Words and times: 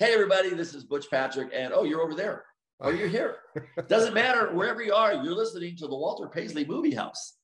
Hey, 0.00 0.12
everybody, 0.12 0.48
this 0.50 0.74
is 0.74 0.82
Butch 0.82 1.08
Patrick. 1.08 1.50
And 1.54 1.72
oh, 1.72 1.84
you're 1.84 2.00
over 2.00 2.16
there. 2.16 2.44
Oh, 2.80 2.90
you're 2.90 3.06
here. 3.06 3.36
Doesn't 3.88 4.12
matter 4.12 4.52
wherever 4.52 4.82
you 4.82 4.92
are, 4.92 5.14
you're 5.14 5.36
listening 5.36 5.76
to 5.76 5.86
the 5.86 5.94
Walter 5.94 6.26
Paisley 6.26 6.64
Movie 6.64 6.92
House. 6.92 7.34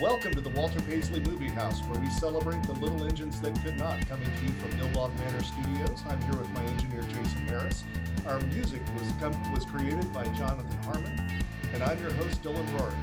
Welcome 0.00 0.34
to 0.34 0.40
the 0.40 0.50
Walter 0.50 0.80
Paisley 0.82 1.18
Movie 1.18 1.48
House, 1.48 1.80
where 1.88 1.98
we 1.98 2.08
celebrate 2.10 2.62
the 2.62 2.74
little 2.74 3.02
engines 3.02 3.40
that 3.40 3.60
could 3.64 3.76
not, 3.76 4.06
coming 4.06 4.30
to 4.36 4.42
you 4.44 4.52
from 4.60 4.78
Dillog 4.78 5.12
Manor 5.18 5.42
Studios. 5.42 6.00
I'm 6.08 6.22
here 6.22 6.36
with 6.36 6.50
my 6.50 6.62
engineer, 6.62 7.02
Jason 7.02 7.48
Harris. 7.48 7.82
Our 8.24 8.38
music 8.38 8.82
was, 8.96 9.12
com- 9.18 9.52
was 9.52 9.64
created 9.64 10.12
by 10.12 10.22
Jonathan 10.28 10.80
Harmon, 10.84 11.42
and 11.74 11.82
I'm 11.82 12.00
your 12.00 12.12
host, 12.12 12.40
Dylan 12.44 12.78
Rory. 12.78 12.94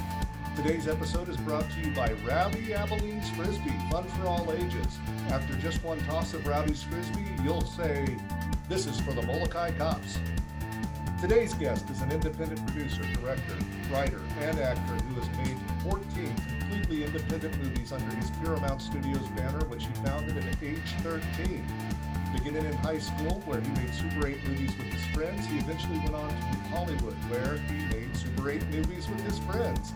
Today's 0.61 0.89
episode 0.89 1.29
is 1.29 1.37
brought 1.37 1.71
to 1.71 1.79
you 1.79 1.95
by 1.95 2.11
Rowdy 2.27 2.73
Abilene's 2.73 3.29
Frisbee, 3.29 3.73
fun 3.89 4.03
for 4.03 4.27
all 4.27 4.51
ages. 4.51 4.99
After 5.29 5.53
just 5.53 5.81
one 5.85 6.01
toss 6.01 6.33
of 6.33 6.45
Rowdy's 6.45 6.83
Frisbee, 6.83 7.29
you'll 7.41 7.61
say, 7.61 8.17
This 8.67 8.85
is 8.85 8.99
for 8.99 9.13
the 9.13 9.21
Molokai 9.21 9.71
Cops. 9.77 10.19
Today's 11.21 11.53
guest 11.53 11.89
is 11.89 12.01
an 12.01 12.11
independent 12.11 12.67
producer, 12.67 13.03
director, 13.21 13.55
writer, 13.89 14.19
and 14.41 14.59
actor 14.59 15.05
who 15.05 15.21
has 15.21 15.29
made 15.37 15.57
14 15.81 16.35
completely 16.59 17.05
independent 17.05 17.57
movies 17.63 17.93
under 17.93 18.13
his 18.17 18.29
Pirromount 18.31 18.81
Studios 18.81 19.27
banner, 19.37 19.65
which 19.67 19.85
he 19.85 19.93
founded 20.03 20.37
at 20.37 20.61
age 20.61 20.93
13. 21.03 21.65
Beginning 22.33 22.65
in 22.65 22.73
high 22.79 22.99
school, 22.99 23.41
where 23.45 23.61
he 23.61 23.69
made 23.69 23.93
Super 23.93 24.27
8 24.27 24.45
movies 24.45 24.77
with 24.77 24.87
his 24.87 25.05
friends, 25.15 25.45
he 25.45 25.59
eventually 25.59 25.99
went 25.99 26.15
on 26.15 26.29
to 26.29 26.59
Hollywood, 26.69 27.15
where 27.29 27.57
he 27.57 27.97
made 27.97 28.13
Super 28.15 28.49
8 28.49 28.67
movies 28.67 29.07
with 29.07 29.21
his 29.21 29.39
friends. 29.39 29.93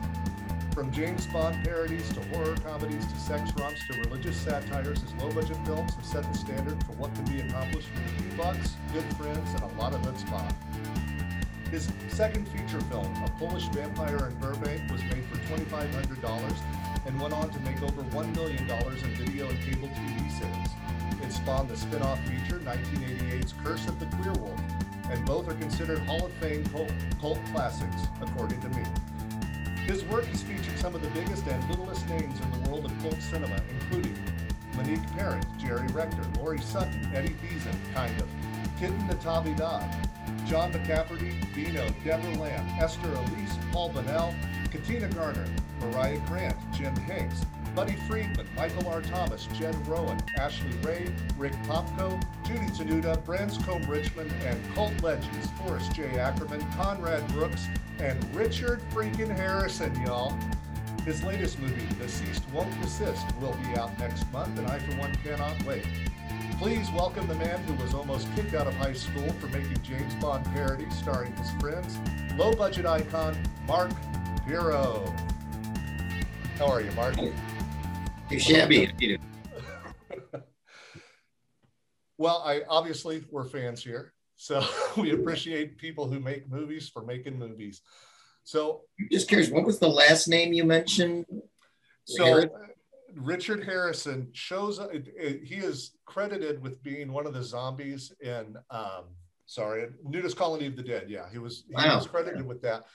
From 0.73 0.91
James 0.91 1.27
Bond 1.27 1.63
parodies 1.63 2.11
to 2.13 2.21
horror 2.29 2.55
comedies 2.65 3.05
to 3.05 3.19
sex 3.19 3.51
romps 3.59 3.85
to 3.85 3.99
religious 3.99 4.35
satires, 4.35 4.99
his 5.01 5.13
low 5.21 5.31
budget 5.31 5.57
films 5.67 5.93
have 5.93 6.03
set 6.03 6.23
the 6.23 6.35
standard 6.35 6.83
for 6.85 6.93
what 6.93 7.13
can 7.13 7.25
be 7.25 7.41
accomplished 7.41 7.89
with 7.93 8.03
a 8.03 8.23
few 8.23 8.31
bucks, 8.35 8.75
good 8.91 9.03
friends, 9.15 9.53
and 9.53 9.61
a 9.61 9.79
lot 9.79 9.93
of 9.93 10.01
chutzpah. 10.01 10.51
His 11.69 11.91
second 12.07 12.47
feature 12.47 12.81
film, 12.89 13.05
A 13.23 13.29
Polish 13.37 13.67
Vampire 13.67 14.29
in 14.29 14.35
Burbank, 14.39 14.91
was 14.91 15.03
made 15.03 15.23
for 15.25 15.37
$2,500 15.55 16.57
and 17.05 17.21
went 17.21 17.35
on 17.35 17.51
to 17.51 17.59
make 17.59 17.79
over 17.83 18.01
$1 18.01 18.35
million 18.35 18.67
in 18.67 19.15
video 19.15 19.49
and 19.49 19.59
cable 19.61 19.89
TV 19.89 20.31
sales. 20.39 20.69
It 21.21 21.31
spawned 21.31 21.69
the 21.69 21.77
spin 21.77 22.01
off 22.01 22.19
feature, 22.21 22.57
1988's 22.57 23.53
Curse 23.63 23.87
of 23.87 23.99
the 23.99 24.07
Queer 24.17 24.33
Wolf, 24.33 24.59
and 25.11 25.23
both 25.23 25.47
are 25.47 25.53
considered 25.53 25.99
Hall 25.99 26.25
of 26.25 26.31
Fame 26.33 26.65
cult, 26.65 26.91
cult 27.21 27.39
classics, 27.53 28.07
according 28.21 28.59
to 28.61 28.69
me. 28.69 28.83
His 29.85 30.03
work 30.05 30.23
has 30.25 30.41
featured 30.41 30.79
some 30.79 30.95
of 30.95 31.01
the 31.01 31.09
biggest 31.09 31.45
and 31.45 31.69
littlest 31.69 32.07
names 32.07 32.39
in 32.39 32.63
the 32.63 32.69
world 32.69 32.85
of 32.85 33.01
cult 33.01 33.21
cinema, 33.21 33.61
including 33.69 34.15
Monique 34.77 35.05
Parent, 35.11 35.45
Jerry 35.57 35.87
Rector, 35.87 36.23
Laurie 36.39 36.61
Sutton, 36.61 37.11
Eddie 37.13 37.35
Deezen, 37.43 37.75
kind 37.93 38.19
of, 38.21 38.27
Kitten 38.79 38.97
Natividad, 39.09 40.09
John 40.47 40.71
McCafferty, 40.71 41.33
Bino, 41.53 41.85
Deborah 42.05 42.41
Lamb, 42.41 42.65
Esther 42.79 43.09
Elise, 43.09 43.57
Paul 43.73 43.89
Bonnell, 43.89 44.33
Katina 44.71 45.09
Garner, 45.09 45.45
Mariah 45.81 46.21
Grant, 46.27 46.55
Jim 46.71 46.95
Hanks, 46.95 47.41
Buddy 47.75 47.95
Friedman, 48.07 48.47
Michael 48.55 48.87
R. 48.87 49.01
Thomas, 49.01 49.47
Jen 49.53 49.73
Rowan, 49.85 50.21
Ashley 50.37 50.69
Ray, 50.83 51.11
Rick 51.37 51.53
Popko, 51.63 52.21
Judy 52.45 52.67
Tenuta, 52.67 53.23
Branscombe 53.25 53.89
Richmond, 53.89 54.31
and 54.45 54.75
cult 54.75 54.93
legends 55.01 55.49
Forrest 55.57 55.91
J. 55.95 56.19
Ackerman, 56.19 56.63
Conrad 56.73 57.27
Brooks, 57.29 57.65
and 57.97 58.35
Richard 58.35 58.79
freaking 58.91 59.35
Harrison, 59.35 59.99
y'all. 60.03 60.37
His 61.03 61.23
latest 61.23 61.59
movie, 61.59 61.87
Deceased 61.99 62.43
Won't 62.53 62.71
Desist, 62.79 63.25
will 63.41 63.57
be 63.63 63.79
out 63.79 63.97
next 63.97 64.31
month, 64.31 64.57
and 64.59 64.67
I, 64.67 64.77
for 64.77 64.95
one, 64.97 65.15
cannot 65.23 65.61
wait. 65.63 65.85
Please 66.59 66.91
welcome 66.91 67.27
the 67.27 67.35
man 67.35 67.61
who 67.63 67.73
was 67.83 67.95
almost 67.95 68.27
kicked 68.35 68.53
out 68.53 68.67
of 68.67 68.75
high 68.75 68.93
school 68.93 69.27
for 69.33 69.47
making 69.47 69.81
James 69.81 70.13
Bond 70.15 70.45
parodies 70.53 70.95
starring 70.95 71.35
his 71.37 71.49
friends, 71.59 71.97
low 72.37 72.53
budget 72.53 72.85
icon, 72.85 73.35
Mark 73.67 73.91
Pirro. 74.45 75.11
How 76.59 76.67
are 76.67 76.81
you, 76.81 76.91
Mark? 76.91 77.15
Too 78.33 78.39
shabby. 78.39 78.91
You 78.99 79.19
Well, 82.17 82.41
I 82.43 82.61
obviously 82.67 83.23
we're 83.29 83.45
fans 83.45 83.83
here, 83.83 84.13
so 84.37 84.65
we 84.97 85.11
appreciate 85.11 85.77
people 85.77 86.07
who 86.07 86.19
make 86.19 86.49
movies 86.49 86.89
for 86.89 87.03
making 87.05 87.37
movies. 87.37 87.81
So, 88.43 88.81
Just 89.11 89.27
curious, 89.29 89.51
what 89.51 89.65
was 89.65 89.77
the 89.79 89.87
last 89.87 90.27
name 90.27 90.51
you 90.51 90.63
mentioned? 90.63 91.25
so 92.05 92.25
Harris? 92.25 92.45
Richard 93.15 93.63
Harrison 93.63 94.29
shows 94.33 94.79
up. 94.79 94.91
It, 94.93 95.09
it- 95.15 95.43
he 95.43 95.55
is 95.57 95.91
credited 96.05 96.59
with 96.61 96.81
being 96.81 97.11
one 97.11 97.27
of 97.27 97.33
the 97.35 97.43
zombies 97.43 98.11
in, 98.19 98.55
um, 98.71 99.03
sorry, 99.45 99.89
Nudist 100.03 100.37
Colony 100.37 100.65
of 100.65 100.75
the 100.75 100.81
Dead. 100.83 101.05
Yeah, 101.07 101.25
he 101.31 101.37
was 101.37 101.65
he 101.67 101.75
Wow. 101.75 101.97
was 101.97 102.07
credited 102.07 102.45
with 102.47 102.63
that. 102.63 102.85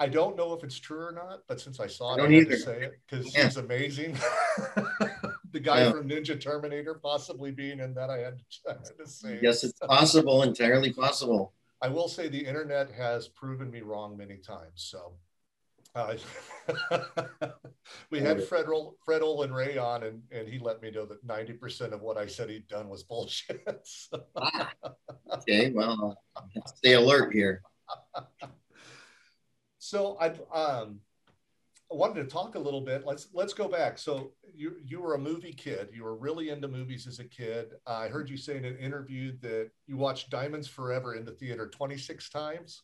I 0.00 0.06
don't 0.08 0.36
know 0.36 0.52
if 0.52 0.62
it's 0.62 0.78
true 0.78 1.00
or 1.06 1.12
not, 1.12 1.40
but 1.48 1.60
since 1.60 1.80
I 1.80 1.88
saw 1.88 2.14
it, 2.14 2.20
I 2.20 2.26
I, 2.26 2.32
had 2.32 2.48
to 2.48 2.58
say 2.58 2.82
it 2.82 3.00
because 3.08 3.34
Yeah. 3.34 3.44
he's 3.44 3.56
amazing. 3.56 4.12
the 5.52 5.60
guy 5.60 5.82
Yeah. 5.82 5.92
from 5.92 6.08
Ninja 6.08 6.40
Terminator 6.40 6.94
possibly 6.94 7.50
being 7.50 7.80
in 7.80 7.94
that, 7.94 8.08
I 8.08 8.18
had 8.18 8.38
to, 8.38 8.44
I 8.68 8.72
had 8.74 8.98
to 8.98 9.06
say. 9.06 9.38
Yes, 9.42 9.64
it's 9.64 9.78
possible, 9.80 10.42
entirely 10.42 10.92
possible. 10.92 11.52
I 11.82 11.88
will 11.88 12.08
say 12.08 12.28
the 12.28 12.44
internet 12.44 12.90
has 12.92 13.28
proven 13.28 13.70
me 13.70 13.80
wrong 13.82 14.16
many 14.16 14.36
times. 14.36 14.72
So 14.76 15.14
uh, 15.94 16.14
we 18.10 18.20
had 18.20 18.42
Fred, 18.44 18.66
Fred 19.04 19.22
Olen 19.22 19.52
Ray 19.52 19.78
on, 19.78 20.04
and, 20.04 20.22
and 20.30 20.48
he 20.48 20.58
let 20.58 20.80
me 20.80 20.90
know 20.90 21.06
that 21.06 21.26
90% 21.26 21.92
of 21.92 22.02
what 22.02 22.16
I 22.16 22.26
said 22.26 22.50
he'd 22.50 22.68
done 22.68 22.88
was 22.88 23.02
bullshit. 23.02 23.88
Ah, 24.36 24.72
okay, 25.34 25.70
well, 25.70 26.16
stay 26.76 26.94
alert 26.94 27.32
here. 27.32 27.62
So 29.88 30.18
I 30.20 30.28
um, 30.54 31.00
wanted 31.90 32.22
to 32.22 32.28
talk 32.28 32.56
a 32.56 32.58
little 32.58 32.82
bit. 32.82 33.06
Let's 33.06 33.28
let's 33.32 33.54
go 33.54 33.68
back. 33.68 33.96
So 33.96 34.32
you 34.54 34.76
you 34.84 35.00
were 35.00 35.14
a 35.14 35.18
movie 35.18 35.52
kid. 35.52 35.88
You 35.94 36.04
were 36.04 36.14
really 36.14 36.50
into 36.50 36.68
movies 36.68 37.06
as 37.06 37.20
a 37.20 37.24
kid. 37.24 37.72
I 37.86 38.08
heard 38.08 38.28
you 38.28 38.36
say 38.36 38.58
in 38.58 38.66
an 38.66 38.76
interview 38.76 39.32
that 39.40 39.70
you 39.86 39.96
watched 39.96 40.28
Diamonds 40.28 40.68
Forever 40.68 41.14
in 41.14 41.24
the 41.24 41.32
theater 41.32 41.68
26 41.68 42.28
times. 42.28 42.82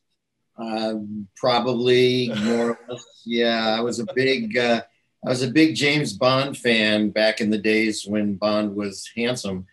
Um, 0.56 1.28
probably 1.36 2.32
more 2.42 2.70
or 2.70 2.78
less. 2.88 3.04
Yeah, 3.26 3.74
I 3.76 3.80
was 3.80 3.98
a 3.98 4.06
big, 4.14 4.56
uh, 4.56 4.82
I 5.26 5.28
was 5.28 5.42
a 5.42 5.50
big 5.50 5.74
James 5.74 6.12
Bond 6.12 6.56
fan 6.56 7.10
back 7.10 7.40
in 7.40 7.50
the 7.50 7.58
days 7.58 8.04
when 8.06 8.36
Bond 8.36 8.74
was 8.74 9.10
handsome, 9.14 9.66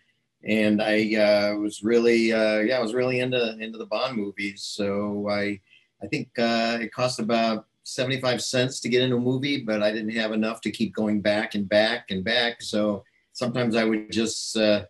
and 0.44 0.82
I 0.82 1.14
uh, 1.14 1.56
was 1.56 1.82
really, 1.82 2.32
uh, 2.32 2.58
yeah, 2.58 2.76
I 2.76 2.82
was 2.82 2.94
really 2.94 3.20
into 3.20 3.56
into 3.58 3.78
the 3.78 3.86
Bond 3.86 4.16
movies. 4.16 4.64
So 4.64 5.28
I, 5.30 5.60
I 6.02 6.06
think 6.08 6.28
uh, 6.38 6.78
it 6.80 6.92
cost 6.92 7.20
about 7.20 7.66
seventy 7.84 8.20
five 8.20 8.42
cents 8.42 8.80
to 8.80 8.88
get 8.88 9.02
into 9.02 9.16
a 9.16 9.20
movie, 9.20 9.62
but 9.62 9.82
I 9.82 9.92
didn't 9.92 10.16
have 10.16 10.32
enough 10.32 10.60
to 10.62 10.70
keep 10.70 10.94
going 10.94 11.20
back 11.20 11.54
and 11.54 11.68
back 11.68 12.10
and 12.10 12.24
back. 12.24 12.62
So 12.62 13.04
sometimes 13.32 13.76
I 13.76 13.84
would 13.84 14.10
just 14.10 14.56
uh, 14.56 14.84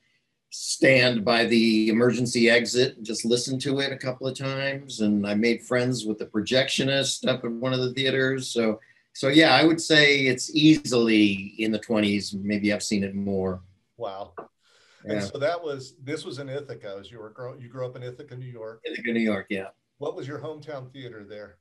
stand 0.50 1.24
by 1.24 1.44
the 1.46 1.88
emergency 1.88 2.50
exit 2.50 2.96
and 2.96 3.06
just 3.06 3.24
listen 3.24 3.58
to 3.60 3.80
it 3.80 3.92
a 3.92 3.96
couple 3.96 4.26
of 4.26 4.36
times. 4.36 5.00
And 5.00 5.26
I 5.26 5.34
made 5.34 5.62
friends 5.62 6.04
with 6.04 6.18
the 6.18 6.26
projectionist 6.26 7.26
up 7.26 7.44
at 7.44 7.50
one 7.50 7.72
of 7.72 7.80
the 7.80 7.92
theaters. 7.94 8.48
So, 8.50 8.78
so 9.14 9.28
yeah, 9.28 9.54
I 9.54 9.64
would 9.64 9.80
say 9.80 10.26
it's 10.26 10.54
easily 10.54 11.54
in 11.58 11.72
the 11.72 11.78
20s. 11.78 12.34
Maybe 12.34 12.72
I've 12.72 12.82
seen 12.82 13.02
it 13.04 13.14
more. 13.14 13.62
Wow. 13.96 14.32
And 15.04 15.14
Yeah. 15.14 15.20
so 15.20 15.38
that 15.38 15.62
was 15.62 15.94
this 16.02 16.24
was 16.24 16.38
in 16.38 16.48
Ithaca 16.48 16.96
as 17.00 17.10
you 17.10 17.18
were 17.18 17.32
you 17.58 17.68
grew 17.68 17.86
up 17.86 17.96
in 17.96 18.02
Ithaca, 18.02 18.36
New 18.36 18.46
York. 18.46 18.82
Ithaca, 18.84 19.12
New 19.12 19.20
York, 19.20 19.46
yeah. 19.48 19.68
What 20.02 20.16
was 20.16 20.26
your 20.26 20.40
hometown 20.40 20.92
theater 20.92 21.22
there? 21.22 21.58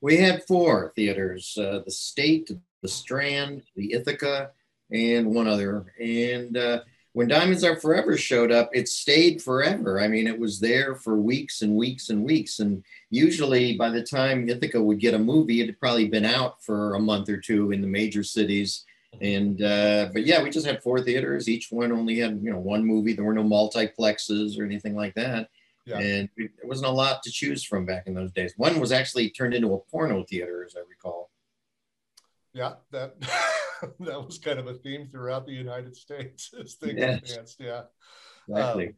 We 0.00 0.18
had 0.18 0.44
four 0.44 0.92
theaters 0.94 1.58
uh, 1.60 1.80
the 1.84 1.90
State, 1.90 2.48
the 2.80 2.88
Strand, 2.88 3.64
the 3.74 3.92
Ithaca, 3.92 4.52
and 4.92 5.34
one 5.34 5.48
other. 5.48 5.92
And 6.00 6.56
uh, 6.56 6.82
when 7.12 7.26
Diamonds 7.26 7.64
Are 7.64 7.74
Forever 7.74 8.16
showed 8.16 8.52
up, 8.52 8.70
it 8.72 8.88
stayed 8.88 9.42
forever. 9.42 10.00
I 10.00 10.06
mean, 10.06 10.28
it 10.28 10.38
was 10.38 10.60
there 10.60 10.94
for 10.94 11.16
weeks 11.16 11.62
and 11.62 11.74
weeks 11.74 12.08
and 12.08 12.22
weeks. 12.22 12.60
And 12.60 12.84
usually 13.10 13.76
by 13.76 13.90
the 13.90 14.04
time 14.04 14.48
Ithaca 14.48 14.80
would 14.80 15.00
get 15.00 15.14
a 15.14 15.18
movie, 15.18 15.60
it 15.60 15.66
had 15.66 15.80
probably 15.80 16.06
been 16.06 16.24
out 16.24 16.62
for 16.62 16.94
a 16.94 17.00
month 17.00 17.28
or 17.28 17.38
two 17.38 17.72
in 17.72 17.80
the 17.80 17.88
major 17.88 18.22
cities. 18.22 18.84
And 19.20 19.60
uh, 19.60 20.10
but 20.12 20.24
yeah, 20.24 20.40
we 20.40 20.50
just 20.50 20.66
had 20.66 20.84
four 20.84 21.00
theaters. 21.00 21.48
Each 21.48 21.72
one 21.72 21.90
only 21.90 22.20
had 22.20 22.40
you 22.44 22.52
know 22.52 22.60
one 22.60 22.86
movie. 22.86 23.12
There 23.12 23.24
were 23.24 23.34
no 23.34 23.42
multiplexes 23.42 24.56
or 24.56 24.64
anything 24.64 24.94
like 24.94 25.16
that. 25.16 25.48
Yeah. 25.86 25.98
And 25.98 26.28
it- 26.36 26.50
there 26.58 26.68
wasn't 26.68 26.88
a 26.88 26.92
lot 26.92 27.22
to 27.22 27.30
choose 27.30 27.62
from 27.64 27.86
back 27.86 28.06
in 28.06 28.14
those 28.14 28.32
days. 28.32 28.52
One 28.56 28.80
was 28.80 28.92
actually 28.92 29.30
turned 29.30 29.54
into 29.54 29.72
a 29.72 29.78
porno 29.78 30.24
theater, 30.24 30.64
as 30.64 30.74
I 30.76 30.80
recall. 30.88 31.30
Yeah, 32.52 32.74
that 32.90 33.14
that 34.00 34.24
was 34.26 34.38
kind 34.38 34.58
of 34.58 34.66
a 34.66 34.74
theme 34.74 35.08
throughout 35.10 35.46
the 35.46 35.52
United 35.52 35.94
States 35.96 36.52
as 36.60 36.74
things 36.74 36.94
Yes. 36.98 37.30
advanced. 37.30 37.60
Yeah. 37.60 37.82
Exactly. 38.48 38.88
Um, 38.88 38.94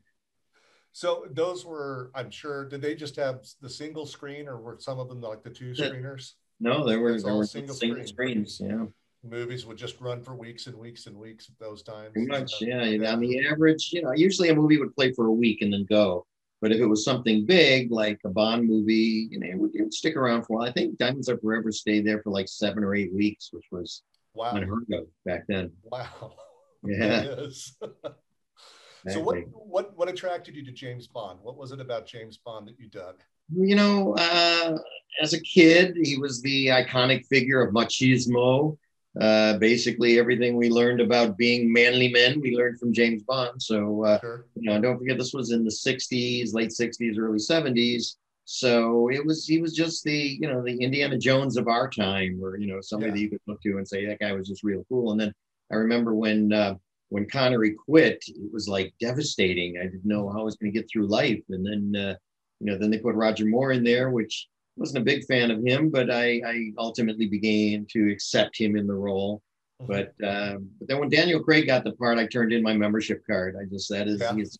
So 0.93 1.27
those 1.31 1.65
were, 1.67 2.11
I'm 2.15 2.31
sure, 2.31 2.65
did 2.69 2.81
they 2.83 2.95
just 2.95 3.17
have 3.17 3.45
the 3.61 3.69
single 3.69 4.07
screen 4.07 4.49
or 4.49 4.59
were 4.61 4.77
some 4.81 4.99
of 4.99 5.09
them 5.09 5.21
like 5.21 5.43
the 5.43 5.51
two 5.51 5.73
screeners? 5.73 6.33
no, 6.61 6.85
there 6.87 6.99
were 7.01 7.21
there 7.21 7.33
all 7.33 7.39
were 7.39 7.47
single 7.47 7.75
single, 7.75 8.05
screen. 8.07 8.45
screens. 8.47 8.61
Yeah. 8.61 8.87
movies 9.23 9.67
would 9.67 9.77
just 9.77 10.01
run 10.01 10.23
for 10.23 10.35
weeks 10.35 10.67
and 10.69 10.77
weeks 10.77 11.07
and 11.07 11.17
weeks 11.17 11.49
at 11.49 11.59
those 11.59 11.83
times. 11.83 12.13
Pretty 12.13 12.29
much, 12.29 12.61
yeah. 12.63 12.83
yeah. 12.85 13.13
On 13.13 13.21
the 13.21 13.47
average, 13.47 13.91
you 13.93 14.03
know, 14.03 14.13
usually 14.13 14.49
a 14.51 14.55
movie 14.55 14.79
would 14.79 14.95
play 14.95 15.13
for 15.13 15.27
a 15.27 15.33
week 15.33 15.61
and 15.63 15.73
then 15.73 15.85
go. 15.89 16.27
But 16.61 16.73
if 16.73 16.81
it 16.81 16.87
was 16.87 17.05
something 17.05 17.47
big, 17.47 17.93
like 17.93 18.19
a 18.25 18.29
Bond 18.29 18.67
movie, 18.67 19.29
you 19.31 19.39
know, 19.39 19.47
it 19.47 19.59
would, 19.59 19.75
it 19.75 19.83
would 19.83 19.95
stick 19.95 20.17
around 20.17 20.43
for 20.43 20.55
a 20.55 20.57
while. 20.57 20.69
I 20.69 20.73
think 20.73 20.99
Diamonds 20.99 21.29
Are 21.29 21.39
Forever 21.39 21.71
stayed 21.71 22.05
there 22.05 22.21
for 22.23 22.31
like 22.31 22.49
seven 22.49 22.83
or 22.83 22.95
eight 22.95 23.15
weeks, 23.15 23.51
which 23.53 23.67
was 23.71 24.03
wow. 24.35 24.53
unheard 24.55 24.87
of 24.93 25.07
back 25.25 25.45
then. 25.49 25.71
Wow. 25.85 26.35
Yeah. 26.85 27.35
so 29.09 29.21
what 29.21 29.39
what 29.53 29.97
what 29.99 30.09
attracted 30.09 30.55
you 30.55 30.65
to 30.65 30.71
James 30.71 31.09
Bond? 31.09 31.41
What 31.43 31.57
was 31.57 31.73
it 31.73 31.81
about 31.81 32.07
James 32.07 32.39
Bond 32.39 32.69
that 32.69 32.79
you 32.79 32.89
dug? 32.89 33.17
You 33.53 33.75
know, 33.75 34.15
uh, 34.17 34.79
as 35.21 35.33
a 35.33 35.41
kid, 35.41 35.97
he 36.01 36.19
was 36.19 36.41
the 36.41 36.69
iconic 36.69 37.27
figure 37.27 37.61
of 37.61 37.75
machismo. 37.75 38.79
Uh, 39.21 39.59
basically, 39.59 40.19
everything 40.19 40.57
we 40.57 40.69
learned 40.71 41.01
about 41.01 41.37
being 41.37 41.73
manly 41.73 42.09
men, 42.13 42.41
we 42.41 42.55
learned 42.55 42.79
from 42.79 42.93
James 42.93 43.23
Bond. 43.25 43.61
So, 43.61 44.05
uh, 44.05 44.21
Sure. 44.21 44.47
you 44.55 44.71
know, 44.71 44.81
don't 44.81 44.99
forget 44.99 45.19
this 45.19 45.33
was 45.35 45.51
in 45.51 45.65
the 45.65 45.71
'60s, 45.71 46.55
late 46.55 46.71
'60s, 46.71 47.19
early 47.19 47.39
'70s. 47.39 48.17
So 48.45 49.11
it 49.11 49.25
was 49.25 49.45
he 49.47 49.61
was 49.61 49.75
just 49.75 50.05
the 50.05 50.39
you 50.41 50.49
know 50.49 50.63
the 50.63 50.77
Indiana 50.81 51.19
Jones 51.19 51.57
of 51.57 51.69
our 51.69 51.91
time, 51.91 52.39
or 52.43 52.57
you 52.59 52.67
know 52.67 52.81
somebody 52.81 53.11
Yeah. 53.11 53.15
that 53.15 53.21
you 53.21 53.31
could 53.31 53.41
look 53.47 53.61
to 53.63 53.77
and 53.79 53.87
say 53.89 54.07
that 54.07 54.21
guy 54.21 54.33
was 54.33 54.49
just 54.49 54.63
real 54.63 54.85
cool. 54.89 55.11
And 55.13 55.21
then 55.21 55.33
I 55.73 55.77
remember 55.77 56.15
when 56.15 56.53
uh, 56.53 56.75
when 57.11 57.29
Connery 57.29 57.73
quit, 57.75 58.23
it 58.29 58.53
was 58.53 58.69
like 58.69 58.95
devastating. 59.01 59.79
I 59.79 59.85
didn't 59.85 60.05
know 60.07 60.31
how 60.31 60.41
I 60.41 60.45
was 60.45 60.57
going 60.57 60.73
to 60.73 60.79
get 60.79 60.89
through 60.91 61.09
life. 61.09 61.43
And 61.51 61.67
then 61.67 62.01
uh, 62.01 62.15
you 62.61 62.67
know 62.71 62.79
then 62.79 62.91
they 62.91 62.99
put 62.99 63.15
Roger 63.17 63.45
Moore 63.47 63.73
in 63.73 63.83
there, 63.85 64.11
which 64.11 64.47
wasn't 64.79 65.03
a 65.03 65.05
big 65.05 65.25
fan 65.25 65.51
of 65.51 65.65
him, 65.65 65.91
but 65.91 66.11
I, 66.11 66.41
I 66.47 66.73
ultimately 66.79 67.27
began 67.27 67.87
to 67.91 68.11
accept 68.11 68.59
him 68.59 68.77
in 68.77 68.87
the 68.87 68.95
role. 68.95 69.43
Mhm. 69.83 69.87
But 69.87 70.29
um, 70.29 70.71
but 70.79 70.89
then 70.89 70.99
when 71.01 71.09
Daniel 71.09 71.43
Craig 71.43 71.67
got 71.67 71.85
the 71.85 71.93
part, 71.93 72.19
I 72.19 72.27
turned 72.27 72.53
in 72.53 72.63
my 72.63 72.75
membership 72.75 73.23
card. 73.27 73.57
I 73.61 73.65
just 73.65 73.89
that 73.91 74.09
is 74.09 74.21
Yeah. 74.21 74.35
he's 74.35 74.59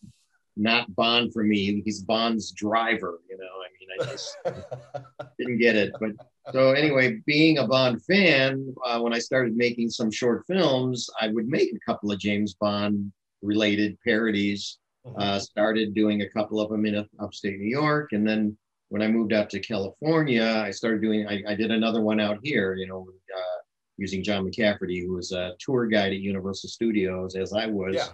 not 0.57 0.93
Bond 0.95 1.31
for 1.33 1.43
me. 1.43 1.81
He's 1.85 2.01
Bond's 2.01 2.51
driver. 2.51 3.19
You 3.29 3.37
know, 3.37 3.45
I 3.45 3.67
mean, 3.79 3.89
I 4.07 4.11
just 4.11 4.37
didn't 5.39 5.57
get 5.59 5.75
it. 5.75 5.93
But 5.99 6.11
so 6.53 6.71
anyway, 6.71 7.19
being 7.25 7.57
a 7.59 7.67
Bond 7.67 8.03
fan, 8.03 8.73
uh, 8.85 8.99
when 8.99 9.13
I 9.13 9.19
started 9.19 9.55
making 9.55 9.89
some 9.89 10.11
short 10.11 10.45
films, 10.47 11.09
I 11.19 11.27
would 11.29 11.47
make 11.47 11.73
a 11.73 11.79
couple 11.85 12.11
of 12.11 12.19
James 12.19 12.53
Bond 12.55 13.11
related 13.41 13.97
parodies. 14.05 14.79
Mhm. 15.05 15.15
Uh, 15.17 15.39
started 15.39 15.93
doing 15.93 16.23
a 16.23 16.29
couple 16.29 16.59
of 16.59 16.69
them 16.69 16.85
in 16.85 17.05
upstate 17.19 17.57
New 17.57 17.69
York, 17.69 18.11
and 18.11 18.27
then 18.27 18.57
when 18.89 19.01
I 19.01 19.07
moved 19.07 19.33
out 19.33 19.49
to 19.51 19.59
California, 19.59 20.43
I 20.43 20.71
started 20.71 21.01
doing. 21.01 21.27
I, 21.27 21.43
I 21.47 21.55
did 21.55 21.71
another 21.71 22.01
one 22.01 22.19
out 22.19 22.39
here. 22.43 22.75
You 22.75 22.87
know, 22.87 23.07
uh, 23.35 23.59
using 23.97 24.23
John 24.23 24.45
McCafferty, 24.45 25.05
who 25.05 25.13
was 25.13 25.31
a 25.31 25.53
tour 25.59 25.87
guide 25.87 26.11
at 26.13 26.19
Universal 26.19 26.69
Studios, 26.69 27.35
as 27.35 27.53
I 27.53 27.67
was 27.67 27.95
yeah. 27.95 28.07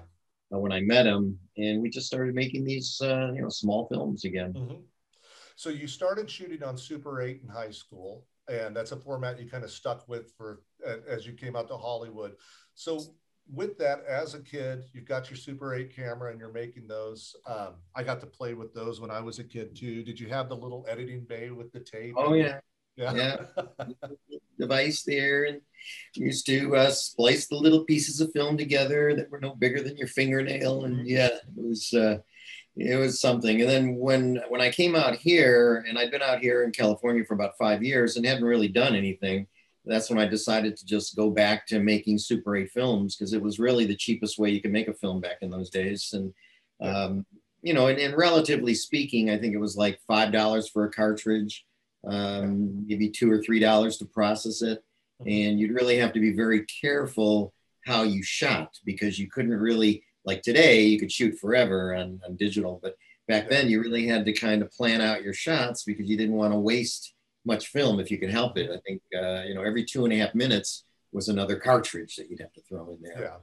uh, 0.53 0.59
when 0.59 0.71
I 0.71 0.81
met 0.81 1.05
him, 1.05 1.39
and 1.57 1.81
we 1.81 1.89
just 1.89 2.07
started 2.07 2.35
making 2.35 2.65
these, 2.65 2.99
uh, 3.01 3.31
you 3.33 3.41
know, 3.41 3.49
small 3.49 3.87
films 3.87 4.25
again. 4.25 4.53
Mhm. 4.53 4.81
So 5.55 5.69
you 5.69 5.87
started 5.87 6.29
shooting 6.29 6.63
on 6.63 6.77
Super 6.77 7.21
8 7.21 7.41
in 7.41 7.47
high 7.47 7.71
school, 7.71 8.25
and 8.49 8.75
that's 8.75 8.91
a 8.91 8.97
format 8.97 9.39
you 9.39 9.49
kind 9.49 9.63
of 9.63 9.71
stuck 9.71 10.07
with 10.09 10.33
for 10.35 10.63
as 11.07 11.25
you 11.25 11.33
came 11.33 11.55
out 11.55 11.69
to 11.69 11.77
Hollywood. 11.77 12.35
So 12.73 12.99
with 13.51 13.77
that, 13.77 14.03
as 14.07 14.33
a 14.33 14.39
kid, 14.41 14.85
you've 14.93 15.05
got 15.05 15.29
your 15.29 15.37
Super 15.37 15.73
8 15.75 15.95
camera 15.95 16.31
and 16.31 16.39
you're 16.39 16.51
making 16.51 16.87
those. 16.87 17.35
Um, 17.45 17.75
I 17.95 18.03
got 18.03 18.19
to 18.21 18.25
play 18.25 18.53
with 18.53 18.73
those 18.73 18.99
when 18.99 19.11
I 19.11 19.19
was 19.19 19.39
a 19.39 19.43
kid 19.43 19.75
too. 19.75 20.03
Did 20.03 20.19
you 20.19 20.27
have 20.29 20.49
the 20.49 20.55
little 20.55 20.85
editing 20.87 21.21
bay 21.21 21.51
with 21.51 21.71
the 21.71 21.79
tape? 21.79 22.15
Oh 22.17 22.33
yeah, 22.33 22.59
yeah, 22.95 23.37
device 24.59 25.03
there, 25.03 25.45
and 25.45 25.61
used 26.15 26.45
to 26.47 26.75
uh, 26.75 26.89
splice 26.89 27.47
the 27.47 27.55
little 27.55 27.83
pieces 27.83 28.19
of 28.21 28.31
film 28.33 28.57
together 28.57 29.15
that 29.15 29.29
were 29.29 29.39
no 29.39 29.53
bigger 29.55 29.81
than 29.81 29.97
your 29.97 30.07
fingernail, 30.07 30.85
and 30.85 30.97
Mhm. 30.97 31.03
yeah, 31.05 31.27
it 31.27 31.41
was. 31.55 31.93
Uh, 31.93 32.17
it 32.77 32.97
was 32.97 33.21
something. 33.21 33.61
And 33.61 33.69
then 33.69 33.95
when 33.95 34.41
when 34.49 34.59
I 34.59 34.69
came 34.69 34.95
out 34.97 35.15
here, 35.15 35.85
and 35.87 35.97
I'd 35.97 36.11
been 36.11 36.21
out 36.21 36.39
here 36.39 36.63
in 36.63 36.71
California 36.71 37.23
for 37.23 37.33
about 37.33 37.57
five 37.57 37.81
years 37.81 38.17
and 38.17 38.25
hadn't 38.25 38.43
really 38.43 38.67
done 38.67 38.95
anything, 38.95 39.47
that's 39.85 40.09
when 40.09 40.19
I 40.19 40.27
decided 40.27 40.75
to 40.77 40.85
just 40.85 41.15
go 41.15 41.29
back 41.29 41.67
to 41.67 41.79
making 41.79 42.17
Super 42.17 42.55
8 42.55 42.71
films 42.71 43.15
because 43.15 43.33
it 43.33 43.41
was 43.41 43.59
really 43.59 43.85
the 43.85 43.95
cheapest 43.95 44.39
way 44.39 44.49
you 44.49 44.61
could 44.61 44.71
make 44.71 44.87
a 44.87 44.93
film 44.93 45.21
back 45.21 45.37
in 45.41 45.49
those 45.49 45.69
days. 45.69 46.13
And 46.13 46.33
um, 46.81 47.25
you 47.61 47.73
know, 47.73 47.87
and, 47.87 47.99
and 47.99 48.15
relatively 48.15 48.73
speaking, 48.73 49.29
I 49.29 49.37
think 49.37 49.53
it 49.53 49.59
was 49.59 49.75
like 49.75 49.99
five 50.07 50.31
dollars 50.31 50.69
for 50.69 50.85
a 50.85 50.91
cartridge, 50.91 51.65
um, 52.07 52.85
maybe 52.87 53.09
two 53.09 53.31
or 53.31 53.41
three 53.41 53.59
dollars 53.59 53.97
to 53.97 54.05
process 54.05 54.61
it, 54.61 54.83
and 55.25 55.59
you'd 55.59 55.71
really 55.71 55.97
have 55.97 56.13
to 56.13 56.19
be 56.19 56.33
very 56.33 56.65
careful 56.65 57.53
how 57.85 58.03
you 58.03 58.23
shot 58.23 58.77
because 58.83 59.19
you 59.19 59.29
couldn't 59.29 59.51
really 59.51 60.03
like 60.25 60.41
today 60.41 60.83
you 60.83 60.99
could 60.99 61.11
shoot 61.11 61.37
forever 61.39 61.95
on, 61.95 62.19
on 62.27 62.35
digital 62.35 62.79
but 62.81 62.95
back 63.27 63.49
then 63.49 63.69
you 63.69 63.79
really 63.79 64.07
had 64.07 64.25
to 64.25 64.33
kind 64.33 64.61
of 64.61 64.71
plan 64.71 65.01
out 65.01 65.23
your 65.23 65.33
shots 65.33 65.83
because 65.83 66.09
you 66.09 66.17
didn't 66.17 66.35
want 66.35 66.51
to 66.51 66.59
waste 66.59 67.13
much 67.45 67.67
film 67.67 67.99
if 67.99 68.09
you 68.09 68.17
could 68.17 68.29
help 68.29 68.57
it 68.57 68.69
i 68.71 68.79
think 68.87 69.01
uh, 69.15 69.43
you 69.43 69.53
know 69.53 69.63
every 69.63 69.83
two 69.83 70.03
and 70.03 70.13
a 70.13 70.17
half 70.17 70.33
minutes 70.35 70.85
was 71.11 71.29
another 71.29 71.55
cartridge 71.55 72.15
that 72.15 72.29
you'd 72.29 72.41
have 72.41 72.53
to 72.53 72.61
throw 72.67 72.89
in 72.89 73.01
there 73.01 73.21
yeah, 73.21 73.37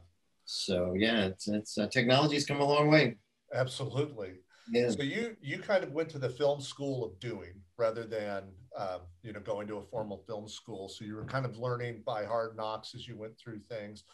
so 0.44 0.94
yeah 0.96 1.26
it's, 1.26 1.48
it's 1.48 1.78
uh, 1.78 1.86
technology's 1.88 2.44
come 2.44 2.60
a 2.60 2.64
long 2.64 2.90
way 2.90 3.16
absolutely. 3.54 4.32
yeah 4.70 4.90
So 4.90 5.02
you 5.02 5.36
you 5.40 5.58
kind 5.58 5.84
of 5.84 5.92
went 5.92 6.08
to 6.10 6.18
the 6.18 6.30
film 6.30 6.60
school 6.60 7.04
of 7.04 7.18
doing 7.20 7.54
rather 7.76 8.04
than 8.04 8.44
um, 8.78 9.00
you 9.22 9.32
know 9.32 9.40
going 9.40 9.66
to 9.68 9.76
a 9.78 9.82
formal 9.82 10.22
film 10.26 10.48
school. 10.48 10.88
So 10.88 11.04
you 11.04 11.16
were 11.16 11.24
kind 11.24 11.44
of 11.44 11.58
learning 11.58 12.02
by 12.06 12.24
hard 12.24 12.56
knocks 12.56 12.94
as 12.94 13.06
you 13.06 13.16
went 13.16 13.38
through 13.38 13.60
things. 13.68 14.04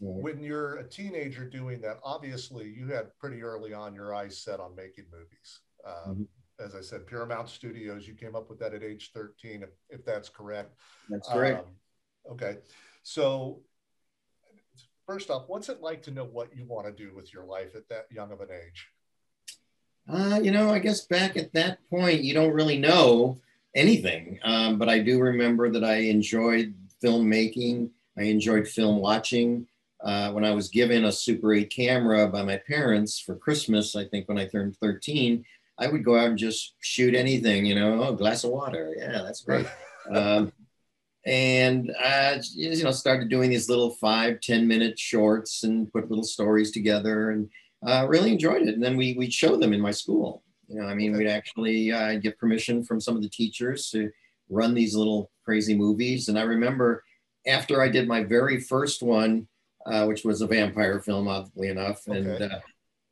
Yeah. 0.00 0.10
When 0.10 0.40
you're 0.40 0.76
a 0.76 0.88
teenager 0.88 1.44
doing 1.48 1.80
that, 1.82 1.98
obviously 2.02 2.66
you 2.68 2.88
had 2.88 3.16
pretty 3.18 3.42
early 3.42 3.72
on 3.72 3.94
your 3.94 4.14
eyes 4.14 4.42
set 4.42 4.58
on 4.60 4.74
making 4.74 5.04
movies. 5.12 5.60
Um, 5.86 6.26
As 6.58 6.74
I 6.74 6.80
said, 6.80 7.06
Pirromount 7.06 7.48
Studios, 7.48 8.08
you 8.08 8.14
came 8.14 8.34
up 8.34 8.48
with 8.48 8.58
that 8.60 8.72
at 8.72 8.82
age 8.82 9.10
13, 9.12 9.62
if, 9.62 9.68
if 9.90 10.04
that's 10.04 10.28
correct. 10.28 10.74
that's 11.10 11.28
correct 11.28 11.66
Um, 11.66 12.32
okay. 12.32 12.58
So, 13.02 13.60
first 15.06 15.30
off, 15.30 15.44
what's 15.48 15.68
it 15.68 15.82
like 15.82 16.02
to 16.02 16.10
know 16.10 16.24
what 16.24 16.56
you 16.56 16.64
want 16.64 16.86
to 16.86 16.92
do 16.92 17.14
with 17.14 17.32
your 17.32 17.44
life 17.44 17.74
at 17.74 17.88
that 17.90 18.06
young 18.10 18.32
of 18.32 18.40
an 18.40 18.48
age? 18.50 18.88
Uh, 20.08 20.40
you 20.42 20.50
know, 20.50 20.70
I 20.70 20.78
guess 20.78 21.02
back 21.02 21.36
at 21.36 21.52
that 21.52 21.78
point, 21.90 22.22
you 22.22 22.32
don't 22.32 22.52
really 22.52 22.78
know 22.78 23.38
anything. 23.74 24.38
Um, 24.42 24.78
but 24.78 24.88
I 24.88 25.00
do 25.00 25.20
remember 25.20 25.70
that 25.70 25.84
I 25.84 25.96
enjoyed 25.96 26.74
filmmaking. 27.02 27.90
I 28.16 28.22
enjoyed 28.22 28.66
film 28.66 28.98
watching. 28.98 29.66
Uh, 30.00 30.30
when 30.32 30.44
I 30.44 30.52
was 30.52 30.68
given 30.68 31.04
a 31.04 31.12
Super 31.12 31.52
8 31.52 31.70
camera 31.70 32.28
by 32.28 32.42
my 32.42 32.56
parents 32.56 33.18
for 33.18 33.34
Christmas, 33.34 33.96
I 33.96 34.04
think 34.04 34.28
when 34.28 34.38
I 34.38 34.46
turned 34.46 34.76
13, 34.76 35.44
I 35.78 35.88
would 35.88 36.04
go 36.04 36.16
out 36.16 36.28
and 36.28 36.38
just 36.38 36.74
shoot 36.80 37.14
anything, 37.14 37.66
you 37.66 37.74
know, 37.74 38.02
oh, 38.02 38.14
glass 38.14 38.44
of 38.44 38.50
water. 38.50 38.94
Yeah, 38.96 39.22
that's 39.22 39.42
great. 39.42 39.66
um, 40.14 40.52
and 41.26 41.92
I, 42.00 42.40
you 42.54 42.84
know, 42.84 42.92
started 42.92 43.28
doing 43.28 43.50
these 43.50 43.68
little 43.68 43.90
five, 43.90 44.40
10 44.40 44.66
minute 44.66 44.98
shorts 44.98 45.64
and 45.64 45.92
put 45.92 46.08
little 46.08 46.24
stories 46.24 46.70
together 46.70 47.30
and 47.30 47.50
uh, 47.86 48.06
really 48.08 48.32
enjoyed 48.32 48.62
it. 48.62 48.74
And 48.74 48.82
then 48.82 48.96
we, 48.96 49.14
we'd 49.14 49.32
show 49.32 49.56
them 49.56 49.72
in 49.72 49.80
my 49.80 49.90
school. 49.90 50.42
You 50.68 50.80
know, 50.80 50.86
I 50.86 50.94
mean, 50.94 51.16
we'd 51.16 51.28
actually 51.28 51.92
uh, 51.92 52.14
get 52.14 52.38
permission 52.38 52.84
from 52.84 53.00
some 53.00 53.16
of 53.16 53.22
the 53.22 53.28
teachers 53.28 53.90
to 53.90 54.10
run 54.48 54.72
these 54.74 54.94
little 54.94 55.30
crazy 55.44 55.76
movies. 55.76 56.28
And 56.28 56.38
I 56.38 56.42
remember 56.42 57.04
after 57.46 57.82
I 57.82 57.88
did 57.88 58.08
my 58.08 58.24
very 58.24 58.60
first 58.60 59.02
one, 59.02 59.46
uh, 59.84 60.06
which 60.06 60.24
was 60.24 60.40
a 60.40 60.46
vampire 60.46 61.00
film, 61.00 61.28
oddly 61.28 61.68
enough, 61.68 62.06
and 62.06 62.28
Okay. 62.28 62.44
uh, 62.44 62.58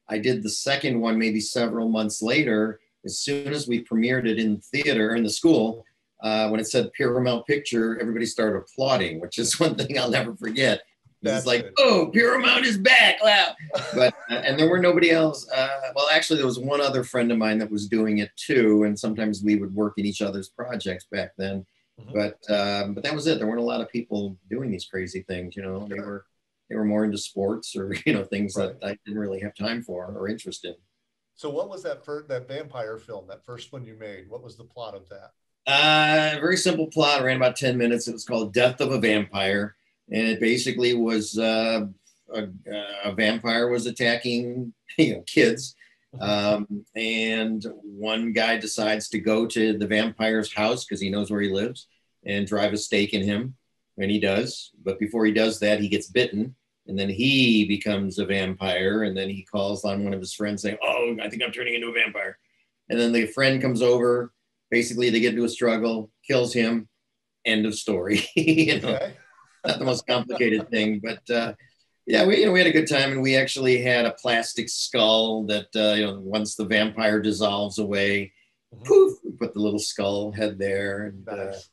I 0.09 0.19
did 0.19 0.43
the 0.43 0.51
second 0.51 1.01
one 1.01 1.19
maybe 1.19 1.41
several 1.41 1.89
months 1.89 2.23
later. 2.23 2.81
As 3.05 3.19
soon 3.19 3.49
as 3.49 3.69
we 3.69 3.85
premiered 3.85 4.27
it 4.27 4.39
in 4.39 4.59
theater 4.59 5.15
in 5.15 5.23
the 5.23 5.31
school, 5.31 5.85
uh, 6.23 6.49
when 6.49 6.61
it 6.61 6.67
said 6.67 6.91
Pirromount 6.99 7.47
Picture, 7.47 7.99
everybody 8.01 8.25
started 8.27 8.59
applauding, 8.59 9.21
which 9.21 9.39
is 9.39 9.59
one 9.61 9.75
thing 9.75 9.99
I'll 9.99 10.11
never 10.11 10.35
forget. 10.37 10.83
It's 11.27 11.47
like, 11.47 11.63
good. 11.63 11.73
oh, 11.79 12.11
Paramount 12.13 12.67
is 12.67 12.77
back! 12.77 13.23
Wow! 13.23 13.55
But 13.95 14.15
uh, 14.31 14.35
and 14.35 14.59
there 14.59 14.69
were 14.69 14.79
nobody 14.79 15.11
else. 15.11 15.49
Uh, 15.49 15.69
well, 15.95 16.07
actually, 16.13 16.37
there 16.37 16.47
was 16.47 16.59
one 16.59 16.81
other 16.81 17.03
friend 17.03 17.33
of 17.33 17.39
mine 17.39 17.59
that 17.59 17.71
was 17.71 17.89
doing 17.89 18.19
it 18.19 18.31
too, 18.37 18.83
and 18.85 18.99
sometimes 18.99 19.43
we 19.43 19.57
would 19.57 19.75
work 19.75 19.95
in 19.97 20.05
each 20.05 20.21
other's 20.21 20.51
projects 20.51 21.07
back 21.11 21.33
then. 21.39 21.65
Mhm. 21.99 22.13
But 22.13 22.51
um, 22.55 22.95
but 22.95 23.05
that 23.05 23.15
was 23.15 23.27
it. 23.27 23.39
There 23.39 23.47
weren't 23.47 23.61
a 23.61 23.65
lot 23.65 23.81
of 23.81 23.89
people 23.89 24.37
doing 24.51 24.71
these 24.71 24.85
crazy 24.85 25.23
things. 25.23 25.57
You 25.57 25.63
know, 25.63 25.87
they 25.89 25.99
were 25.99 26.27
they 26.69 26.77
were 26.77 26.85
more 26.85 27.05
into 27.05 27.19
sports 27.19 27.77
or 27.77 27.95
you 28.07 28.13
know 28.13 28.25
things 28.25 28.57
Right. 28.57 28.79
that 28.81 28.87
I 28.87 28.97
didn't 29.05 29.21
really 29.21 29.41
have 29.41 29.55
time 29.55 29.83
for 29.83 30.07
or 30.07 30.29
interest 30.29 30.65
in. 30.65 30.75
So, 31.37 31.51
what 31.51 31.69
was 31.69 31.83
that 31.83 32.05
first 32.05 32.29
that 32.29 32.47
vampire 32.49 32.99
film? 32.99 33.27
That 33.29 33.45
first 33.45 33.73
one 33.73 33.85
you 33.85 33.97
made? 33.99 34.29
What 34.29 34.43
was 34.43 34.57
the 34.57 34.65
plot 34.65 34.95
of 34.95 35.09
that? 35.09 35.31
Uh, 35.67 36.39
very 36.41 36.57
simple 36.57 36.87
plot. 36.89 37.23
Ran 37.23 37.37
about 37.37 37.57
ten 37.57 37.77
minutes. 37.77 38.07
It 38.09 38.13
was 38.13 38.25
called 38.25 38.53
Death 38.55 38.81
of 38.81 38.93
a 38.93 38.99
Vampire, 39.01 39.75
and 40.11 40.27
it 40.29 40.39
basically 40.41 40.95
was 40.95 41.39
uh, 41.39 41.87
a, 42.35 42.47
a 43.05 43.13
vampire 43.15 43.69
was 43.69 43.87
attacking 43.87 44.73
you 44.99 45.15
know 45.15 45.23
kids, 45.27 45.75
um, 46.21 46.85
and 46.95 47.67
one 47.83 48.33
guy 48.33 48.57
decides 48.59 49.09
to 49.09 49.19
go 49.19 49.47
to 49.47 49.77
the 49.77 49.87
vampire's 49.87 50.53
house 50.53 50.85
because 50.85 51.01
he 51.01 51.11
knows 51.11 51.31
where 51.31 51.41
he 51.41 51.51
lives 51.51 51.89
and 52.27 52.47
drive 52.47 52.73
a 52.73 52.77
stake 52.77 53.13
in 53.13 53.23
him. 53.23 53.57
And 53.99 54.11
he 54.11 54.19
does. 54.19 54.71
But 54.85 54.99
before 54.99 55.25
he 55.25 55.33
does 55.33 55.59
that, 55.61 55.81
he 55.81 55.89
gets 55.89 56.09
bitten, 56.09 56.55
and 56.87 56.99
then 56.99 57.09
he 57.09 57.67
becomes 57.67 58.19
a 58.19 58.27
vampire. 58.27 59.05
And 59.05 59.17
then 59.17 59.29
he 59.29 59.43
calls 59.45 59.85
on 59.85 60.05
one 60.05 60.15
of 60.15 60.21
his 60.21 60.35
friends 60.35 60.63
saying, 60.63 60.79
"Oh, 60.83 61.17
I 61.23 61.29
think 61.29 61.43
I'm 61.43 61.53
turning 61.53 61.75
into 61.75 61.89
a 61.89 61.93
vampire." 61.93 62.39
And 62.91 62.99
then 63.01 63.13
the 63.13 63.27
friend 63.27 63.61
comes 63.63 63.81
over. 63.83 64.33
Basically, 64.71 65.11
they 65.11 65.21
get 65.21 65.33
into 65.35 65.45
a 65.45 65.49
struggle, 65.49 66.11
kills 66.27 66.53
him. 66.53 66.89
End 67.45 67.67
of 67.67 67.75
story. 67.75 68.23
you 68.37 68.81
know, 68.81 68.89
Okay. 68.95 69.15
not 69.67 69.79
the 69.79 69.85
most 69.85 70.07
complicated 70.07 70.69
thing, 70.71 71.01
but 71.03 71.31
uh, 71.31 71.55
yeah, 72.07 72.27
we 72.27 72.41
you 72.41 72.47
know 72.47 72.53
we 72.53 72.59
had 72.61 72.67
a 72.67 72.73
good 72.73 72.89
time, 72.89 73.13
and 73.13 73.23
we 73.23 73.37
actually 73.37 73.81
had 73.81 74.05
a 74.05 74.13
plastic 74.13 74.69
skull 74.69 75.45
that 75.47 75.69
uh, 75.77 75.95
you 75.95 76.07
know 76.07 76.21
once 76.21 76.55
the 76.55 76.65
vampire 76.67 77.21
dissolves 77.21 77.79
away, 77.79 78.33
Mhm. 78.75 78.85
poof, 78.85 79.19
we 79.25 79.31
put 79.33 79.55
the 79.55 79.61
little 79.61 79.79
skull 79.79 80.33
head 80.33 80.59
there, 80.59 81.07
and 81.07 81.29
uh, 81.29 81.37
Nice. 81.37 81.71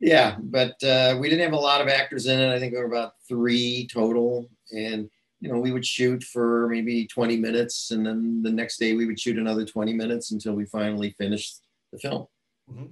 Yeah, 0.00 0.36
but 0.40 0.82
uh, 0.82 1.16
we 1.20 1.28
didn't 1.28 1.44
have 1.44 1.52
a 1.52 1.56
lot 1.62 1.80
of 1.80 1.88
actors 1.88 2.26
in 2.26 2.40
it. 2.40 2.52
I 2.52 2.58
think 2.58 2.72
there 2.72 2.86
were 2.86 2.92
about 2.94 3.12
three 3.28 3.86
total, 3.92 4.48
and 4.72 5.08
you 5.40 5.52
know 5.52 5.58
we 5.58 5.72
would 5.72 5.86
shoot 5.86 6.22
for 6.24 6.68
maybe 6.68 7.06
20 7.06 7.36
minutes, 7.36 7.90
and 7.90 8.04
then 8.04 8.42
the 8.42 8.50
next 8.50 8.78
day 8.78 8.94
we 8.94 9.06
would 9.06 9.20
shoot 9.20 9.38
another 9.38 9.64
20 9.64 9.92
minutes 9.92 10.32
until 10.32 10.54
we 10.54 10.64
finally 10.66 11.14
finished 11.18 11.60
the 11.92 11.98
film. 11.98 12.26
Mhm. 12.70 12.90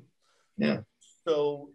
Yeah. 0.59 0.81
So 1.27 1.71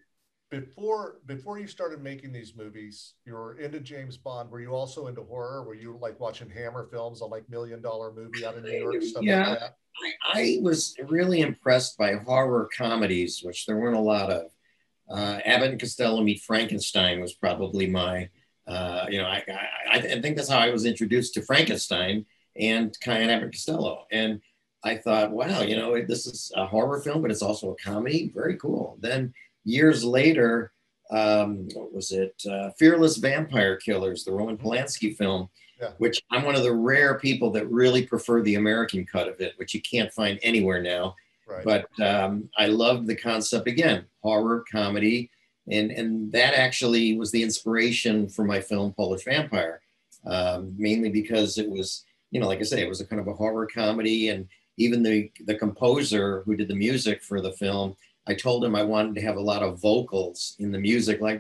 before 0.50 1.20
before 1.26 1.58
you 1.58 1.66
started 1.68 2.02
making 2.04 2.32
these 2.32 2.56
movies, 2.56 3.14
you 3.26 3.34
were 3.34 3.58
into 3.58 3.80
James 3.80 4.18
Bond. 4.18 4.52
Were 4.52 4.60
you 4.62 4.70
also 4.76 5.08
into 5.08 5.24
horror? 5.24 5.64
Were 5.64 5.74
you 5.74 5.98
like 6.00 6.20
watching 6.20 6.50
Hammer 6.50 6.88
films, 6.92 7.22
a 7.22 7.26
like 7.26 7.50
million 7.50 7.82
dollar 7.82 8.12
movie 8.14 8.46
out 8.46 8.56
of 8.58 8.64
New 8.64 8.72
York, 8.72 9.02
stuff 9.02 9.24
Yeah. 9.24 9.50
like 9.50 9.60
that? 9.60 9.76
I, 10.04 10.14
I 10.40 10.58
was 10.62 10.96
really 11.08 11.42
impressed 11.42 11.98
by 11.98 12.14
horror 12.16 12.68
comedies, 12.76 13.42
which 13.44 13.66
there 13.66 13.78
weren't 13.78 13.96
a 13.96 14.00
lot 14.00 14.32
of. 14.32 14.52
Uh, 15.14 15.40
Abbott 15.46 15.72
and 15.72 15.80
Costello 15.80 16.22
Meet 16.24 16.42
Frankenstein 16.42 17.22
was 17.22 17.34
probably 17.34 17.88
my, 17.88 18.30
uh, 18.68 19.06
you 19.10 19.20
know, 19.20 19.28
I, 19.28 19.44
I, 19.92 19.98
I 19.98 20.22
think 20.22 20.36
that's 20.36 20.50
how 20.50 20.58
I 20.58 20.72
was 20.72 20.86
introduced 20.86 21.36
to 21.36 21.44
Frankenstein 21.44 22.26
and 22.60 22.98
Kyan 23.02 23.30
Abbott 23.30 23.44
and 23.44 23.54
Costello. 23.54 24.06
And 24.12 24.42
I 24.84 24.98
thought, 24.98 25.32
wow, 25.32 25.62
you 25.62 25.76
know, 25.76 26.02
this 26.06 26.26
is 26.26 26.52
a 26.56 26.66
horror 26.66 27.00
film, 27.02 27.22
but 27.22 27.32
it's 27.32 27.44
also 27.44 27.72
a 27.72 27.76
comedy. 27.76 28.32
Very 28.34 28.58
cool. 28.58 28.98
Then 29.02 29.34
years 29.66 30.04
later, 30.04 30.72
um, 31.12 31.68
what 31.74 31.94
was 31.94 32.12
it? 32.12 32.42
Uh, 32.50 32.72
Fearless 32.80 33.18
Vampire 33.18 33.76
Killers, 33.78 34.24
the 34.24 34.32
Roman 34.32 34.58
Polanski 34.58 35.16
film, 35.16 35.48
Yeah. 35.80 35.92
which 36.00 36.22
I'm 36.32 36.44
one 36.44 36.56
of 36.56 36.64
the 36.64 36.74
rare 36.74 37.20
people 37.20 37.52
that 37.52 37.70
really 37.70 38.06
prefer 38.08 38.42
the 38.42 38.56
American 38.56 39.06
cut 39.06 39.28
of 39.28 39.40
it, 39.42 39.54
which 39.58 39.74
you 39.76 39.82
can't 39.82 40.12
find 40.12 40.40
anywhere 40.42 40.82
now. 40.82 41.16
Right. 41.54 41.64
But 41.98 42.06
um, 42.06 42.50
I 42.58 42.68
loved 42.68 43.08
the 43.08 43.16
concept 43.16 43.68
again, 43.68 44.06
horror 44.22 44.64
comedy, 44.72 45.30
and 45.70 45.92
and 45.92 46.32
that 46.32 46.54
actually 46.54 47.18
was 47.18 47.32
the 47.32 47.44
inspiration 47.44 48.28
for 48.28 48.44
my 48.44 48.60
film 48.60 48.94
Polish 48.94 49.26
Vampire, 49.26 49.82
um, 50.26 50.74
mainly 50.78 51.10
because 51.10 51.58
it 51.58 51.70
was, 51.70 52.06
you 52.32 52.40
know, 52.40 52.48
like 52.48 52.60
I 52.60 52.64
say, 52.64 52.82
it 52.82 52.90
was 52.90 53.02
a 53.02 53.06
kind 53.06 53.22
of 53.22 53.28
a 53.28 53.34
horror 53.34 53.68
comedy, 53.68 54.30
and 54.30 54.48
even 54.78 55.04
the 55.04 55.32
the 55.46 55.56
composer 55.56 56.42
who 56.46 56.56
did 56.56 56.68
the 56.68 56.76
music 56.76 57.22
for 57.22 57.40
the 57.42 57.52
film, 57.52 57.96
I 58.28 58.34
told 58.34 58.66
him 58.66 58.76
I 58.76 58.84
wanted 58.84 59.16
to 59.16 59.22
have 59.22 59.38
a 59.38 59.42
lot 59.42 59.64
of 59.64 59.82
vocals 59.82 60.56
in 60.60 60.72
the 60.72 60.80
music, 60.80 61.22
like. 61.22 61.40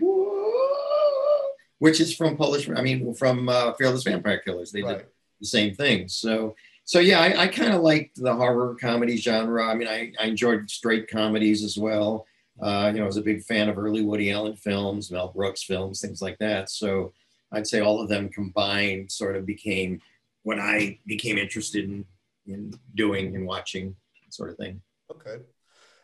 Which 1.79 1.99
is 1.99 2.15
from 2.15 2.37
Polish, 2.37 2.69
I 2.69 2.81
mean, 2.81 3.13
from 3.13 3.49
uh, 3.49 3.73
Fearless 3.73 4.03
Vampire 4.03 4.37
Killers. 4.37 4.71
They 4.71 4.83
did 4.83 5.03
the 5.41 5.45
same 5.45 5.75
thing. 5.75 6.07
So, 6.07 6.55
so 6.85 6.99
yeah, 6.99 7.19
I, 7.19 7.43
I 7.43 7.47
kind 7.47 7.73
of 7.73 7.81
liked 7.81 8.21
the 8.21 8.33
horror 8.33 8.75
comedy 8.75 9.17
genre. 9.17 9.65
I 9.65 9.75
mean, 9.75 9.87
I, 9.87 10.11
I 10.19 10.25
enjoyed 10.25 10.69
straight 10.69 11.09
comedies 11.09 11.63
as 11.63 11.77
well. 11.77 12.25
Uh, 12.61 12.91
you 12.93 12.99
know, 12.99 13.03
I 13.03 13.07
was 13.07 13.17
a 13.17 13.21
big 13.21 13.43
fan 13.43 13.69
of 13.69 13.77
early 13.77 14.03
Woody 14.03 14.31
Allen 14.31 14.55
films, 14.55 15.11
Mel 15.11 15.29
Brooks 15.29 15.63
films, 15.63 16.01
things 16.01 16.21
like 16.21 16.37
that. 16.39 16.69
So 16.69 17.13
I'd 17.51 17.67
say 17.67 17.79
all 17.79 18.01
of 18.01 18.09
them 18.09 18.29
combined 18.29 19.11
sort 19.11 19.35
of 19.35 19.45
became 19.45 20.01
what 20.43 20.59
I 20.59 20.99
became 21.05 21.37
interested 21.37 21.85
in, 21.85 22.05
in 22.45 22.73
doing 22.95 23.35
and 23.35 23.47
watching, 23.47 23.95
sort 24.29 24.49
of 24.49 24.57
thing. 24.57 24.81
Okay. 25.09 25.37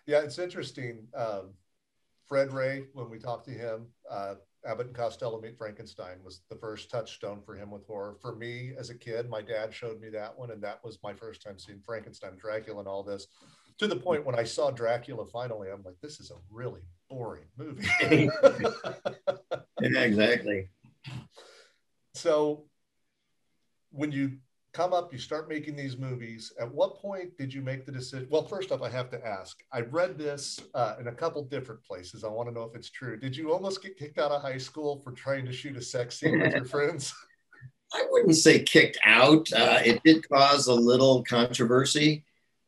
Yeah, 0.06 0.22
it's 0.22 0.40
interesting. 0.40 1.08
Um, 1.14 1.52
Fred 2.26 2.54
Ray, 2.54 2.86
when 2.94 3.10
we 3.10 3.20
talked 3.20 3.46
to 3.46 3.52
him, 3.52 3.88
uh, 4.10 4.36
Abbott 4.66 4.88
and 4.88 4.96
Costello 4.96 5.40
Meet 5.40 5.58
Frankenstein 5.58 6.18
was 6.24 6.42
the 6.50 6.56
first 6.56 6.90
touchstone 6.90 7.42
for 7.42 7.56
him 7.56 7.72
with 7.72 7.86
horror. 7.86 8.16
For 8.22 8.36
me 8.36 8.74
as 8.78 8.90
a 8.90 8.96
kid, 8.98 9.30
my 9.30 9.42
dad 9.42 9.74
showed 9.74 10.02
me 10.02 10.10
that 10.10 10.38
one, 10.38 10.52
and 10.52 10.62
that 10.64 10.84
was 10.84 11.00
my 11.04 11.14
first 11.14 11.42
time 11.42 11.58
seeing 11.58 11.80
Frankenstein, 11.80 12.38
Dracula, 12.38 12.80
and 12.80 12.88
all 12.88 13.04
this. 13.04 13.28
To 13.78 13.88
the 13.88 13.96
point 13.96 14.26
when 14.26 14.38
I 14.38 14.44
saw 14.44 14.72
Dracula 14.72 15.26
finally, 15.26 15.70
I'm 15.70 15.84
like, 15.84 15.96
this 16.02 16.20
is 16.20 16.32
a 16.32 16.36
really 16.52 16.82
boring 17.10 17.46
movie. 17.58 17.88
Yeah, 19.82 20.02
exactly. 20.02 20.68
so 22.14 22.66
when 23.92 24.12
you 24.12 24.40
come 24.74 24.94
up, 24.94 25.12
you 25.12 25.20
start 25.20 25.50
making 25.50 25.76
these 25.76 25.98
movies. 25.98 26.54
At 26.60 26.72
what 26.72 26.96
point 26.96 27.38
did 27.38 27.54
you 27.54 27.62
make 27.62 27.86
the 27.86 27.92
decision? 27.92 28.28
Well, 28.30 28.44
first 28.44 28.72
off, 28.72 28.82
I 28.82 28.90
have 28.90 29.10
to 29.12 29.26
ask. 29.26 29.58
I 29.74 29.82
read 29.82 30.18
this 30.18 30.60
uh, 30.74 30.96
in 31.00 31.08
a 31.08 31.12
couple 31.12 31.44
different 31.44 31.84
places. 31.84 32.24
I 32.24 32.28
want 32.28 32.50
to 32.50 32.54
know 32.54 32.64
if 32.64 32.76
it's 32.76 32.90
true. 32.90 33.18
Did 33.18 33.36
you 33.36 33.52
almost 33.52 33.82
get 33.82 33.98
kicked 33.98 34.20
out 34.20 34.32
of 34.32 34.42
high 34.42 34.58
school 34.58 35.02
for 35.04 35.12
trying 35.12 35.46
to 35.46 35.54
shoot 35.54 35.76
a 35.76 35.82
sex 35.82 36.20
scene 36.20 36.40
with 36.40 36.54
your 36.54 36.66
friends? 36.76 37.14
I 37.94 38.06
wouldn't 38.12 38.36
say 38.36 38.60
kicked 38.60 39.00
out. 39.04 39.52
Uh, 39.52 39.80
it 39.84 40.02
did 40.04 40.28
cause 40.30 40.68
a 40.68 40.74
little 40.74 41.24
controversy. 41.24 42.24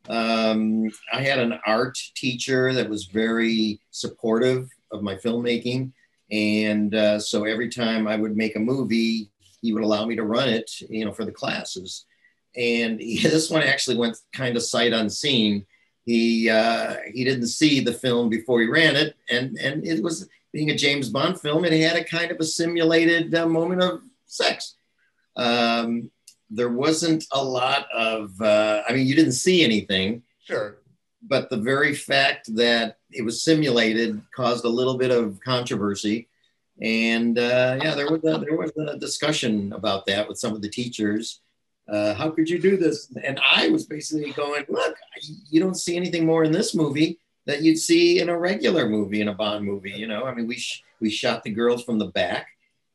Um, 0.08 0.90
I 1.12 1.22
had 1.22 1.38
an 1.38 1.60
art 1.64 1.96
teacher 2.16 2.72
that 2.72 2.90
was 2.90 3.04
very 3.04 3.80
supportive 3.92 4.68
of 4.90 5.02
my 5.02 5.14
filmmaking. 5.14 5.92
And 6.32 6.94
uh, 6.94 7.20
so 7.20 7.44
every 7.44 7.68
time 7.68 8.08
I 8.08 8.16
would 8.16 8.36
make 8.36 8.56
a 8.56 8.60
movie, 8.60 9.31
he 9.62 9.72
would 9.72 9.82
allow 9.82 10.04
me 10.04 10.16
to 10.16 10.24
run 10.24 10.48
it, 10.48 10.70
you 10.90 11.04
know, 11.04 11.12
for 11.12 11.24
the 11.24 11.32
classes. 11.32 12.04
And 12.56 13.00
he, 13.00 13.18
this 13.22 13.50
one 13.50 13.62
actually 13.62 13.96
went 13.96 14.18
kind 14.34 14.56
of 14.56 14.62
sight 14.62 14.92
unseen. 14.92 15.64
He 16.04 16.50
uh, 16.50 16.96
he 17.14 17.24
didn't 17.24 17.46
see 17.46 17.80
the 17.80 17.92
film 17.92 18.28
before 18.28 18.60
he 18.60 18.66
ran 18.66 18.96
it, 18.96 19.16
and 19.30 19.56
and 19.56 19.86
it 19.86 20.02
was 20.02 20.28
being 20.52 20.70
a 20.70 20.76
James 20.76 21.08
Bond 21.08 21.40
film. 21.40 21.64
It 21.64 21.72
had 21.72 21.96
a 21.96 22.04
kind 22.04 22.30
of 22.30 22.38
a 22.40 22.44
simulated 22.44 23.34
uh, 23.34 23.46
moment 23.46 23.82
of 23.82 24.02
sex 24.26 24.74
um, 25.36 26.10
there 26.50 26.68
wasn't 26.68 27.24
a 27.32 27.42
lot 27.42 27.86
of, 27.92 28.40
uh, 28.40 28.82
I 28.88 28.92
mean, 28.92 29.06
you 29.06 29.14
didn't 29.14 29.32
see 29.32 29.64
anything, 29.64 30.22
Sure. 30.44 30.78
but 31.22 31.48
the 31.48 31.56
very 31.56 31.94
fact 31.94 32.54
that 32.56 32.98
it 33.10 33.22
was 33.22 33.42
simulated 33.42 34.20
caused 34.34 34.64
a 34.64 34.68
little 34.68 34.98
bit 34.98 35.10
of 35.10 35.40
controversy. 35.40 36.28
And 36.82 37.38
uh, 37.38 37.78
yeah, 37.80 37.94
there 37.94 38.10
was, 38.10 38.20
a, 38.24 38.38
there 38.38 38.56
was 38.56 38.72
a 38.76 38.98
discussion 38.98 39.72
about 39.72 40.04
that 40.06 40.28
with 40.28 40.38
some 40.38 40.52
of 40.52 40.62
the 40.62 40.68
teachers. 40.68 41.40
Uh, 41.88 42.12
how 42.14 42.28
could 42.30 42.50
you 42.50 42.58
do 42.58 42.76
this? 42.76 43.10
And 43.22 43.38
I 43.54 43.68
was 43.68 43.86
basically 43.86 44.32
going, 44.32 44.64
look, 44.68 44.96
you 45.48 45.60
don't 45.60 45.76
see 45.76 45.96
anything 45.96 46.26
more 46.26 46.42
in 46.44 46.50
this 46.52 46.74
movie 46.74 47.18
that 47.46 47.62
you'd 47.62 47.78
see 47.78 48.18
in 48.20 48.28
a 48.28 48.38
regular 48.38 48.88
movie, 48.88 49.20
in 49.20 49.28
a 49.28 49.34
Bond 49.34 49.64
movie. 49.64 49.92
You 49.92 50.08
know, 50.08 50.24
I 50.24 50.34
mean, 50.34 50.46
we 50.48 50.56
sh- 50.56 50.82
we 51.00 51.08
shot 51.10 51.42
the 51.44 51.50
girls 51.50 51.84
from 51.84 51.98
the 51.98 52.06
back. 52.06 52.46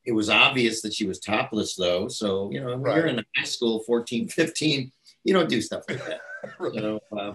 It 0.05 0.11
was 0.13 0.29
obvious 0.29 0.81
that 0.81 0.93
she 0.93 1.05
was 1.05 1.19
topless, 1.19 1.75
though. 1.75 2.07
So 2.09 2.49
you 2.51 2.59
know, 2.61 2.77
when 2.77 2.81
you're 2.95 3.05
Right. 3.05 3.15
in 3.19 3.25
high 3.35 3.43
school, 3.43 3.81
14, 3.85 4.27
15, 4.29 4.91
you 5.23 5.33
don't 5.33 5.49
do 5.49 5.61
stuff 5.61 5.83
like 5.89 6.05
that. 6.05 6.21
You 6.71 6.79
know, 6.81 6.99
uh, 7.17 7.33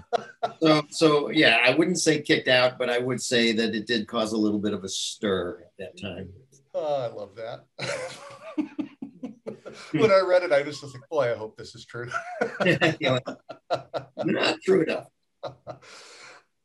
so 0.60 0.82
so 0.90 1.30
yeah, 1.30 1.58
I 1.66 1.74
wouldn't 1.74 1.98
say 1.98 2.22
kicked 2.22 2.48
out, 2.48 2.78
but 2.78 2.88
I 2.88 2.98
would 2.98 3.20
say 3.20 3.52
that 3.52 3.74
it 3.74 3.86
did 3.86 4.06
cause 4.06 4.32
a 4.32 4.38
little 4.38 4.60
bit 4.60 4.72
of 4.72 4.84
a 4.84 4.88
stir 4.88 5.60
at 5.66 5.72
that 5.78 6.00
time. 6.00 6.30
Oh, 6.74 7.02
I 7.02 7.06
love 7.08 7.36
that. 7.36 7.66
when 9.92 10.10
I 10.10 10.20
read 10.20 10.42
it, 10.42 10.52
I 10.52 10.62
was 10.62 10.80
just 10.80 10.94
like, 10.94 11.08
boy, 11.10 11.32
I 11.32 11.36
hope 11.36 11.56
this 11.56 11.74
is 11.74 11.84
true. 11.84 12.10
Not 14.24 14.60
true 14.62 14.82
enough. 14.82 15.08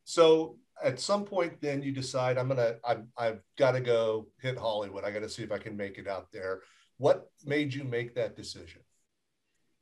so 0.04 0.58
at 0.84 1.00
some 1.00 1.26
point 1.26 1.60
then 1.60 1.82
you 1.82 1.92
decide 1.92 2.38
i'm 2.38 2.48
gonna 2.48 2.76
I'm, 2.86 3.08
i've 3.18 3.40
got 3.58 3.72
to 3.72 3.82
go 3.82 4.28
hit 4.40 4.56
hollywood 4.58 5.04
i 5.04 5.10
got 5.10 5.24
to 5.24 5.30
see 5.30 5.42
if 5.42 5.52
i 5.52 5.58
can 5.58 5.76
make 5.76 5.98
it 5.98 6.08
out 6.08 6.28
there 6.32 6.62
what 6.98 7.32
made 7.46 7.74
you 7.74 7.84
make 7.84 8.14
that 8.16 8.36
decision 8.36 8.82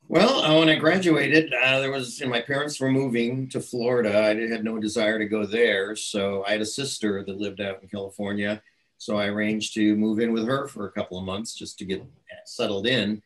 Well, 0.07 0.39
uh, 0.39 0.59
when 0.59 0.69
I 0.69 0.75
graduated, 0.75 1.51
uh, 1.53 1.79
there 1.79 1.91
was, 1.91 2.19
you 2.19 2.27
know, 2.27 2.31
my 2.31 2.41
parents 2.41 2.79
were 2.79 2.91
moving 2.91 3.49
to 3.49 3.59
Florida. 3.59 4.15
I 4.15 4.35
had 4.47 4.63
no 4.63 4.77
desire 4.77 5.17
to 5.17 5.25
go 5.25 5.47
there. 5.47 5.95
So 5.95 6.45
I 6.45 6.51
had 6.51 6.61
a 6.61 6.65
sister 6.65 7.23
that 7.25 7.37
lived 7.37 7.59
out 7.59 7.81
in 7.81 7.89
California. 7.89 8.61
So 8.97 9.17
I 9.17 9.27
arranged 9.27 9.73
to 9.75 9.95
move 9.95 10.19
in 10.19 10.33
with 10.33 10.47
her 10.47 10.67
for 10.67 10.87
a 10.87 10.91
couple 10.91 11.17
of 11.17 11.25
months 11.25 11.53
just 11.53 11.77
to 11.79 11.85
get 11.85 12.03
settled 12.45 12.87
in. 12.87 13.21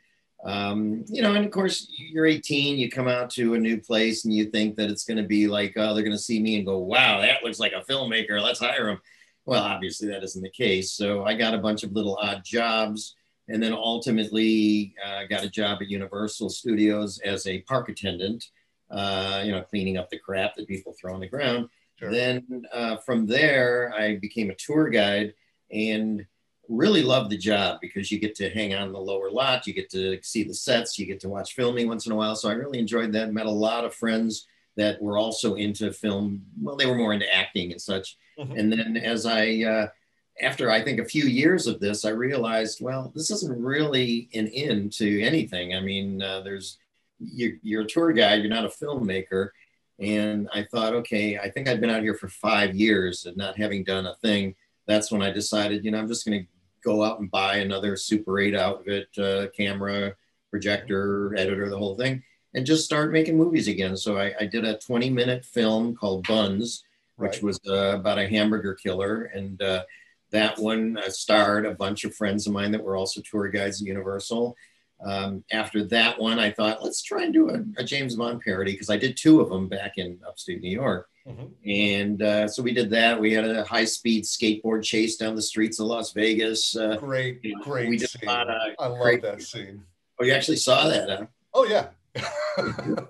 Um, 0.46 1.04
you 1.08 1.22
know, 1.22 1.34
and 1.34 1.46
of 1.46 1.52
course, 1.52 1.92
you're 1.98 2.26
18, 2.26 2.78
you 2.78 2.90
come 2.90 3.08
out 3.08 3.30
to 3.32 3.56
a 3.56 3.60
new 3.60 3.80
place 3.80 4.24
and 4.26 4.34
you 4.34 4.46
think 4.46 4.78
that 4.78 4.90
it's 4.90 5.04
going 5.04 5.18
to 5.18 5.28
be 5.28 5.48
like, 5.48 5.74
oh, 5.76 5.94
they're 5.94 6.04
going 6.04 6.16
to 6.16 6.22
see 6.22 6.42
me 6.42 6.56
and 6.56 6.66
go, 6.66 6.78
wow, 6.78 7.20
that 7.22 7.44
looks 7.44 7.60
like 7.60 7.74
a 7.74 7.84
filmmaker. 7.92 8.42
Let's 8.42 8.60
hire 8.60 8.90
him. 8.90 9.02
Well, 9.46 9.64
obviously, 9.64 10.08
that 10.10 10.24
isn't 10.24 10.42
the 10.42 10.50
case. 10.50 10.92
So 10.92 11.26
I 11.26 11.34
got 11.34 11.54
a 11.54 11.60
bunch 11.60 11.84
of 11.84 11.92
little 11.92 12.18
odd 12.22 12.44
jobs 12.46 13.16
and 13.50 13.62
then 13.62 13.74
ultimately 13.74 14.94
uh, 15.06 15.24
got 15.28 15.44
a 15.44 15.50
job 15.50 15.80
at 15.82 15.90
Universal 15.90 16.50
Studios 16.50 17.20
as 17.26 17.48
a 17.48 17.62
park 17.62 17.90
attendant, 17.90 18.46
uh, 18.92 19.42
you 19.44 19.52
know, 19.52 19.64
cleaning 19.64 19.98
up 19.98 20.10
the 20.10 20.20
crap 20.20 20.56
that 20.56 20.68
people 20.68 20.94
throw 21.00 21.14
on 21.14 21.20
the 21.20 21.28
ground. 21.28 21.68
Sure. 21.96 22.12
Then 22.12 22.64
uh, 22.72 22.98
from 22.98 23.26
there, 23.26 23.94
I 23.98 24.18
became 24.18 24.52
a 24.52 24.56
tour 24.56 24.90
guide. 24.90 25.34
And 25.72 26.26
really 26.70 27.02
love 27.02 27.30
the 27.30 27.38
job 27.38 27.80
because 27.82 28.12
you 28.12 28.20
get 28.20 28.36
to 28.36 28.50
hang 28.50 28.76
on 28.76 28.92
the 28.92 29.00
lower 29.00 29.32
lot, 29.32 29.66
you 29.66 29.74
get 29.74 29.90
to 29.90 30.20
see 30.22 30.44
the 30.44 30.54
sets, 30.54 31.00
you 31.00 31.06
get 31.06 31.20
to 31.20 31.30
watch 31.30 31.56
filming 31.56 31.88
once 31.88 32.06
in 32.06 32.12
a 32.12 32.16
while. 32.16 32.36
So 32.36 32.48
I 32.48 32.54
really 32.54 32.80
enjoyed 32.80 33.12
that. 33.14 33.34
Met 33.34 33.48
a 33.48 33.52
lot 33.52 33.86
of 33.86 33.94
friends 33.94 34.48
that 34.78 35.02
were 35.02 35.18
also 35.18 35.56
into 35.56 35.92
film. 35.92 36.46
Well, 36.62 36.76
they 36.76 36.86
were 36.86 36.96
more 36.96 37.12
into 37.12 37.34
acting 37.34 37.72
and 37.72 37.82
such. 37.82 38.18
Mm-hmm. 38.38 38.58
And 38.58 38.72
then 38.72 38.98
as 38.98 39.26
I, 39.26 39.64
uh, 39.64 39.88
after 40.42 40.70
I 40.70 40.82
think 40.82 41.00
a 41.00 41.06
few 41.06 41.26
years 41.26 41.68
of 41.68 41.80
this, 41.80 42.06
I 42.06 42.10
realized, 42.10 42.82
well, 42.82 43.12
this 43.14 43.30
isn't 43.32 43.62
really 43.62 44.30
an 44.34 44.48
end 44.48 44.94
to 44.94 45.22
anything. 45.22 45.76
I 45.76 45.82
mean, 45.82 46.22
uh, 46.22 46.42
there's 46.42 46.78
you're, 47.20 47.54
you're 47.62 47.82
a 47.82 47.88
tour 47.88 48.14
guide, 48.14 48.42
you're 48.42 48.50
not 48.50 48.64
a 48.64 48.70
filmmaker. 48.70 49.50
And 50.00 50.48
I 50.54 50.64
thought, 50.64 50.94
okay, 50.94 51.38
I 51.38 51.50
think 51.50 51.68
I'd 51.68 51.82
been 51.82 51.90
out 51.90 52.04
here 52.04 52.14
for 52.14 52.30
five 52.30 52.74
years 52.74 53.26
and 53.26 53.36
not 53.36 53.58
having 53.58 53.84
done 53.84 54.06
a 54.06 54.16
thing. 54.16 54.56
That's 54.89 55.12
when 55.12 55.22
I 55.22 55.29
decided, 55.29 55.86
you 55.86 55.91
know, 55.91 56.00
I'm 56.00 56.08
just 56.08 56.25
going 56.25 56.41
to 56.41 56.48
go 56.84 57.03
out 57.03 57.19
and 57.19 57.29
buy 57.29 57.58
another 57.58 57.96
Super 57.96 58.39
8 58.39 58.55
outfit, 58.55 59.08
uh, 59.19 59.46
camera, 59.55 60.15
projector, 60.50 61.36
editor, 61.38 61.69
the 61.69 61.77
whole 61.77 61.96
thing, 61.96 62.24
and 62.55 62.65
just 62.65 62.86
start 62.86 63.12
making 63.12 63.38
movies 63.38 63.67
again. 63.67 63.96
So 63.96 64.17
I, 64.17 64.34
I 64.39 64.46
did 64.48 64.65
a 64.65 64.79
20 64.79 65.12
minute 65.12 65.46
film 65.46 65.96
called 65.96 66.25
Buns, 66.27 66.84
which 67.17 67.34
right. 67.34 67.43
was 67.43 67.60
uh, 67.69 68.00
about 68.00 68.17
a 68.17 68.27
hamburger 68.27 68.74
killer. 68.74 69.25
And 69.25 69.62
uh, 69.62 69.84
that 70.31 70.58
one 70.58 70.98
uh, 70.98 71.12
starred 71.12 71.67
a 71.67 71.75
bunch 71.75 72.03
of 72.03 72.15
friends 72.15 72.48
of 72.48 72.53
mine 72.53 72.72
that 72.72 72.84
were 72.84 72.96
also 72.96 73.22
tour 73.22 73.48
guides 73.50 73.84
at 73.84 73.88
Universal. 73.88 74.58
Um, 75.06 75.44
after 75.51 75.84
that 75.86 76.20
one, 76.20 76.39
I 76.39 76.51
thought, 76.51 76.84
let's 76.84 77.01
try 77.01 77.24
and 77.24 77.34
do 77.34 77.50
a, 77.50 77.63
a 77.77 77.84
James 77.84 78.15
Bond 78.15 78.41
parody 78.41 78.74
because 78.74 78.89
I 78.89 78.98
did 78.98 79.15
two 79.15 79.39
of 79.39 79.50
them 79.50 79.68
back 79.68 79.98
in 79.98 80.20
upstate 80.27 80.62
New 80.62 80.72
York. 80.72 81.08
Mm-hmm. 81.27 81.70
And 81.70 82.22
uh, 82.22 82.48
so 82.48 82.63
we 82.63 82.74
did 82.74 82.89
that. 82.89 83.20
We 83.20 83.34
had 83.34 83.46
a 83.46 83.63
high 83.63 83.86
speed 83.86 84.24
skateboard 84.24 84.84
chase 84.84 85.15
down 85.15 85.36
the 85.36 85.41
streets 85.41 85.79
of 85.79 85.88
Las 85.88 86.12
Vegas. 86.12 86.75
Uh, 86.75 86.98
great, 86.98 87.39
you 87.44 87.56
know, 87.56 87.63
great. 87.63 87.89
We 87.89 87.98
did 87.98 88.10
scene. 88.10 88.27
a 88.27 88.32
lot 88.32 88.50
I 88.50 88.88
love 88.88 89.22
that 89.22 89.41
scene. 89.41 89.84
Oh, 90.20 90.25
you 90.25 90.34
actually 90.34 90.58
saw 90.58 90.89
that, 90.89 91.10
huh? 91.10 91.25
Oh, 91.53 91.65
yeah. 91.65 91.88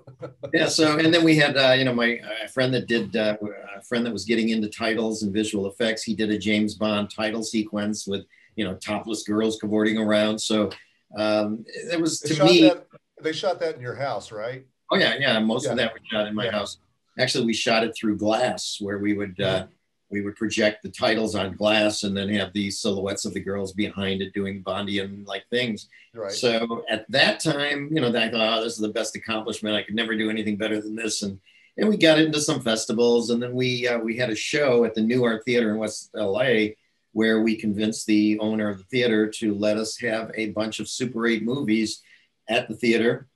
yeah. 0.53 0.67
So, 0.67 0.97
and 0.97 1.13
then 1.13 1.23
we 1.23 1.37
had, 1.37 1.57
uh, 1.57 1.73
you 1.73 1.85
know, 1.85 1.93
my 1.93 2.19
uh, 2.19 2.47
friend 2.47 2.73
that 2.73 2.87
did, 2.87 3.15
uh, 3.15 3.37
a 3.75 3.81
friend 3.81 4.05
that 4.05 4.13
was 4.13 4.25
getting 4.25 4.49
into 4.49 4.67
titles 4.67 5.23
and 5.23 5.33
visual 5.33 5.67
effects. 5.67 6.03
He 6.03 6.13
did 6.13 6.29
a 6.29 6.37
James 6.37 6.75
Bond 6.75 7.09
title 7.09 7.41
sequence 7.41 8.05
with, 8.05 8.25
you 8.55 8.65
know, 8.65 8.75
topless 8.75 9.23
girls 9.23 9.57
cavorting 9.59 9.97
around. 9.97 10.37
So, 10.37 10.69
um, 11.15 11.65
it 11.67 11.99
was 11.99 12.19
they 12.19 12.35
to 12.35 12.43
me. 12.43 12.61
That, 12.63 12.85
they 13.21 13.33
shot 13.33 13.59
that 13.59 13.75
in 13.75 13.81
your 13.81 13.95
house, 13.95 14.31
right? 14.31 14.65
Oh 14.91 14.97
yeah, 14.97 15.15
yeah. 15.19 15.39
Most 15.39 15.65
yeah. 15.65 15.71
of 15.71 15.77
that 15.77 15.93
was 15.93 16.01
shot 16.09 16.27
in 16.27 16.35
my 16.35 16.45
yeah. 16.45 16.51
house. 16.51 16.77
Actually, 17.17 17.45
we 17.45 17.53
shot 17.53 17.83
it 17.83 17.95
through 17.95 18.17
glass, 18.17 18.77
where 18.79 18.99
we 18.99 19.13
would 19.13 19.39
uh, 19.41 19.65
we 20.09 20.21
would 20.21 20.35
project 20.35 20.83
the 20.83 20.89
titles 20.89 21.35
on 21.35 21.55
glass, 21.55 22.03
and 22.03 22.15
then 22.15 22.29
have 22.29 22.53
these 22.53 22.79
silhouettes 22.79 23.25
of 23.25 23.33
the 23.33 23.39
girls 23.39 23.73
behind 23.73 24.21
it 24.21 24.33
doing 24.33 24.63
Bondian 24.63 25.27
like 25.27 25.43
things. 25.49 25.89
Right. 26.13 26.31
So 26.31 26.83
at 26.89 27.09
that 27.11 27.39
time, 27.39 27.89
you 27.91 28.01
know, 28.01 28.09
I 28.09 28.29
thought, 28.29 28.59
oh, 28.59 28.63
this 28.63 28.73
is 28.73 28.79
the 28.79 28.89
best 28.89 29.15
accomplishment. 29.15 29.75
I 29.75 29.83
could 29.83 29.95
never 29.95 30.15
do 30.15 30.29
anything 30.29 30.57
better 30.57 30.81
than 30.81 30.95
this, 30.95 31.23
and 31.23 31.39
and 31.77 31.89
we 31.89 31.97
got 31.97 32.19
into 32.19 32.41
some 32.41 32.61
festivals, 32.61 33.29
and 33.29 33.41
then 33.41 33.53
we 33.53 33.87
uh, 33.87 33.99
we 33.99 34.17
had 34.17 34.29
a 34.29 34.35
show 34.35 34.83
at 34.85 34.95
the 34.95 35.01
New 35.01 35.23
Art 35.23 35.43
Theater 35.45 35.71
in 35.71 35.77
West 35.77 36.11
LA 36.13 36.69
where 37.13 37.41
we 37.41 37.55
convinced 37.55 38.05
the 38.05 38.37
owner 38.39 38.69
of 38.69 38.77
the 38.77 38.83
theater 38.85 39.27
to 39.27 39.53
let 39.55 39.77
us 39.77 39.97
have 39.99 40.31
a 40.35 40.49
bunch 40.51 40.79
of 40.79 40.87
Super 40.87 41.27
8 41.27 41.43
movies 41.43 42.01
at 42.47 42.67
the 42.67 42.75
theater, 42.75 43.27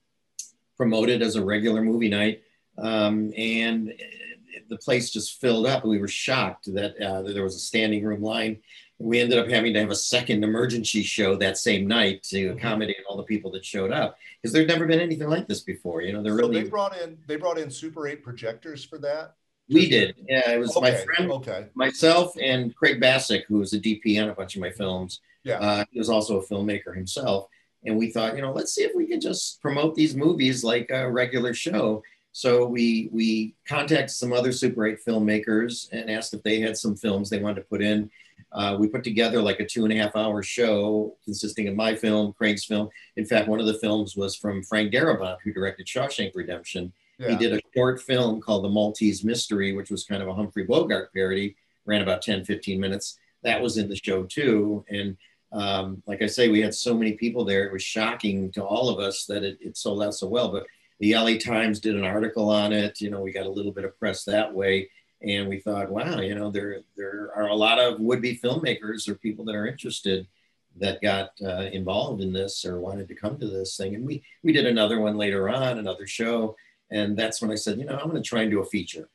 promoted 0.77 1.22
as 1.22 1.36
a 1.36 1.46
regular 1.46 1.82
movie 1.82 2.10
night. 2.10 2.42
Um, 2.77 3.32
and 3.38 3.94
the 4.70 4.77
place 4.77 5.12
just 5.12 5.39
filled 5.39 5.68
up. 5.68 5.84
And 5.84 5.92
we 5.92 6.00
were 6.00 6.08
shocked 6.08 6.74
that, 6.74 7.00
uh, 7.00 7.22
that 7.24 7.34
there 7.34 7.44
was 7.44 7.56
a 7.56 7.60
standing 7.60 8.03
room 8.03 8.22
line. 8.22 8.60
We 9.00 9.20
ended 9.20 9.39
up 9.39 9.50
having 9.50 9.74
to 9.74 9.80
have 9.80 9.89
a 9.89 9.96
second 9.96 10.44
emergency 10.44 11.03
show 11.03 11.36
that 11.38 11.58
same 11.58 11.88
night 11.88 12.24
to 12.24 12.38
mm-hmm. 12.38 12.58
accommodate 12.58 12.98
all 13.08 13.18
the 13.18 13.24
people 13.24 13.51
that 13.51 13.65
showed 13.65 13.92
up 13.92 14.18
because 14.42 14.53
there'd 14.53 14.68
never 14.68 14.86
been 14.86 15.00
anything 15.00 15.30
like 15.30 15.48
this 15.48 15.62
before. 15.62 16.01
You 16.01 16.13
know, 16.13 16.24
they're 16.24 16.34
so 16.34 16.48
really 16.48 16.63
they 16.63 16.70
brought 16.70 16.98
in 16.98 17.18
they 17.27 17.36
brought 17.36 17.58
in 17.58 17.70
Super 17.70 18.08
8 18.08 18.24
projectors 18.24 18.86
for 18.86 18.98
that. 19.00 19.36
We 19.70 19.89
did. 19.89 20.16
Yeah, 20.27 20.51
it 20.51 20.59
was 20.59 20.75
okay, 20.75 20.92
my 20.92 20.98
friend, 20.98 21.31
okay. 21.31 21.68
myself, 21.74 22.33
and 22.42 22.75
Craig 22.75 23.00
Bassick, 23.00 23.44
who 23.48 23.59
was 23.59 23.74
a 23.74 23.79
DP 23.79 24.22
on 24.22 24.29
a 24.29 24.33
bunch 24.33 24.55
of 24.55 24.61
my 24.61 24.72
films. 24.72 25.22
Yeah. 25.44 25.59
Uh, 25.59 25.85
he 25.92 26.00
was 26.00 26.09
also 26.09 26.40
a 26.40 26.46
filmmaker 26.46 26.96
himself. 26.96 27.48
And 27.85 27.98
we 27.98 28.11
thought, 28.11 28.35
you 28.35 28.42
know, 28.42 28.51
let's 28.51 28.74
see 28.74 28.83
if 28.83 28.92
we 28.96 29.07
can 29.07 29.20
just 29.20 29.61
promote 29.61 29.96
these 29.96 30.16
movies 30.16 30.64
like 30.64 30.90
a 30.90 31.09
regular 31.09 31.53
show. 31.53 32.01
So 32.31 32.66
we 32.66 33.09
we 33.11 33.55
contacted 33.68 34.09
some 34.09 34.33
other 34.33 34.51
Super 34.51 34.87
8 34.87 35.00
filmmakers 35.05 35.87
and 35.92 36.09
asked 36.09 36.33
if 36.33 36.42
they 36.44 36.59
had 36.59 36.77
some 36.77 36.96
films 36.96 37.29
they 37.29 37.40
wanted 37.40 37.61
to 37.61 37.68
put 37.68 37.81
in. 37.81 38.09
Uh, 38.51 38.77
we 38.79 38.87
put 38.87 39.03
together 39.03 39.42
like 39.42 39.59
a 39.59 39.66
two 39.66 39.83
and 39.83 39.94
a 39.94 39.98
half 39.98 40.16
hour 40.16 40.42
show 40.44 41.16
consisting 41.24 41.68
of 41.68 41.75
my 41.75 41.96
film, 41.96 42.33
Craig's 42.33 42.66
film. 42.66 42.90
In 43.18 43.25
fact, 43.25 43.48
one 43.48 43.59
of 43.59 43.66
the 43.66 43.79
films 43.79 44.16
was 44.16 44.35
from 44.35 44.64
Frank 44.64 44.94
Darabont, 44.94 45.37
who 45.44 45.53
directed 45.53 45.87
Shawshank 45.87 46.31
Redemption. 46.35 46.94
Yeah. 47.19 47.29
He 47.29 47.35
did 47.35 47.53
a 47.53 47.61
short 47.75 48.01
film 48.01 48.41
called 48.41 48.63
The 48.63 48.69
Maltese 48.69 49.23
Mystery, 49.23 49.73
which 49.73 49.91
was 49.91 50.05
kind 50.05 50.21
of 50.21 50.27
a 50.27 50.33
Humphrey 50.33 50.63
Bogart 50.63 51.13
parody, 51.13 51.55
ran 51.85 52.01
about 52.01 52.21
10, 52.21 52.43
15 52.45 52.79
minutes. 52.79 53.17
That 53.43 53.61
was 53.61 53.77
in 53.77 53.89
the 53.89 53.95
show 53.95 54.23
too. 54.23 54.83
And 54.89 55.17
um, 55.51 56.01
like 56.07 56.21
I 56.21 56.27
say, 56.27 56.49
we 56.49 56.61
had 56.61 56.73
so 56.73 56.95
many 56.95 57.13
people 57.13 57.45
there. 57.45 57.65
It 57.65 57.73
was 57.73 57.83
shocking 57.83 58.51
to 58.53 58.63
all 58.63 58.89
of 58.89 58.99
us 58.99 59.25
that 59.25 59.43
it, 59.43 59.57
it 59.61 59.77
sold 59.77 60.01
out 60.01 60.15
so 60.15 60.27
well. 60.27 60.51
But 60.51 60.65
the 60.99 61.15
LA 61.15 61.37
Times 61.37 61.79
did 61.79 61.95
an 61.95 62.03
article 62.03 62.49
on 62.49 62.73
it. 62.73 62.99
You 63.01 63.11
know, 63.11 63.21
we 63.21 63.31
got 63.31 63.45
a 63.45 63.51
little 63.51 63.71
bit 63.71 63.85
of 63.85 63.97
press 63.99 64.23
that 64.25 64.53
way. 64.53 64.89
And 65.21 65.47
we 65.47 65.59
thought, 65.59 65.89
wow, 65.89 66.19
you 66.19 66.35
know, 66.35 66.49
there, 66.49 66.81
there 66.97 67.31
are 67.35 67.47
a 67.47 67.55
lot 67.55 67.79
of 67.79 67.99
would 67.99 68.21
be 68.21 68.37
filmmakers 68.37 69.07
or 69.07 69.15
people 69.15 69.45
that 69.45 69.55
are 69.55 69.67
interested 69.67 70.27
that 70.79 71.01
got 71.01 71.31
uh, 71.45 71.69
involved 71.71 72.21
in 72.21 72.33
this 72.33 72.65
or 72.65 72.79
wanted 72.79 73.07
to 73.07 73.15
come 73.15 73.37
to 73.39 73.47
this 73.47 73.77
thing. 73.77 73.95
And 73.95 74.05
we, 74.05 74.23
we 74.43 74.51
did 74.51 74.65
another 74.65 74.99
one 74.99 75.17
later 75.17 75.49
on, 75.49 75.77
another 75.77 76.07
show 76.07 76.55
and 76.94 77.18
that's 77.18 77.42
when 77.42 77.51
I 77.51 77.56
said, 77.56 77.79
you 77.79 77.86
know, 77.86 77.98
I'm 77.98 78.10
going 78.10 78.22
to 78.22 78.27
try 78.27 78.44
and 78.44 78.51
do 78.51 78.62
a 78.62 78.66
feature. 78.66 79.10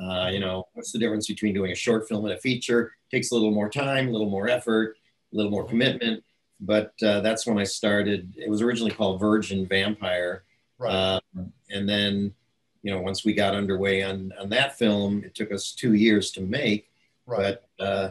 Uh, 0.00 0.28
you 0.32 0.38
know, 0.38 0.68
what's 0.74 0.92
the 0.92 0.98
difference 0.98 1.26
between 1.26 1.54
doing 1.54 1.72
a 1.72 1.74
short 1.74 2.08
film 2.08 2.24
and 2.24 2.34
a 2.34 2.38
feature? 2.38 2.92
It 3.10 3.16
takes 3.16 3.30
a 3.30 3.34
little 3.34 3.50
more 3.50 3.68
time, 3.68 4.08
a 4.08 4.10
little 4.12 4.30
more 4.30 4.48
effort, 4.48 4.96
a 5.32 5.36
little 5.36 5.50
more 5.50 5.66
commitment. 5.66 6.22
But 6.60 6.92
uh, 7.02 7.20
that's 7.20 7.46
when 7.46 7.58
I 7.58 7.64
started. 7.64 8.34
It 8.36 8.48
was 8.48 8.62
originally 8.62 8.92
called 8.92 9.20
Virgin 9.20 9.66
Vampire. 9.66 10.44
Right. 10.78 11.20
Um, 11.36 11.52
and 11.70 11.88
then, 11.88 12.34
you 12.82 12.92
know, 12.92 13.00
once 13.00 13.24
we 13.24 13.34
got 13.34 13.54
underway 13.54 14.02
on, 14.02 14.32
on 14.40 14.48
that 14.50 14.78
film, 14.78 15.24
it 15.24 15.34
took 15.34 15.50
us 15.50 15.72
two 15.72 15.94
years 15.94 16.30
to 16.32 16.40
make. 16.42 16.88
Right. 17.26 17.58
But 17.78 17.84
uh, 17.84 18.10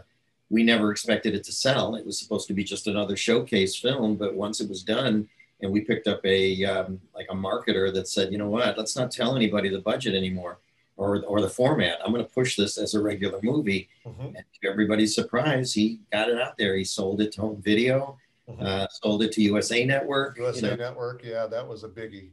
we 0.50 0.64
never 0.64 0.92
expected 0.92 1.34
it 1.34 1.44
to 1.46 1.52
sell. 1.52 1.96
It 1.96 2.06
was 2.06 2.20
supposed 2.20 2.48
to 2.48 2.54
be 2.54 2.64
just 2.64 2.88
another 2.88 3.16
showcase 3.16 3.76
film. 3.78 4.16
But 4.16 4.36
once 4.36 4.60
it 4.60 4.70
was 4.70 4.84
done, 4.84 5.30
and 5.62 5.72
we 5.72 5.82
picked 5.82 6.08
up 6.08 6.26
a 6.26 6.64
um, 6.66 7.00
like 7.14 7.28
a 7.30 7.36
marketer 7.36 7.94
that 7.94 8.08
said, 8.08 8.32
you 8.32 8.38
know 8.38 8.50
what, 8.50 8.78
let's 8.78 8.96
not 8.96 9.12
tell 9.12 9.36
anybody 9.36 9.70
the 9.70 9.80
budget 9.80 10.16
anymore 10.16 10.60
or 10.98 11.24
or 11.24 11.42
the 11.42 11.50
format. 11.50 12.00
I'm 12.04 12.12
going 12.12 12.26
to 12.26 12.32
push 12.32 12.56
this 12.56 12.78
as 12.78 12.94
a 12.94 13.02
regular 13.02 13.40
movie. 13.42 13.90
Mm-hmm. 14.06 14.36
And 14.36 14.44
to 14.62 14.70
everybody's 14.70 15.16
surprise, 15.16 15.74
he 15.74 16.00
got 16.12 16.30
it 16.30 16.40
out 16.40 16.58
there. 16.58 16.76
He 16.76 16.84
sold 16.84 17.22
it 17.22 17.32
to 17.34 17.42
home 17.42 17.62
video, 17.62 18.18
mm-hmm. 18.50 18.66
uh, 18.66 18.88
sold 18.90 19.24
it 19.24 19.32
to 19.34 19.42
USA 19.42 19.86
Network. 19.86 20.38
USA 20.38 20.72
you 20.72 20.78
know. 20.78 20.90
Network, 20.90 21.24
yeah, 21.24 21.48
that 21.48 21.68
was 21.68 21.84
a 21.84 21.90
biggie. 21.90 22.30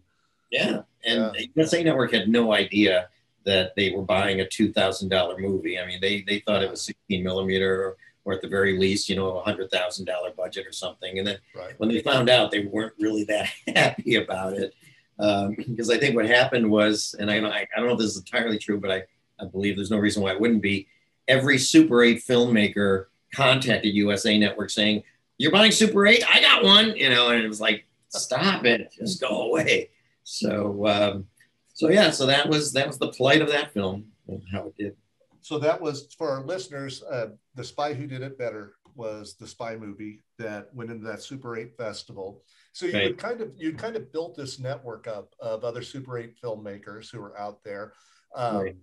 Yeah, 0.51 0.83
and 1.05 1.35
yeah. 1.35 1.47
USA 1.55 1.83
Network 1.83 2.13
had 2.13 2.29
no 2.29 2.53
idea 2.53 3.09
that 3.45 3.75
they 3.75 3.91
were 3.91 4.03
buying 4.03 4.41
a 4.41 4.49
two 4.49 4.73
thousand 4.73 5.09
dollar 5.09 5.39
movie. 5.39 5.79
I 5.79 5.87
mean, 5.87 6.01
they 6.01 6.23
they 6.23 6.41
thought 6.41 6.63
it 6.63 6.71
was 6.71 6.83
sixteen 6.83 7.23
millimeter 7.23 7.83
or 7.83 7.97
at 8.31 8.41
the 8.41 8.49
very 8.49 8.79
least, 8.79 9.09
you 9.09 9.17
know, 9.17 9.39
a 9.39 9.43
hundred 9.43 9.71
thousand 9.71 10.05
dollar 10.05 10.31
budget 10.31 10.67
or 10.67 10.73
something. 10.73 11.19
And 11.19 11.27
then 11.27 11.39
right. 11.57 11.75
when 11.79 11.89
they 11.89 12.01
found 12.01 12.29
out, 12.29 12.51
they 12.51 12.65
weren't 12.67 12.93
really 12.99 13.25
that 13.25 13.49
happy 13.77 14.17
about 14.17 14.53
it. 14.55 14.75
Um, 15.19 15.55
because 15.57 15.91
I 15.91 15.99
think 15.99 16.15
what 16.15 16.27
happened 16.27 16.71
was, 16.71 17.15
and 17.19 17.31
I, 17.31 17.39
I, 17.39 17.61
I 17.61 17.67
don't 17.77 17.87
know 17.87 17.93
if 17.93 17.99
this 17.99 18.13
is 18.13 18.19
entirely 18.19 18.59
true, 18.59 18.81
but 18.81 18.91
I, 18.91 19.03
I 19.41 19.47
believe 19.47 19.77
there's 19.77 19.91
no 19.91 19.99
reason 19.99 20.23
why 20.23 20.33
it 20.33 20.41
wouldn't 20.41 20.63
be. 20.63 20.89
Every 21.29 21.59
Super 21.59 22.03
8 22.03 22.23
filmmaker 22.23 23.07
contacted 23.35 23.95
USA 23.95 24.39
Network 24.39 24.71
saying, 24.71 25.03
You're 25.39 25.53
buying 25.53 25.73
Super 25.73 26.07
8? 26.07 26.25
I 26.29 26.41
got 26.41 26.65
one, 26.65 26.97
you 26.97 27.11
know, 27.11 27.31
and 27.31 27.43
it 27.43 27.49
was 27.49 27.61
like, 27.61 27.87
Stop 28.09 28.67
it, 28.67 28.93
just 28.99 29.21
go 29.21 29.51
away. 29.51 29.91
So, 30.25 30.87
um, 30.87 31.27
so 31.73 31.89
yeah, 31.89 32.11
so 32.11 32.27
that 32.27 32.49
was 32.49 32.73
that 32.75 32.87
was 32.87 32.99
the 32.99 33.09
plight 33.09 33.41
of 33.41 33.49
that 33.49 33.73
film 33.73 34.07
and 34.29 34.43
how 34.53 34.67
it 34.67 34.77
did. 34.77 34.97
So 35.41 35.59
that 35.59 35.81
was 35.81 36.15
for 36.17 36.31
our 36.31 36.45
listeners. 36.45 37.03
Uh, 37.03 37.29
the 37.55 37.65
Spy 37.65 37.95
Who 37.95 38.07
Did 38.07 38.23
It 38.23 38.39
Better 38.39 38.75
was 38.95 39.37
the 39.37 39.47
spy 39.47 39.77
movie 39.77 40.21
that 40.39 40.69
went 40.75 40.91
into 40.91 41.07
that 41.07 41.23
Super 41.23 41.57
8 41.57 41.77
festival. 41.77 42.43
So 42.73 42.87
you 42.87 42.93
right. 42.93 43.19
kind 43.19 43.41
of 43.41 43.53
you 43.57 43.73
kind 43.73 43.97
of 43.97 44.13
built 44.13 44.37
this 44.37 44.59
network 44.59 45.07
up 45.07 45.35
of 45.41 45.65
other 45.65 45.83
Super 45.83 46.19
8 46.19 46.35
filmmakers 46.43 47.11
who 47.11 47.21
are 47.21 47.39
out 47.39 47.63
there. 47.65 47.93
Um, 48.35 48.57
right. 48.57 48.77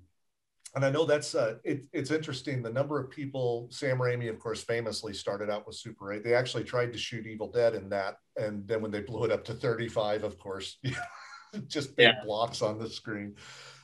And 0.76 0.86
I 0.86 0.92
know 0.92 1.06
that's 1.06 1.34
uh, 1.34 1.56
it, 1.64 1.86
it's 1.94 2.12
interesting. 2.12 2.62
The 2.62 2.72
number 2.72 3.00
of 3.00 3.10
people, 3.10 3.68
Sam 3.72 3.98
Raimi, 3.98 4.30
of 4.30 4.38
course, 4.38 4.62
famously 4.62 5.14
started 5.14 5.50
out 5.50 5.66
with 5.66 5.76
Super 5.76 6.14
8. 6.14 6.24
They 6.24 6.36
actually 6.36 6.64
tried 6.64 6.94
to 6.94 7.00
shoot 7.00 7.26
Evil 7.26 7.52
Dead 7.52 7.74
in 7.74 7.90
that, 7.90 8.18
and 8.38 8.68
then 8.68 8.82
when 8.82 8.92
they 8.92 9.02
blew 9.02 9.24
it 9.24 9.32
up 9.32 9.44
to 9.46 9.54
35, 9.54 10.24
of 10.24 10.38
course, 10.38 10.78
just 11.68 11.96
big 11.96 12.10
yeah. 12.10 12.24
blocks 12.24 12.62
on 12.62 12.78
the 12.78 12.88
screen. 12.88 13.36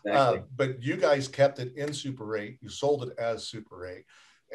Exactly. 0.05 0.39
Uh, 0.39 0.43
but 0.55 0.83
you 0.83 0.95
guys 0.95 1.27
kept 1.27 1.57
it 1.57 1.75
in 1.75 1.91
Super 1.91 2.37
8. 2.37 2.59
You 2.61 2.69
sold 2.69 3.01
it 3.01 3.17
as 3.17 3.47
Super 3.47 3.87
8. 3.87 4.03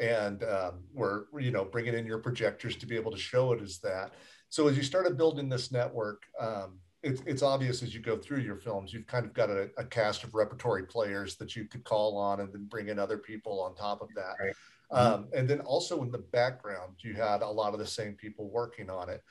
And 0.01 0.43
um, 0.43 0.83
we're 0.93 1.25
you 1.39 1.51
know 1.51 1.63
bringing 1.63 1.93
in 1.93 2.05
your 2.05 2.17
projectors 2.17 2.75
to 2.75 2.85
be 2.85 2.95
able 2.97 3.11
to 3.11 3.17
show 3.17 3.53
it 3.53 3.61
as 3.61 3.79
that. 3.79 4.13
So 4.49 4.67
as 4.67 4.75
you 4.75 4.83
started 4.83 5.17
building 5.17 5.47
this 5.47 5.71
network, 5.71 6.23
um, 6.37 6.79
it's, 7.03 7.21
it's 7.25 7.41
obvious 7.41 7.81
as 7.81 7.93
you 7.93 8.01
go 8.01 8.17
through 8.17 8.39
your 8.39 8.57
films, 8.57 8.91
you've 8.91 9.07
kind 9.07 9.25
of 9.25 9.33
got 9.33 9.49
a, 9.49 9.69
a, 9.77 9.85
cast 9.85 10.23
of 10.23 10.35
repertory 10.35 10.83
players 10.83 11.35
that 11.37 11.55
you 11.55 11.65
could 11.65 11.83
call 11.83 12.17
on 12.17 12.41
and 12.41 12.51
then 12.53 12.65
bring 12.65 12.89
in 12.89 12.99
other 12.99 13.17
people 13.17 13.61
on 13.61 13.73
top 13.75 14.01
of 14.01 14.09
that. 14.15 14.35
Right. 14.39 14.53
Um, 14.91 15.29
and 15.33 15.49
then 15.49 15.61
also 15.61 16.03
in 16.03 16.11
the 16.11 16.17
background, 16.17 16.95
you 16.99 17.13
had 17.13 17.41
a 17.41 17.47
lot 17.47 17.73
of 17.73 17.79
the 17.79 17.87
same 17.87 18.13
people 18.13 18.49
working 18.49 18.89
on 18.89 19.09
it. 19.09 19.23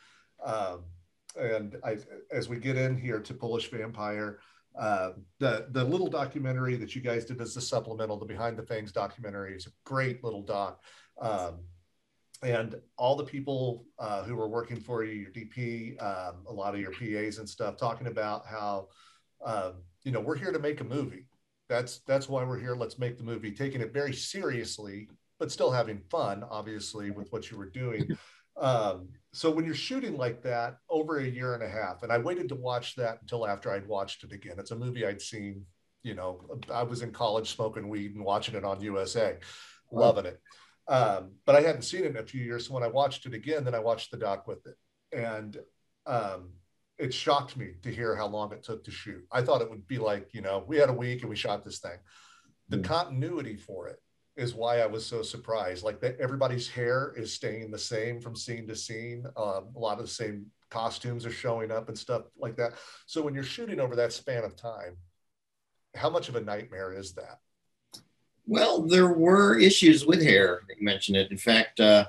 Um, 0.44 0.84
and 1.38 1.76
I, 1.84 1.98
as 2.32 2.48
we 2.48 2.56
get 2.56 2.76
in 2.76 2.96
here 2.96 3.20
to 3.20 3.34
Polish 3.34 3.70
Vampire, 3.70 4.40
uh, 4.78 5.12
the 5.38 5.66
the 5.70 5.84
little 5.84 6.08
documentary 6.08 6.76
that 6.76 6.94
you 6.94 7.00
guys 7.00 7.24
did 7.24 7.40
as 7.40 7.56
a 7.56 7.60
supplemental, 7.60 8.18
the 8.18 8.26
Behind 8.26 8.56
the 8.56 8.62
Fangs 8.62 8.92
documentary, 8.92 9.54
is 9.54 9.66
a 9.66 9.70
great 9.84 10.22
little 10.22 10.42
doc. 10.42 10.82
Um, 11.20 11.60
and 12.42 12.76
all 12.96 13.16
the 13.16 13.24
people 13.24 13.84
uh, 13.98 14.22
who 14.22 14.34
were 14.34 14.48
working 14.48 14.80
for 14.80 15.04
you, 15.04 15.12
your 15.12 15.30
DP, 15.30 16.02
um, 16.02 16.36
a 16.48 16.52
lot 16.52 16.74
of 16.74 16.80
your 16.80 16.92
PAs 16.92 17.38
and 17.38 17.48
stuff, 17.48 17.76
talking 17.76 18.06
about 18.06 18.46
how 18.46 18.88
um, 19.44 19.74
you 20.04 20.12
know 20.12 20.20
we're 20.20 20.36
here 20.36 20.52
to 20.52 20.58
make 20.58 20.80
a 20.80 20.84
movie. 20.84 21.26
That's 21.68 21.98
that's 22.00 22.28
why 22.28 22.44
we're 22.44 22.58
here. 22.58 22.74
Let's 22.74 22.98
make 22.98 23.18
the 23.18 23.24
movie, 23.24 23.52
taking 23.52 23.80
it 23.80 23.92
very 23.92 24.14
seriously, 24.14 25.08
but 25.38 25.52
still 25.52 25.70
having 25.70 26.00
fun, 26.10 26.44
obviously, 26.48 27.10
with 27.10 27.30
what 27.32 27.50
you 27.50 27.58
were 27.58 27.68
doing. 27.68 28.16
Um, 28.60 29.08
so 29.32 29.50
when 29.50 29.64
you're 29.64 29.74
shooting 29.74 30.16
like 30.16 30.42
that 30.42 30.78
over 30.88 31.18
a 31.18 31.26
year 31.26 31.54
and 31.54 31.62
a 31.62 31.68
half, 31.68 32.02
and 32.02 32.12
I 32.12 32.18
waited 32.18 32.48
to 32.50 32.54
watch 32.54 32.96
that 32.96 33.20
until 33.22 33.46
after 33.46 33.70
I'd 33.70 33.86
watched 33.86 34.22
it 34.24 34.32
again. 34.32 34.56
It's 34.58 34.72
a 34.72 34.76
movie 34.76 35.06
I'd 35.06 35.22
seen, 35.22 35.64
you 36.02 36.14
know, 36.14 36.44
I 36.72 36.82
was 36.82 37.02
in 37.02 37.12
college 37.12 37.54
smoking 37.54 37.88
weed 37.88 38.14
and 38.14 38.24
watching 38.24 38.54
it 38.54 38.64
on 38.64 38.80
USA, 38.80 39.38
loving 39.90 40.26
it. 40.26 40.40
Um, 40.88 41.32
but 41.46 41.54
I 41.54 41.60
hadn't 41.60 41.82
seen 41.82 42.04
it 42.04 42.10
in 42.10 42.16
a 42.16 42.24
few 42.24 42.42
years. 42.42 42.66
So 42.66 42.74
when 42.74 42.82
I 42.82 42.88
watched 42.88 43.24
it 43.24 43.34
again, 43.34 43.64
then 43.64 43.74
I 43.74 43.78
watched 43.78 44.10
the 44.10 44.16
doc 44.16 44.46
with 44.46 44.66
it. 44.66 44.76
And 45.16 45.56
um, 46.06 46.50
it 46.98 47.14
shocked 47.14 47.56
me 47.56 47.74
to 47.82 47.94
hear 47.94 48.16
how 48.16 48.26
long 48.26 48.52
it 48.52 48.64
took 48.64 48.84
to 48.84 48.90
shoot. 48.90 49.24
I 49.30 49.42
thought 49.42 49.62
it 49.62 49.70
would 49.70 49.86
be 49.86 49.98
like, 49.98 50.34
you 50.34 50.42
know, 50.42 50.64
we 50.66 50.76
had 50.76 50.90
a 50.90 50.94
week 50.94 51.20
and 51.20 51.30
we 51.30 51.36
shot 51.36 51.64
this 51.64 51.78
thing. 51.78 51.98
The 52.68 52.78
mm. 52.78 52.84
continuity 52.84 53.56
for 53.56 53.86
it 53.88 54.00
is 54.40 54.54
why 54.54 54.80
I 54.80 54.86
was 54.86 55.04
so 55.04 55.22
surprised. 55.22 55.84
Like 55.84 56.00
that, 56.00 56.18
everybody's 56.18 56.68
hair 56.68 57.12
is 57.16 57.32
staying 57.32 57.70
the 57.70 57.78
same 57.78 58.20
from 58.20 58.34
scene 58.34 58.66
to 58.68 58.74
scene. 58.74 59.26
Um, 59.36 59.68
a 59.76 59.78
lot 59.78 59.98
of 59.98 60.06
the 60.06 60.10
same 60.10 60.46
costumes 60.70 61.26
are 61.26 61.30
showing 61.30 61.70
up 61.70 61.88
and 61.88 61.98
stuff 61.98 62.22
like 62.38 62.56
that. 62.56 62.72
So 63.06 63.22
when 63.22 63.34
you're 63.34 63.42
shooting 63.42 63.80
over 63.80 63.94
that 63.96 64.12
span 64.12 64.44
of 64.44 64.56
time, 64.56 64.96
how 65.94 66.08
much 66.08 66.28
of 66.28 66.36
a 66.36 66.40
nightmare 66.40 66.92
is 66.92 67.12
that? 67.12 67.40
Well, 68.46 68.82
there 68.82 69.12
were 69.12 69.58
issues 69.58 70.06
with 70.06 70.22
hair. 70.22 70.62
You 70.68 70.84
mentioned 70.84 71.16
it. 71.16 71.30
In 71.30 71.36
fact, 71.36 71.78
uh, 71.78 72.06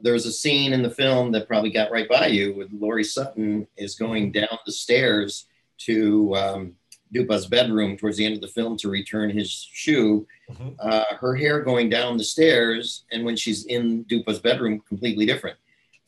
there 0.00 0.12
was 0.12 0.26
a 0.26 0.32
scene 0.32 0.72
in 0.72 0.82
the 0.82 0.90
film 0.90 1.32
that 1.32 1.48
probably 1.48 1.70
got 1.70 1.90
right 1.90 2.08
by 2.08 2.26
you 2.26 2.54
with 2.54 2.68
Laurie 2.72 3.04
Sutton 3.04 3.66
is 3.76 3.94
going 3.94 4.32
down 4.32 4.58
the 4.64 4.72
stairs 4.72 5.46
to 5.78 6.34
um, 6.36 6.76
Dupa's 7.12 7.46
bedroom 7.46 7.96
towards 7.96 8.16
the 8.16 8.24
end 8.24 8.34
of 8.34 8.40
the 8.40 8.48
film 8.48 8.76
to 8.78 8.88
return 8.88 9.30
his 9.30 9.50
shoe. 9.50 10.26
Mm-hmm. 10.50 10.70
Uh, 10.78 11.04
her 11.20 11.34
hair 11.36 11.60
going 11.60 11.90
down 11.90 12.16
the 12.16 12.24
stairs, 12.24 13.04
and 13.12 13.24
when 13.24 13.36
she's 13.36 13.66
in 13.66 14.04
Dupa's 14.04 14.38
bedroom, 14.38 14.80
completely 14.88 15.26
different. 15.26 15.56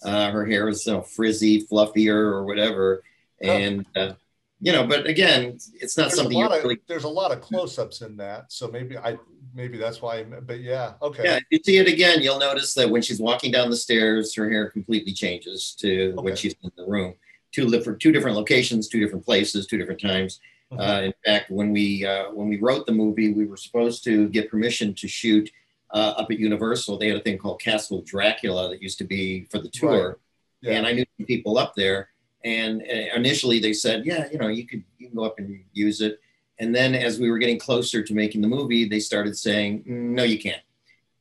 Uh, 0.05 0.31
her 0.31 0.45
hair 0.45 0.69
is 0.69 0.87
you 0.87 0.95
know, 0.95 1.03
frizzy, 1.03 1.67
fluffier, 1.67 2.15
or 2.15 2.45
whatever. 2.45 3.03
Oh. 3.43 3.49
And 3.49 3.87
uh, 3.97 4.13
you 4.61 4.73
know, 4.73 4.87
but 4.87 5.07
again, 5.07 5.59
it's 5.75 5.97
not 5.99 6.05
there's 6.05 6.17
something 6.17 6.43
a 6.43 6.49
really... 6.49 6.79
There's 6.87 7.05
a 7.05 7.09
lot 7.09 7.33
of 7.33 7.41
close-ups 7.43 8.01
in 8.01 8.17
that, 8.17 8.51
so 8.51 8.69
maybe 8.69 8.97
I 8.97 9.19
maybe 9.55 9.77
that's 9.77 10.01
why. 10.01 10.23
But 10.23 10.61
yeah, 10.61 10.95
okay. 11.03 11.23
Yeah, 11.25 11.37
if 11.37 11.45
you 11.51 11.61
see 11.63 11.77
it 11.79 11.89
again, 11.89 12.23
you'll 12.23 12.39
notice 12.39 12.73
that 12.75 12.89
when 12.89 13.03
she's 13.03 13.21
walking 13.21 13.53
down 13.53 13.69
the 13.69 13.77
stairs, 13.77 14.35
her 14.37 14.49
hair 14.49 14.71
completely 14.71 15.13
changes 15.13 15.77
to 15.81 16.13
okay. 16.13 16.23
when 16.23 16.37
she's 16.37 16.55
in 16.63 16.71
the 16.77 16.87
room. 16.87 17.15
Two 17.53 17.69
two 17.99 18.11
different 18.11 18.37
locations, 18.37 18.89
two 18.89 19.01
different 19.01 19.25
places, 19.25 19.67
two 19.67 19.79
different 19.79 20.01
times. 20.01 20.41
Uh, 20.79 21.03
in 21.03 21.15
fact, 21.25 21.51
when 21.51 21.73
we 21.73 22.05
uh, 22.05 22.31
when 22.33 22.49
we 22.49 22.59
wrote 22.59 22.87
the 22.87 22.93
movie, 22.93 23.33
we 23.33 23.47
were 23.47 23.57
supposed 23.57 24.05
to 24.05 24.29
get 24.29 24.51
permission 24.51 24.95
to 24.95 25.09
shoot 25.09 25.51
uh, 25.93 26.15
up 26.17 26.31
at 26.31 26.39
Universal. 26.39 26.99
They 26.99 27.09
had 27.09 27.17
a 27.17 27.23
thing 27.23 27.39
called 27.39 27.61
Castle 27.61 28.03
Dracula 28.03 28.69
that 28.69 28.83
used 28.83 28.99
to 28.99 29.05
be 29.05 29.45
for 29.45 29.59
the 29.59 29.69
tour, 29.69 30.09
right. 30.09 30.17
yeah. 30.61 30.79
and 30.79 30.87
I 30.87 30.93
knew 30.93 31.05
people 31.27 31.59
up 31.59 31.75
there. 31.75 32.11
And 32.45 32.83
uh, 32.83 33.15
initially, 33.17 33.59
they 33.59 33.73
said, 33.73 34.05
"Yeah, 34.05 34.29
you 34.31 34.39
know, 34.39 34.49
you 34.49 34.67
could 34.67 34.85
you 34.99 35.09
can 35.09 35.17
go 35.17 35.25
up 35.25 35.39
and 35.39 35.65
use 35.73 36.01
it." 36.01 36.21
And 36.59 36.75
then, 36.75 36.95
as 36.95 37.19
we 37.19 37.31
were 37.31 37.39
getting 37.39 37.59
closer 37.59 38.03
to 38.03 38.15
making 38.15 38.41
the 38.41 38.49
movie, 38.49 38.89
they 38.89 39.01
started 39.01 39.37
saying, 39.37 39.85
"No, 39.87 40.25
you 40.25 40.39
can't." 40.39 40.63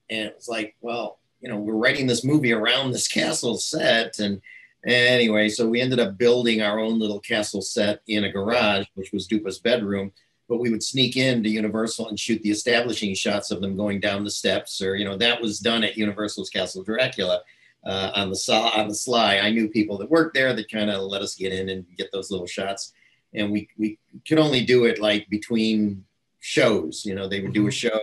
And 0.09 0.27
it 0.27 0.35
was 0.35 0.47
like, 0.47 0.75
"Well, 0.81 1.19
you 1.39 1.49
know, 1.49 1.57
we're 1.57 1.75
writing 1.75 2.07
this 2.07 2.23
movie 2.23 2.53
around 2.53 2.91
this 2.91 3.07
castle 3.07 3.57
set, 3.57 4.19
and 4.19 4.41
Anyway, 4.85 5.47
so 5.47 5.67
we 5.67 5.79
ended 5.79 5.99
up 5.99 6.17
building 6.17 6.61
our 6.61 6.79
own 6.79 6.99
little 6.99 7.19
castle 7.19 7.61
set 7.61 8.01
in 8.07 8.25
a 8.25 8.31
garage, 8.31 8.85
which 8.95 9.13
was 9.13 9.27
Dupa's 9.27 9.59
bedroom. 9.59 10.11
But 10.49 10.59
we 10.59 10.69
would 10.69 10.83
sneak 10.83 11.15
into 11.15 11.49
Universal 11.49 12.09
and 12.09 12.19
shoot 12.19 12.41
the 12.41 12.51
establishing 12.51 13.15
shots 13.15 13.49
of 13.49 13.61
them 13.61 13.77
going 13.77 14.01
down 14.01 14.25
the 14.25 14.29
steps, 14.29 14.81
or 14.81 14.95
you 14.97 15.05
know, 15.05 15.17
that 15.17 15.41
was 15.41 15.59
done 15.59 15.85
at 15.85 15.97
Universal's 15.97 16.49
Castle 16.49 16.83
Dracula 16.83 17.41
uh, 17.85 18.11
on 18.13 18.29
the 18.29 18.71
on 18.75 18.89
the 18.89 18.95
sly. 18.95 19.37
I 19.37 19.51
knew 19.51 19.69
people 19.69 19.97
that 19.99 20.11
worked 20.11 20.33
there 20.33 20.53
that 20.53 20.69
kind 20.69 20.89
of 20.89 21.03
let 21.03 21.21
us 21.21 21.35
get 21.35 21.53
in 21.53 21.69
and 21.69 21.85
get 21.97 22.11
those 22.11 22.29
little 22.29 22.45
shots, 22.45 22.91
and 23.33 23.51
we 23.51 23.69
we 23.77 23.99
could 24.27 24.37
only 24.37 24.65
do 24.65 24.83
it 24.83 24.99
like 24.99 25.29
between 25.29 26.03
shows. 26.39 27.05
You 27.05 27.15
know, 27.15 27.27
they 27.29 27.39
would 27.39 27.53
do 27.53 27.67
a 27.67 27.69
mm-hmm. 27.69 27.87
show 27.87 27.99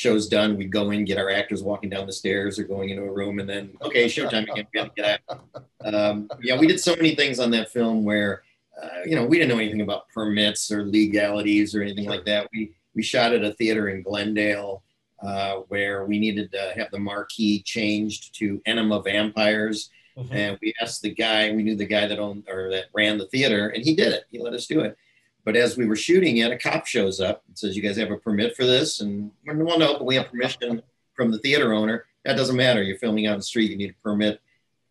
show's 0.00 0.26
done, 0.26 0.56
we'd 0.56 0.72
go 0.72 0.92
in, 0.92 1.04
get 1.04 1.18
our 1.18 1.28
actors 1.28 1.62
walking 1.62 1.90
down 1.90 2.06
the 2.06 2.12
stairs 2.12 2.58
or 2.58 2.64
going 2.64 2.88
into 2.88 3.02
a 3.02 3.12
room, 3.12 3.38
and 3.38 3.46
then 3.46 3.70
okay, 3.82 4.06
showtime 4.06 4.50
again. 4.50 4.66
We 4.72 4.90
get 4.96 5.20
out. 5.28 5.44
Um, 5.84 6.30
yeah, 6.42 6.58
we 6.58 6.66
did 6.66 6.80
so 6.80 6.96
many 6.96 7.14
things 7.14 7.38
on 7.38 7.50
that 7.50 7.70
film 7.70 8.02
where 8.02 8.42
uh, 8.82 9.02
you 9.04 9.14
know 9.14 9.26
we 9.26 9.36
didn't 9.36 9.50
know 9.50 9.60
anything 9.60 9.82
about 9.82 10.08
permits 10.08 10.72
or 10.72 10.84
legalities 10.84 11.74
or 11.74 11.82
anything 11.82 12.06
like 12.08 12.24
that. 12.24 12.48
We 12.50 12.72
we 12.94 13.02
shot 13.02 13.34
at 13.34 13.44
a 13.44 13.52
theater 13.52 13.90
in 13.90 14.00
Glendale 14.00 14.82
uh, 15.22 15.56
where 15.68 16.06
we 16.06 16.18
needed 16.18 16.50
to 16.52 16.72
have 16.76 16.90
the 16.90 16.98
marquee 16.98 17.62
changed 17.62 18.34
to 18.36 18.62
Enema 18.64 19.02
Vampires. 19.02 19.90
Mm-hmm. 20.16 20.34
And 20.34 20.58
we 20.62 20.72
asked 20.80 21.02
the 21.02 21.14
guy, 21.14 21.52
we 21.52 21.62
knew 21.62 21.76
the 21.76 21.86
guy 21.86 22.06
that 22.06 22.18
owned 22.18 22.44
or 22.48 22.70
that 22.70 22.86
ran 22.94 23.18
the 23.18 23.28
theater, 23.28 23.68
and 23.68 23.84
he 23.84 23.94
did 23.94 24.12
it. 24.14 24.24
He 24.30 24.38
let 24.38 24.54
us 24.54 24.66
do 24.66 24.80
it. 24.80 24.96
But 25.44 25.56
as 25.56 25.76
we 25.76 25.86
were 25.86 25.96
shooting 25.96 26.38
it, 26.38 26.52
a 26.52 26.58
cop 26.58 26.86
shows 26.86 27.20
up 27.20 27.42
and 27.48 27.58
says, 27.58 27.76
"You 27.76 27.82
guys 27.82 27.96
have 27.96 28.10
a 28.10 28.16
permit 28.16 28.56
for 28.56 28.64
this?" 28.64 29.00
And 29.00 29.30
we're, 29.46 29.64
well, 29.64 29.78
no, 29.78 29.94
but 29.94 30.04
we 30.04 30.16
have 30.16 30.30
permission 30.30 30.82
from 31.14 31.30
the 31.30 31.38
theater 31.38 31.72
owner. 31.72 32.04
That 32.24 32.36
doesn't 32.36 32.56
matter. 32.56 32.82
You're 32.82 32.98
filming 32.98 33.26
out 33.26 33.32
on 33.32 33.38
the 33.38 33.44
street. 33.44 33.70
You 33.70 33.76
need 33.76 33.90
a 33.90 34.02
permit. 34.02 34.40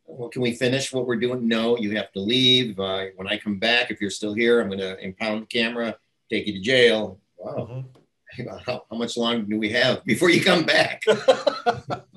Well, 0.05 0.29
can 0.29 0.41
we 0.41 0.55
finish 0.55 0.91
what 0.91 1.05
we're 1.05 1.17
doing? 1.17 1.47
No, 1.47 1.77
you 1.77 1.95
have 1.95 2.12
to 2.13 2.19
leave. 2.19 2.79
Uh, 2.79 3.05
when 3.15 3.27
I 3.27 3.38
come 3.38 3.59
back, 3.59 3.91
if 3.91 4.01
you're 4.01 4.09
still 4.09 4.33
here, 4.33 4.59
I'm 4.59 4.67
going 4.67 4.79
to 4.79 4.99
impound 5.03 5.43
the 5.43 5.45
camera, 5.45 5.97
take 6.29 6.47
you 6.47 6.53
to 6.53 6.59
jail. 6.59 7.19
Wow. 7.38 7.67
Mm-hmm. 7.69 8.47
How, 8.65 8.85
how 8.89 8.97
much 8.97 9.17
longer 9.17 9.43
do 9.43 9.59
we 9.59 9.69
have 9.69 10.03
before 10.05 10.29
you 10.29 10.43
come 10.43 10.63
back? 10.63 11.03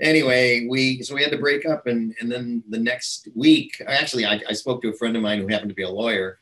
anyway, 0.00 0.66
we 0.68 1.02
so 1.02 1.14
we 1.14 1.22
had 1.22 1.32
to 1.32 1.38
break 1.38 1.66
up, 1.66 1.86
and 1.86 2.14
and 2.20 2.30
then 2.30 2.62
the 2.68 2.78
next 2.78 3.28
week, 3.34 3.80
actually, 3.86 4.26
I, 4.26 4.40
I 4.48 4.52
spoke 4.52 4.82
to 4.82 4.88
a 4.88 4.92
friend 4.92 5.16
of 5.16 5.22
mine 5.22 5.40
who 5.40 5.48
happened 5.48 5.70
to 5.70 5.74
be 5.74 5.82
a 5.82 5.90
lawyer, 5.90 6.38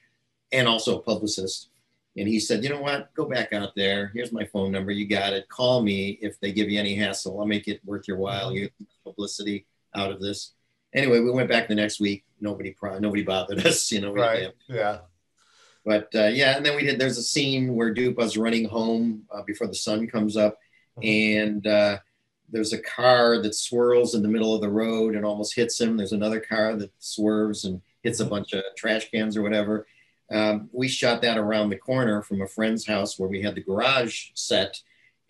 and 0.54 0.68
also 0.68 0.98
a 0.98 1.02
publicist. 1.02 1.68
And 2.16 2.28
he 2.28 2.38
said, 2.38 2.62
you 2.62 2.70
know 2.70 2.80
what? 2.80 3.12
Go 3.14 3.24
back 3.24 3.52
out 3.52 3.74
there. 3.74 4.12
Here's 4.14 4.32
my 4.32 4.44
phone 4.44 4.70
number. 4.70 4.92
You 4.92 5.06
got 5.08 5.32
it. 5.32 5.48
Call 5.48 5.82
me 5.82 6.18
if 6.22 6.38
they 6.38 6.52
give 6.52 6.70
you 6.70 6.78
any 6.78 6.94
hassle. 6.94 7.40
I'll 7.40 7.46
make 7.46 7.66
it 7.66 7.80
worth 7.84 8.06
your 8.06 8.18
while. 8.18 8.52
You 8.52 8.62
get 8.62 8.72
publicity 9.04 9.66
out 9.94 10.12
of 10.12 10.20
this. 10.20 10.52
Anyway, 10.94 11.18
we 11.18 11.32
went 11.32 11.48
back 11.48 11.66
the 11.66 11.74
next 11.74 11.98
week. 11.98 12.24
Nobody, 12.40 12.74
nobody 13.00 13.22
bothered 13.22 13.66
us. 13.66 13.90
You 13.90 14.00
know. 14.00 14.14
Right. 14.14 14.52
Yeah. 14.68 14.98
But 15.84 16.08
uh, 16.14 16.26
yeah, 16.26 16.56
and 16.56 16.64
then 16.64 16.76
we 16.76 16.84
did. 16.84 16.98
There's 16.98 17.18
a 17.18 17.22
scene 17.22 17.74
where 17.74 17.92
Dupa's 17.92 18.38
running 18.38 18.64
home 18.64 19.24
uh, 19.30 19.42
before 19.42 19.66
the 19.66 19.74
sun 19.74 20.06
comes 20.06 20.36
up, 20.36 20.56
mm-hmm. 20.96 21.50
and 21.50 21.66
uh, 21.66 21.98
there's 22.48 22.72
a 22.72 22.80
car 22.80 23.42
that 23.42 23.54
swirls 23.54 24.14
in 24.14 24.22
the 24.22 24.28
middle 24.28 24.54
of 24.54 24.62
the 24.62 24.70
road 24.70 25.14
and 25.14 25.26
almost 25.26 25.54
hits 25.54 25.78
him. 25.78 25.96
There's 25.96 26.12
another 26.12 26.40
car 26.40 26.76
that 26.76 26.90
swerves 27.00 27.64
and 27.64 27.82
hits 28.02 28.20
a 28.20 28.22
mm-hmm. 28.22 28.30
bunch 28.30 28.52
of 28.54 28.62
trash 28.78 29.10
cans 29.10 29.36
or 29.36 29.42
whatever. 29.42 29.86
Um, 30.30 30.70
we 30.72 30.88
shot 30.88 31.22
that 31.22 31.38
around 31.38 31.70
the 31.70 31.76
corner 31.76 32.22
from 32.22 32.42
a 32.42 32.46
friend's 32.46 32.87
house 32.87 33.18
where 33.18 33.28
we 33.28 33.42
had 33.42 33.54
the 33.54 33.62
garage 33.62 34.30
set 34.34 34.80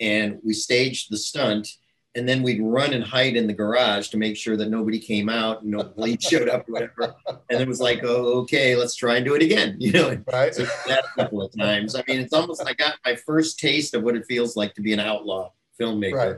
and 0.00 0.38
we 0.42 0.54
staged 0.54 1.10
the 1.10 1.16
stunt 1.16 1.68
and 2.16 2.28
then 2.28 2.42
we'd 2.42 2.62
run 2.62 2.92
and 2.92 3.02
hide 3.02 3.34
in 3.34 3.46
the 3.46 3.52
garage 3.52 4.08
to 4.08 4.16
make 4.16 4.36
sure 4.36 4.56
that 4.56 4.70
nobody 4.70 5.00
came 5.00 5.28
out 5.28 5.62
and 5.62 5.72
no 5.72 5.82
police 5.96 6.22
showed 6.22 6.48
up 6.48 6.68
or 6.68 6.72
whatever. 6.72 7.14
And 7.50 7.60
it 7.60 7.66
was 7.66 7.80
like, 7.80 8.00
oh, 8.04 8.40
okay, 8.42 8.76
let's 8.76 8.94
try 8.94 9.16
and 9.16 9.24
do 9.24 9.34
it 9.34 9.42
again. 9.42 9.76
You 9.84 9.92
know, 9.92 10.24
right. 10.32 10.54
So 10.54 10.64
that 10.86 11.04
a 11.04 11.22
couple 11.22 11.42
of 11.42 11.54
times. 11.56 11.94
I 11.94 12.02
mean, 12.08 12.20
it's 12.20 12.32
almost 12.32 12.64
like 12.64 12.80
I 12.80 12.84
got 12.84 12.98
my 13.04 13.16
first 13.16 13.58
taste 13.58 13.94
of 13.94 14.02
what 14.02 14.16
it 14.16 14.24
feels 14.26 14.56
like 14.56 14.74
to 14.74 14.80
be 14.80 14.94
an 14.94 15.00
outlaw 15.00 15.50
filmmaker. 15.78 16.14
Right. 16.14 16.36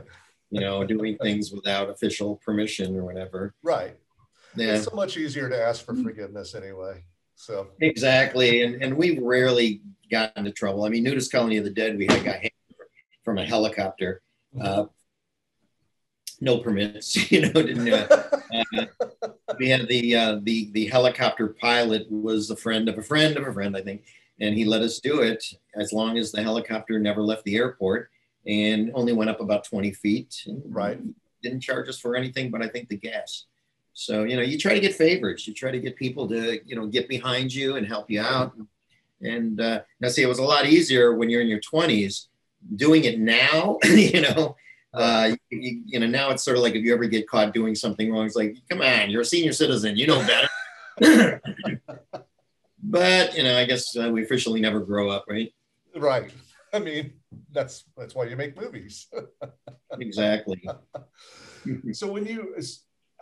You 0.49 0.59
know, 0.59 0.83
doing 0.83 1.17
things 1.17 1.51
without 1.51 1.89
official 1.89 2.37
permission 2.37 2.97
or 2.97 3.05
whatever. 3.05 3.53
Right. 3.63 3.95
Yeah. 4.55 4.75
It's 4.75 4.85
so 4.85 4.95
much 4.95 5.15
easier 5.15 5.49
to 5.49 5.61
ask 5.61 5.85
for 5.85 5.95
forgiveness 5.95 6.55
anyway. 6.55 7.03
So 7.37 7.67
exactly, 7.79 8.63
and 8.63 8.81
and 8.81 8.97
we've 8.97 9.21
rarely 9.21 9.81
got 10.11 10.35
into 10.35 10.51
trouble. 10.51 10.83
I 10.83 10.89
mean, 10.89 11.03
Nudist 11.03 11.31
Colony 11.31 11.57
of 11.57 11.63
the 11.63 11.69
Dead, 11.69 11.97
we 11.97 12.07
had 12.07 12.19
a 12.19 12.23
guy 12.23 12.49
from 13.23 13.37
a 13.37 13.45
helicopter. 13.45 14.21
Uh, 14.59 14.85
no 16.41 16.57
permits. 16.57 17.15
You 17.31 17.41
know, 17.41 17.53
didn't. 17.53 17.93
Uh, 17.93 18.23
uh, 18.73 18.85
we 19.59 19.69
had 19.69 19.87
the 19.87 20.15
uh, 20.15 20.39
the 20.41 20.71
the 20.71 20.87
helicopter 20.87 21.49
pilot 21.61 22.07
was 22.09 22.49
a 22.49 22.55
friend 22.55 22.89
of 22.89 22.97
a 22.97 23.03
friend 23.03 23.37
of 23.37 23.47
a 23.47 23.53
friend, 23.53 23.77
I 23.77 23.81
think, 23.81 24.03
and 24.39 24.55
he 24.55 24.65
let 24.65 24.81
us 24.81 24.99
do 24.99 25.21
it 25.21 25.43
as 25.75 25.93
long 25.93 26.17
as 26.17 26.31
the 26.31 26.41
helicopter 26.41 26.99
never 26.99 27.21
left 27.21 27.43
the 27.43 27.55
airport 27.55 28.09
and 28.47 28.91
only 28.95 29.13
went 29.13 29.29
up 29.29 29.41
about 29.41 29.65
20 29.65 29.91
feet. 29.93 30.43
Right. 30.65 30.99
Didn't 31.43 31.61
charge 31.61 31.87
us 31.87 31.99
for 31.99 32.15
anything, 32.15 32.49
but 32.49 32.63
I 32.63 32.67
think 32.67 32.89
the 32.89 32.97
gas. 32.97 33.45
So 33.99 34.25
you 34.25 34.35
know, 34.35 34.43
you 34.43 34.59
try 34.59 34.75
to 34.75 34.79
get 34.79 34.93
favors. 34.93 35.47
You 35.47 35.55
try 35.55 35.71
to 35.71 35.79
get 35.79 35.95
people 35.95 36.27
to 36.27 36.59
you 36.63 36.75
know 36.75 36.85
get 36.85 37.09
behind 37.09 37.51
you 37.51 37.77
and 37.77 37.87
help 37.87 38.11
you 38.11 38.21
out. 38.21 38.53
And 39.21 39.59
uh, 39.59 39.81
now, 39.99 40.09
see, 40.09 40.21
it 40.21 40.27
was 40.27 40.37
a 40.37 40.43
lot 40.43 40.67
easier 40.67 41.15
when 41.15 41.31
you're 41.31 41.41
in 41.41 41.47
your 41.47 41.59
20s. 41.59 42.27
Doing 42.75 43.05
it 43.05 43.17
now, 43.17 43.79
you 43.85 44.21
know, 44.21 44.55
uh, 44.93 45.31
you, 45.49 45.81
you, 45.83 45.99
know, 45.99 46.05
now 46.05 46.29
it's 46.29 46.43
sort 46.43 46.57
of 46.57 46.63
like 46.63 46.75
if 46.75 46.83
you 46.83 46.93
ever 46.93 47.05
get 47.05 47.27
caught 47.27 47.55
doing 47.55 47.73
something 47.73 48.11
wrong, 48.11 48.27
it's 48.27 48.35
like, 48.35 48.57
come 48.69 48.81
on, 48.81 49.09
you're 49.09 49.21
a 49.21 49.25
senior 49.25 49.53
citizen, 49.53 49.97
you 49.97 50.05
know 50.05 50.23
better. 50.99 51.41
but 52.83 53.35
you 53.35 53.41
know, 53.41 53.57
I 53.57 53.65
guess 53.65 53.97
uh, 53.97 54.11
we 54.11 54.21
officially 54.21 54.61
never 54.61 54.79
grow 54.79 55.09
up, 55.09 55.25
right? 55.27 55.51
Right. 55.95 56.31
I 56.71 56.77
mean, 56.77 57.13
that's 57.51 57.85
that's 57.97 58.13
why 58.13 58.25
you 58.25 58.35
make 58.35 58.59
movies. 58.59 59.07
exactly. 59.99 60.61
so 61.93 62.11
when 62.11 62.25
you, 62.25 62.55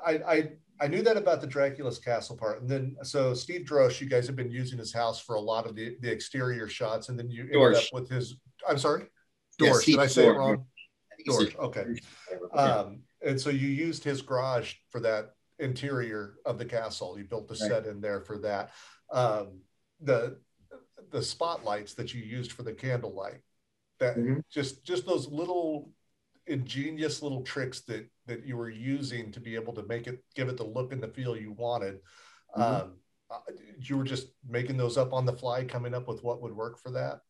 I, 0.06 0.12
I 0.12 0.50
I 0.82 0.88
knew 0.88 1.02
that 1.04 1.18
about 1.18 1.42
the 1.42 1.48
Dracula's 1.48 2.00
castle 2.00 2.36
part, 2.36 2.62
and 2.62 2.70
then 2.70 2.96
so 3.04 3.34
Steve 3.34 3.66
Drosh, 3.66 4.02
you 4.02 4.08
guys 4.08 4.28
have 4.28 4.36
been 4.36 4.52
using 4.52 4.78
his 4.78 4.94
house 4.94 5.22
for 5.22 5.36
a 5.36 5.42
lot 5.42 5.66
of 5.66 5.76
the, 5.76 5.96
the 6.02 6.12
exterior 6.12 6.68
shots, 6.68 7.10
and 7.10 7.18
then 7.18 7.30
you 7.30 7.44
ended 7.44 7.58
Dorsch. 7.58 7.78
up 7.78 7.94
with 7.94 8.10
his. 8.10 8.36
I'm 8.68 8.78
sorry, 8.78 9.04
Dorsch. 9.60 9.88
Yeah, 9.88 9.96
Did 9.96 10.04
I 10.04 10.08
say 10.08 10.26
Dorsch. 10.26 10.36
it 10.36 10.38
wrong? 10.38 10.66
Dorsch. 11.28 11.56
Okay. 11.58 11.86
Um, 12.54 13.02
and 13.26 13.40
so 13.40 13.50
you 13.50 13.68
used 13.68 14.04
his 14.04 14.22
garage 14.22 14.74
for 14.90 15.00
that 15.02 15.32
interior 15.60 16.36
of 16.46 16.58
the 16.58 16.66
castle. 16.66 17.18
You 17.18 17.24
built 17.24 17.48
the 17.48 17.54
right. 17.54 17.70
set 17.70 17.86
in 17.86 18.02
there 18.02 18.22
for 18.22 18.38
that. 18.40 18.72
Um, 19.12 19.62
the 20.02 20.40
the 21.12 21.22
spotlights 21.22 21.94
that 21.94 22.14
you 22.14 22.22
used 22.22 22.52
for 22.52 22.64
the 22.64 22.74
candlelight. 22.74 23.42
That 24.00 24.18
mm-hmm. 24.18 24.40
just 24.52 24.84
just 24.84 25.06
those 25.06 25.28
little 25.28 25.92
ingenious 26.48 27.22
little 27.22 27.42
tricks 27.42 27.82
that 27.82 28.08
that 28.28 28.46
you 28.46 28.58
were 28.58 28.70
using 28.70 29.32
to 29.32 29.40
be 29.40 29.56
able 29.56 29.74
to 29.74 29.84
make 29.84 30.08
it 30.08 30.24
give 30.36 30.50
it 30.50 30.58
the 30.58 30.64
look 30.64 30.92
and 30.92 31.02
the 31.02 31.08
feel 31.08 31.36
you 31.36 31.52
wanted. 31.52 32.00
Mm-hmm. 32.58 32.62
um, 32.62 32.94
uh, 33.32 33.40
you 33.80 33.98
were 33.98 34.04
just 34.04 34.28
making 34.48 34.78
those 34.78 34.98
up 34.98 35.12
on 35.12 35.26
the 35.26 35.34
fly 35.34 35.64
coming 35.64 35.94
up 35.94 36.08
with 36.08 36.24
what 36.24 36.42
would 36.42 36.56
work 36.56 36.80
for 36.80 36.92
that? 36.92 37.22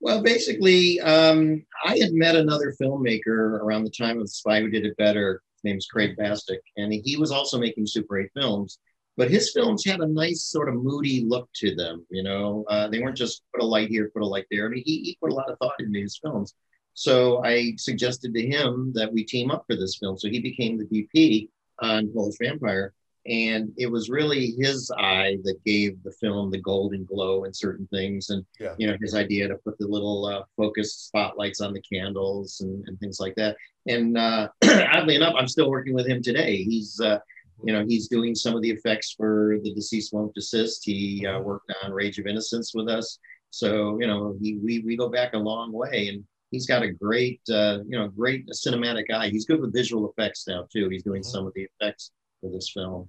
Well 0.00 0.22
basically 0.22 1.00
um, 1.00 1.64
i 1.84 1.98
had 1.98 2.12
met 2.12 2.36
another 2.36 2.74
filmmaker 2.80 3.60
around 3.60 3.84
the 3.84 3.90
time 3.90 4.16
of 4.16 4.24
the 4.24 4.28
spy 4.28 4.60
who 4.60 4.70
did 4.70 4.86
it 4.86 4.96
better. 4.96 5.42
His 5.56 5.64
name's 5.64 5.86
craig 5.86 6.16
bastick 6.16 6.60
and 6.76 6.92
he 6.92 7.16
was 7.16 7.32
also 7.32 7.58
making 7.58 7.86
super 7.86 8.18
8 8.18 8.30
films 8.34 8.78
but 9.16 9.30
his 9.30 9.52
films 9.52 9.84
had 9.84 10.00
a 10.00 10.06
nice 10.06 10.44
sort 10.44 10.68
of 10.68 10.76
moody 10.76 11.24
look 11.26 11.48
to 11.56 11.74
them 11.74 12.06
you 12.10 12.22
know? 12.22 12.64
Uh, 12.68 12.88
they 12.88 13.00
weren't 13.00 13.16
just 13.16 13.42
put 13.52 13.62
a 13.62 13.66
light 13.66 13.88
here 13.88 14.10
put 14.14 14.22
a 14.22 14.26
light 14.26 14.46
there. 14.50 14.66
I 14.66 14.68
mean 14.68 14.82
he, 14.86 15.02
he 15.02 15.18
put 15.20 15.32
a 15.32 15.34
lot 15.34 15.50
of 15.50 15.58
thought 15.58 15.74
into 15.80 16.00
his 16.00 16.18
films 16.22 16.54
so 17.00 17.42
I 17.42 17.72
suggested 17.78 18.34
to 18.34 18.46
him 18.46 18.92
that 18.94 19.10
we 19.10 19.24
team 19.24 19.50
up 19.50 19.64
for 19.66 19.74
this 19.74 19.96
film. 19.96 20.18
So 20.18 20.28
he 20.28 20.38
became 20.38 20.76
the 20.76 20.84
DP 20.84 21.48
on 21.80 22.12
Polish 22.12 22.36
Vampire. 22.38 22.92
And 23.24 23.72
it 23.78 23.86
was 23.86 24.10
really 24.10 24.50
his 24.58 24.92
eye 24.98 25.38
that 25.44 25.64
gave 25.64 26.02
the 26.02 26.12
film 26.12 26.50
the 26.50 26.60
golden 26.60 27.06
glow 27.06 27.44
and 27.44 27.56
certain 27.56 27.86
things. 27.86 28.28
And, 28.28 28.44
yeah. 28.58 28.74
you 28.76 28.86
know, 28.86 28.98
his 29.00 29.14
idea 29.14 29.48
to 29.48 29.54
put 29.64 29.78
the 29.78 29.86
little 29.86 30.26
uh, 30.26 30.42
focus 30.58 30.94
spotlights 30.94 31.62
on 31.62 31.72
the 31.72 31.80
candles 31.80 32.60
and, 32.60 32.86
and 32.86 33.00
things 33.00 33.18
like 33.18 33.34
that. 33.36 33.56
And 33.88 34.18
uh, 34.18 34.48
oddly 34.92 35.14
enough, 35.14 35.32
I'm 35.38 35.48
still 35.48 35.70
working 35.70 35.94
with 35.94 36.06
him 36.06 36.20
today. 36.20 36.64
He's, 36.64 37.00
uh, 37.00 37.20
you 37.64 37.72
know, 37.72 37.82
he's 37.88 38.08
doing 38.08 38.34
some 38.34 38.54
of 38.54 38.60
the 38.60 38.70
effects 38.70 39.14
for 39.16 39.56
The 39.62 39.72
Deceased 39.72 40.12
Won't 40.12 40.34
Desist. 40.34 40.80
He 40.84 41.26
uh, 41.26 41.40
worked 41.40 41.72
on 41.82 41.92
Rage 41.92 42.18
of 42.18 42.26
Innocence 42.26 42.74
with 42.74 42.90
us. 42.90 43.18
So, 43.48 43.98
you 43.98 44.06
know, 44.06 44.36
he, 44.38 44.58
we, 44.58 44.80
we 44.80 44.98
go 44.98 45.08
back 45.08 45.32
a 45.32 45.38
long 45.38 45.72
way. 45.72 46.08
And, 46.08 46.24
he's 46.50 46.66
got 46.66 46.82
a 46.82 46.92
great, 46.92 47.40
uh, 47.50 47.78
you 47.86 47.98
know, 47.98 48.08
great 48.08 48.48
cinematic 48.48 49.10
eye. 49.10 49.28
He's 49.28 49.46
good 49.46 49.60
with 49.60 49.72
visual 49.72 50.10
effects 50.10 50.46
now 50.46 50.66
too. 50.70 50.88
He's 50.88 51.02
doing 51.02 51.22
mm-hmm. 51.22 51.30
some 51.30 51.46
of 51.46 51.52
the 51.54 51.66
effects 51.80 52.10
for 52.40 52.50
this 52.50 52.70
film. 52.70 53.08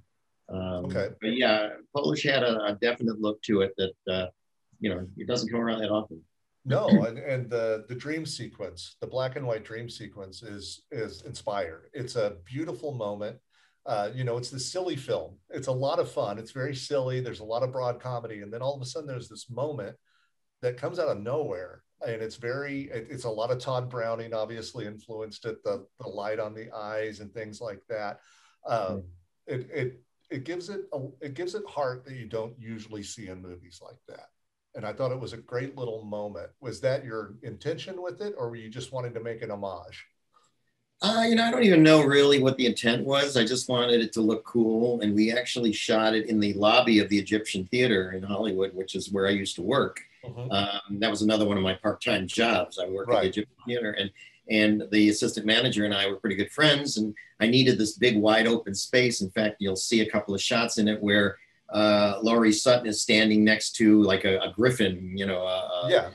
Um, 0.49 0.85
okay. 0.85 1.09
But 1.21 1.33
yeah, 1.33 1.69
Polish 1.95 2.23
had 2.23 2.43
a, 2.43 2.63
a, 2.63 2.77
definite 2.81 3.19
look 3.19 3.41
to 3.43 3.61
it 3.61 3.73
that, 3.77 4.13
uh, 4.13 4.27
you 4.79 4.89
know, 4.89 5.07
it 5.17 5.27
doesn't 5.27 5.49
come 5.49 5.61
around 5.61 5.79
that 5.79 5.91
often. 5.91 6.21
No, 6.65 6.87
and, 7.05 7.17
and 7.17 7.49
the 7.49 7.85
the 7.87 7.95
dream 7.95 8.25
sequence, 8.25 8.97
the 8.99 9.07
black 9.07 9.35
and 9.35 9.47
white 9.47 9.63
dream 9.63 9.89
sequence, 9.89 10.43
is 10.43 10.83
is 10.91 11.21
inspired. 11.23 11.89
It's 11.93 12.15
a 12.15 12.35
beautiful 12.45 12.93
moment. 12.93 13.37
Uh, 13.85 14.09
you 14.13 14.23
know, 14.23 14.37
it's 14.37 14.51
the 14.51 14.59
silly 14.59 14.95
film. 14.95 15.37
It's 15.49 15.67
a 15.67 15.71
lot 15.71 15.97
of 15.97 16.11
fun. 16.11 16.37
It's 16.37 16.51
very 16.51 16.75
silly. 16.75 17.19
There's 17.19 17.39
a 17.39 17.45
lot 17.45 17.63
of 17.63 17.71
broad 17.71 17.99
comedy, 17.99 18.41
and 18.41 18.53
then 18.53 18.61
all 18.61 18.75
of 18.75 18.81
a 18.81 18.85
sudden, 18.85 19.07
there's 19.07 19.29
this 19.29 19.49
moment 19.49 19.95
that 20.61 20.77
comes 20.77 20.99
out 20.99 21.07
of 21.07 21.19
nowhere 21.19 21.83
and 22.05 22.21
it's 22.21 22.35
very 22.35 22.89
it's 22.91 23.25
a 23.25 23.29
lot 23.29 23.51
of 23.51 23.59
tod 23.59 23.89
browning 23.89 24.33
obviously 24.33 24.85
influenced 24.85 25.45
it 25.45 25.63
the, 25.63 25.85
the 25.99 26.07
light 26.07 26.39
on 26.39 26.53
the 26.53 26.69
eyes 26.75 27.19
and 27.19 27.33
things 27.33 27.61
like 27.61 27.81
that 27.87 28.19
um, 28.67 29.03
it, 29.47 29.69
it 29.73 30.01
it 30.29 30.43
gives 30.43 30.69
it 30.69 30.81
a, 30.93 30.99
it 31.21 31.33
gives 31.33 31.55
it 31.55 31.63
heart 31.67 32.05
that 32.05 32.15
you 32.15 32.25
don't 32.25 32.53
usually 32.59 33.03
see 33.03 33.27
in 33.27 33.41
movies 33.41 33.81
like 33.83 33.99
that 34.07 34.29
and 34.75 34.85
i 34.85 34.93
thought 34.93 35.11
it 35.11 35.19
was 35.19 35.33
a 35.33 35.37
great 35.37 35.77
little 35.77 36.03
moment 36.03 36.49
was 36.59 36.79
that 36.81 37.05
your 37.05 37.35
intention 37.43 38.01
with 38.01 38.21
it 38.21 38.33
or 38.37 38.49
were 38.49 38.55
you 38.55 38.69
just 38.69 38.91
wanting 38.91 39.13
to 39.13 39.21
make 39.21 39.41
an 39.41 39.51
homage 39.51 40.05
uh, 41.03 41.25
you 41.27 41.33
know, 41.33 41.45
I 41.45 41.49
don't 41.49 41.63
even 41.63 41.81
know 41.81 42.03
really 42.03 42.39
what 42.39 42.57
the 42.57 42.67
intent 42.67 43.03
was. 43.03 43.35
I 43.35 43.43
just 43.43 43.67
wanted 43.67 44.01
it 44.01 44.13
to 44.13 44.21
look 44.21 44.45
cool. 44.45 45.01
And 45.01 45.15
we 45.15 45.31
actually 45.31 45.73
shot 45.73 46.13
it 46.13 46.27
in 46.27 46.39
the 46.39 46.53
lobby 46.53 46.99
of 46.99 47.09
the 47.09 47.17
Egyptian 47.17 47.65
Theater 47.71 48.11
in 48.11 48.21
Hollywood, 48.21 48.75
which 48.75 48.93
is 48.93 49.11
where 49.11 49.25
I 49.25 49.31
used 49.31 49.55
to 49.55 49.63
work. 49.63 49.99
Mm-hmm. 50.25 50.51
Um, 50.51 50.99
that 50.99 51.09
was 51.09 51.21
another 51.21 51.45
one 51.45 51.57
of 51.57 51.63
my 51.63 51.73
part-time 51.73 52.27
jobs. 52.27 52.79
I 52.79 52.87
worked 52.87 53.09
right. 53.09 53.17
at 53.17 53.21
the 53.21 53.29
Egyptian 53.29 53.55
Theater, 53.65 53.91
and 53.91 54.11
and 54.49 54.83
the 54.91 55.09
assistant 55.09 55.45
manager 55.45 55.85
and 55.85 55.93
I 55.93 56.07
were 56.07 56.17
pretty 56.17 56.35
good 56.35 56.51
friends. 56.51 56.97
And 56.97 57.13
I 57.39 57.47
needed 57.47 57.77
this 57.77 57.97
big, 57.97 58.17
wide 58.17 58.47
open 58.47 58.75
space. 58.75 59.21
In 59.21 59.29
fact, 59.31 59.57
you'll 59.59 59.75
see 59.75 60.01
a 60.01 60.09
couple 60.09 60.33
of 60.35 60.41
shots 60.41 60.77
in 60.77 60.87
it 60.87 61.01
where 61.01 61.37
uh, 61.71 62.19
Laurie 62.21 62.51
Sutton 62.51 62.87
is 62.87 63.01
standing 63.01 63.43
next 63.43 63.75
to 63.77 64.01
like 64.03 64.25
a, 64.25 64.39
a 64.39 64.51
griffin. 64.51 65.13
You 65.15 65.27
know, 65.27 65.45
uh, 65.45 65.87
yeah. 65.89 66.09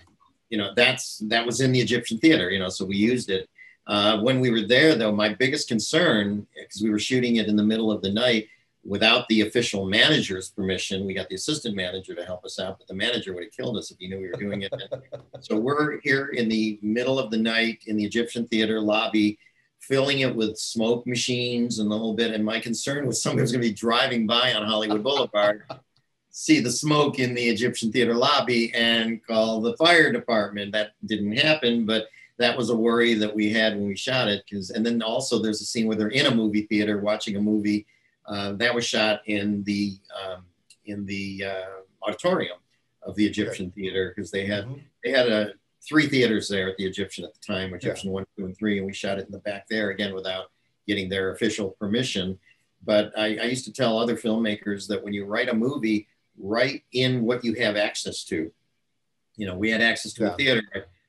You 0.51 0.59
know, 0.59 0.71
that's 0.77 1.19
that 1.29 1.45
was 1.45 1.61
in 1.61 1.73
the 1.73 1.81
Egyptian 1.81 2.19
Theater. 2.19 2.51
You 2.51 2.59
know, 2.59 2.69
so 2.69 2.85
we 2.85 2.97
used 2.97 3.31
it. 3.31 3.49
Uh, 3.87 4.21
when 4.21 4.41
we 4.41 4.51
were 4.51 4.67
there, 4.67 4.97
though, 4.97 5.13
my 5.13 5.33
biggest 5.33 5.69
concern, 5.69 6.47
because 6.55 6.83
we 6.83 6.91
were 6.91 6.99
shooting 6.99 7.37
it 7.37 7.47
in 7.47 7.57
the 7.57 7.63
middle 7.63 7.93
of 7.93 8.03
the 8.03 8.13
night, 8.13 8.49
without 8.87 9.27
the 9.29 9.41
official 9.43 9.87
manager's 9.87 10.51
permission, 10.51 11.05
we 11.05 11.15
got 11.15 11.29
the 11.29 11.35
assistant 11.35 11.75
manager 11.75 12.15
to 12.15 12.25
help 12.25 12.45
us 12.45 12.59
out, 12.59 12.79
but 12.79 12.87
the 12.87 12.95
manager 12.95 13.35
would 13.35 13.45
have 13.45 13.53
killed 13.53 13.77
us 13.77 13.91
if 13.91 13.99
he 13.99 14.09
knew 14.09 14.19
we 14.19 14.29
were 14.29 14.39
doing 14.39 14.63
it. 14.63 14.73
so 15.41 15.57
we're 15.57 16.01
here 16.01 16.29
in 16.29 16.49
the 16.49 16.79
middle 16.83 17.19
of 17.19 17.31
the 17.31 17.37
night 17.37 17.83
in 17.87 17.97
the 17.97 18.05
Egyptian 18.05 18.47
theater 18.47 18.81
lobby, 18.81 19.39
filling 19.81 20.21
it 20.21 20.35
with 20.35 20.57
smoke 20.57 21.07
machines 21.07 21.79
and 21.79 21.91
the 21.91 21.99
whole 21.99 22.15
bit. 22.15 22.33
And 22.33 22.45
my 22.45 22.61
concern 22.61 23.07
was 23.07 23.21
somebody 23.21 23.43
was 23.43 23.53
going 23.53 23.63
to 23.63 23.69
be 23.69 23.75
driving 23.75 24.27
by 24.27 24.55
on 24.55 24.67
Hollywood 24.67 25.03
Boulevard, 25.03 25.65
see 26.31 26.61
the 26.61 26.71
smoke 26.71 27.19
in 27.19 27.35
the 27.35 27.49
Egyptian 27.49 27.91
theater 27.91 28.15
lobby, 28.15 28.73
and 28.75 29.25
call 29.27 29.61
the 29.61 29.77
fire 29.77 30.13
department. 30.13 30.73
That 30.73 30.93
didn't 31.05 31.37
happen, 31.37 31.87
but 31.87 32.07
that 32.39 32.57
was 32.57 32.71
a 32.71 32.77
worry 32.77 33.15
that 33.15 33.35
we 33.35 33.53
had 33.53 33.75
when 33.75 33.87
we 33.87 33.97
shot 33.97 34.29
it. 34.29 34.45
Because 34.49 34.71
and 34.71 34.87
then 34.87 35.03
also 35.03 35.41
there's 35.41 35.61
a 35.61 35.65
scene 35.65 35.87
where 35.87 35.97
they're 35.97 36.09
in 36.09 36.27
a 36.27 36.35
movie 36.35 36.63
theater 36.63 37.01
watching 37.01 37.37
a 37.37 37.41
movie 37.41 37.87
uh, 38.27 38.53
that 38.53 38.75
was 38.75 38.85
shot 38.85 39.21
in 39.27 39.63
the 39.65 39.99
um, 40.21 40.45
in 40.85 41.05
the 41.07 41.45
uh, 41.45 42.07
auditorium 42.07 42.59
of 43.03 43.15
the 43.17 43.27
Egyptian 43.27 43.71
theater 43.71 44.13
because 44.15 44.31
they 44.31 44.47
had 44.47 44.65
mm-hmm. 44.65 44.81
they 45.05 45.11
had 45.11 45.29
a 45.29 45.53
three 45.87 46.09
theaters 46.09 46.49
there 46.49 46.69
at 46.69 46.77
the 46.77 46.85
Egyptian 46.85 47.25
at 47.25 47.33
the 47.33 47.41
time, 47.41 47.73
Egyptian 47.75 48.09
yeah. 48.09 48.15
one, 48.15 48.27
two, 48.37 48.45
and 48.45 48.57
three, 48.57 48.79
and 48.79 48.87
we 48.87 48.93
shot 48.93 49.19
it 49.19 49.27
in 49.27 49.33
the 49.33 49.39
back 49.39 49.67
there 49.69 49.91
again 49.91 50.15
without 50.15 50.47
getting 50.87 51.09
their 51.09 51.33
official 51.33 51.71
permission. 51.79 52.39
But 52.85 53.13
I, 53.17 53.37
I 53.37 53.45
used 53.45 53.65
to 53.67 53.73
tell 53.73 53.99
other 53.99 54.17
filmmakers 54.17 54.89
that 54.89 55.03
when 55.03 55.13
you 55.13 55.25
write 55.25 55.49
a 55.49 55.55
movie, 55.55 56.09
write 56.39 56.83
in 56.93 57.23
what 57.23 57.45
you 57.45 57.55
have 57.55 57.77
access 57.77 58.25
to. 58.25 58.51
You 59.37 59.47
know, 59.47 59.57
we 59.57 59.71
had 59.71 59.81
access 59.81 60.13
to 60.15 60.25
yeah. 60.25 60.33
a 60.33 60.37
theater. 60.37 60.63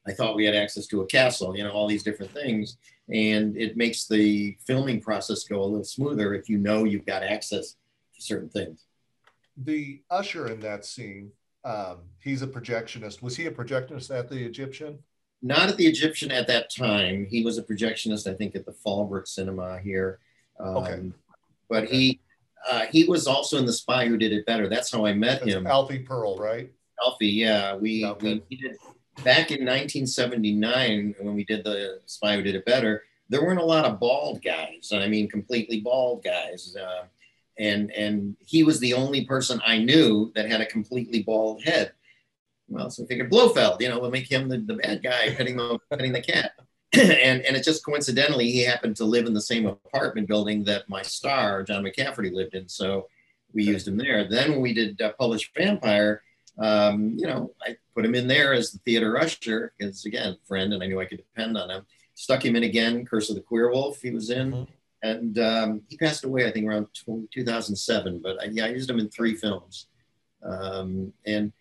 I 0.08 0.14
thought 0.14 0.36
we 0.36 0.46
had 0.46 0.56
access 0.56 0.86
to 0.88 1.02
a 1.02 1.06
castle. 1.06 1.56
You 1.58 1.64
know, 1.64 1.72
all 1.72 1.88
these 1.88 2.04
different 2.04 2.32
things 2.32 2.78
and 3.10 3.56
it 3.58 3.78
makes 3.78 4.08
the 4.08 4.58
filming 4.66 5.02
process 5.02 5.44
go 5.44 5.62
a 5.62 5.64
little 5.64 5.84
smoother 5.84 6.34
if 6.34 6.50
you 6.50 6.58
know 6.58 6.84
you've 6.84 7.06
got 7.06 7.24
access 7.24 7.76
to 8.16 8.22
certain 8.22 8.50
things. 8.50 8.86
The 9.58 10.02
usher 10.10 10.48
in 10.48 10.60
that 10.62 10.86
scene, 10.86 11.32
um, 11.64 12.00
he's 12.20 12.42
a 12.42 12.48
projectionist. 12.48 13.22
Was 13.22 13.36
he 13.36 13.46
a 13.46 13.52
projectionist 13.52 14.18
at 14.18 14.30
the 14.30 14.44
Egyptian? 14.44 15.00
Not 15.42 15.70
at 15.70 15.78
the 15.78 15.88
Egyptian 15.88 16.32
at 16.32 16.48
that 16.48 16.74
time. 16.74 17.28
He 17.30 17.44
was 17.44 17.58
a 17.58 17.64
projectionist, 17.64 18.32
I 18.32 18.36
think, 18.36 18.56
at 18.56 18.66
the 18.66 18.74
Fallbrook 18.86 19.28
Cinema 19.28 19.80
here. 19.80 20.20
Um, 20.60 20.78
okay. 20.78 21.12
But 21.70 21.84
okay. 21.86 21.96
he 21.96 22.20
uh, 22.70 22.86
he 22.92 23.06
was 23.06 23.28
also 23.28 23.58
in 23.58 23.66
The 23.66 23.74
Spy 23.74 24.08
Who 24.08 24.18
Did 24.18 24.34
It 24.34 24.46
Better. 24.46 24.68
That's 24.68 24.92
how 24.92 25.06
I 25.06 25.14
met 25.14 25.40
That's 25.40 25.54
him. 25.54 25.68
Alfie 25.68 26.00
Pearl, 26.00 26.38
right? 26.38 26.72
Alfie, 27.04 27.28
yeah. 27.28 27.76
We, 27.76 28.04
okay. 28.04 28.34
we, 28.34 28.44
we 28.50 28.58
did 28.58 28.78
back 29.24 29.52
in 29.52 29.66
1979 29.66 31.16
when 31.20 31.36
we 31.36 31.44
did 31.44 31.64
the 31.64 32.00
spy 32.06 32.36
who 32.36 32.42
did 32.42 32.56
it 32.56 32.66
better 32.66 33.04
there 33.30 33.44
weren't 33.44 33.60
a 33.60 33.66
lot 33.66 33.86
of 33.86 34.00
bald 34.00 34.42
guys, 34.44 34.90
and 34.92 35.04
I 35.04 35.08
mean 35.08 35.30
completely 35.30 35.82
bald 35.82 36.24
guys. 36.24 36.76
Uh, 36.76 37.06
and 37.60 37.92
and 37.92 38.36
he 38.40 38.64
was 38.64 38.80
the 38.80 38.94
only 38.94 39.26
person 39.26 39.62
I 39.66 39.80
knew 39.80 40.32
that 40.36 40.50
had 40.50 40.62
a 40.62 40.66
completely 40.66 41.24
bald 41.24 41.64
head. 41.64 41.94
Well, 42.70 42.90
so 42.90 43.04
I 43.04 43.08
figured 43.08 43.32
Blofeld, 43.32 43.82
you 43.82 43.90
know, 43.90 44.00
will 44.00 44.12
make 44.12 44.30
him 44.30 44.50
the, 44.50 44.58
the 44.58 44.76
bad 44.76 45.02
guy 45.02 45.34
petting 45.36 45.58
the 45.58 45.80
petting 45.90 46.14
the 46.14 46.22
cat. 46.22 46.52
and 46.94 47.42
and 47.42 47.58
it 47.58 47.64
just 47.64 47.86
coincidentally 47.86 48.50
he 48.52 48.64
happened 48.64 48.96
to 48.98 49.06
live 49.06 49.26
in 49.26 49.34
the 49.34 49.42
same 49.42 49.66
apartment 49.66 50.28
building 50.28 50.64
that 50.66 50.88
my 50.88 51.02
star 51.02 51.64
John 51.64 51.84
McCafferty 51.84 52.32
lived 52.32 52.54
in, 52.54 52.70
so 52.70 53.08
we 53.54 53.64
used 53.64 53.88
him 53.88 53.98
there. 53.98 54.28
Then 54.30 54.52
when 54.52 54.62
we 54.62 54.74
did 54.74 55.02
uh, 55.02 55.14
Polish 55.14 55.52
Vampire, 55.56 56.22
um, 56.60 57.16
you 57.18 57.28
know, 57.28 57.54
I 57.62 57.76
put 57.96 58.06
him 58.06 58.16
in 58.16 58.28
there 58.28 58.54
as 58.54 58.72
the 58.72 58.80
theater 58.80 59.18
usher 59.18 59.74
because 59.78 60.06
again, 60.06 60.38
friend, 60.48 60.74
and 60.74 60.84
I 60.84 60.88
knew 60.88 61.00
I 61.00 61.06
could 61.06 61.18
depend 61.18 61.58
on 61.58 61.70
him. 61.70 61.86
Stuck 62.16 62.44
him 62.44 62.56
in 62.56 62.64
again, 62.64 63.06
Curse 63.06 63.30
of 63.30 63.36
the 63.36 63.42
Queer 63.42 63.72
Wolf. 63.72 64.02
He 64.02 64.12
was 64.12 64.30
in. 64.30 64.52
Mm-hmm 64.52 64.72
and 65.04 65.38
um, 65.40 65.82
he 65.88 65.98
passed 65.98 66.24
away, 66.24 66.48
I 66.48 66.52
think, 66.52 66.68
around 66.68 66.88
2007. 67.32 68.20
But 68.22 68.42
I, 68.42 68.46
yeah, 68.46 68.66
I 68.66 68.70
used 68.70 68.90
him 68.90 69.00
in 69.00 69.10
three 69.10 69.36
films, 69.36 69.88
um, 70.44 71.14
and 71.26 71.52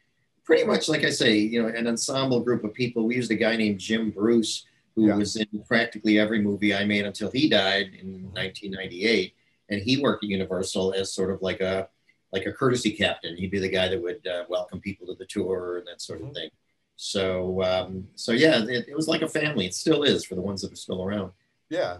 pretty 0.44 0.64
much, 0.64 0.88
like 0.88 1.04
I 1.04 1.10
say, 1.10 1.36
you 1.36 1.62
know, 1.62 1.68
an 1.68 1.86
ensemble 1.86 2.40
group 2.40 2.64
of 2.64 2.72
people. 2.72 3.06
We 3.06 3.16
used 3.16 3.30
a 3.30 3.36
guy 3.36 3.56
named 3.56 3.78
Jim 3.78 4.10
Bruce, 4.10 4.64
who 4.94 5.08
yeah. 5.08 5.16
was 5.16 5.36
in 5.36 5.46
practically 5.66 6.18
every 6.18 6.40
movie 6.40 6.74
I 6.74 6.84
made 6.84 7.04
until 7.04 7.30
he 7.30 7.48
died 7.48 7.90
in 8.00 8.24
1998, 8.32 9.34
and 9.68 9.82
he 9.82 10.00
worked 10.00 10.24
at 10.24 10.30
Universal 10.30 10.94
as 10.94 11.12
sort 11.12 11.30
of 11.30 11.42
like 11.42 11.60
a 11.60 11.88
like 12.36 12.46
a 12.46 12.52
courtesy 12.52 12.92
captain. 12.92 13.36
He'd 13.36 13.50
be 13.50 13.58
the 13.58 13.68
guy 13.68 13.88
that 13.88 14.02
would 14.02 14.26
uh, 14.26 14.44
welcome 14.48 14.80
people 14.80 15.06
to 15.06 15.14
the 15.14 15.26
tour 15.26 15.78
and 15.78 15.86
that 15.86 16.02
sort 16.02 16.20
of 16.20 16.26
mm-hmm. 16.26 16.34
thing. 16.34 16.50
So, 16.96 17.62
um, 17.62 18.08
so 18.14 18.32
yeah, 18.32 18.62
it, 18.62 18.88
it 18.88 18.96
was 18.96 19.08
like 19.08 19.22
a 19.22 19.28
family. 19.28 19.66
It 19.66 19.74
still 19.74 20.02
is 20.02 20.24
for 20.24 20.34
the 20.34 20.42
ones 20.42 20.62
that 20.62 20.72
are 20.72 20.76
still 20.76 21.02
around. 21.02 21.32
Yeah, 21.70 21.98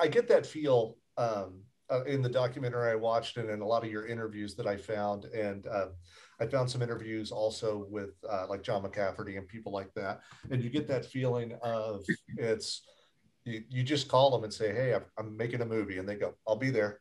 I 0.00 0.08
get 0.08 0.28
that 0.28 0.46
feel 0.46 0.96
um, 1.16 1.62
uh, 1.90 2.04
in 2.04 2.22
the 2.22 2.28
documentary 2.28 2.90
I 2.90 2.94
watched 2.94 3.36
and 3.36 3.50
in 3.50 3.60
a 3.60 3.66
lot 3.66 3.84
of 3.84 3.90
your 3.90 4.06
interviews 4.06 4.54
that 4.56 4.66
I 4.66 4.76
found. 4.76 5.24
And 5.26 5.66
uh, 5.66 5.88
I 6.40 6.46
found 6.46 6.70
some 6.70 6.82
interviews 6.82 7.30
also 7.30 7.86
with 7.90 8.10
uh, 8.28 8.46
like 8.48 8.62
John 8.62 8.82
McCafferty 8.82 9.38
and 9.38 9.46
people 9.46 9.72
like 9.72 9.92
that. 9.94 10.20
And 10.50 10.62
you 10.62 10.70
get 10.70 10.86
that 10.88 11.04
feeling 11.04 11.56
of 11.62 12.04
it's, 12.36 12.82
you, 13.44 13.62
you 13.68 13.82
just 13.82 14.08
call 14.08 14.30
them 14.30 14.44
and 14.44 14.52
say, 14.52 14.72
Hey, 14.72 14.94
I'm, 14.94 15.04
I'm 15.18 15.36
making 15.36 15.60
a 15.62 15.66
movie. 15.66 15.98
And 15.98 16.08
they 16.08 16.16
go, 16.16 16.34
I'll 16.46 16.56
be 16.56 16.70
there. 16.70 17.00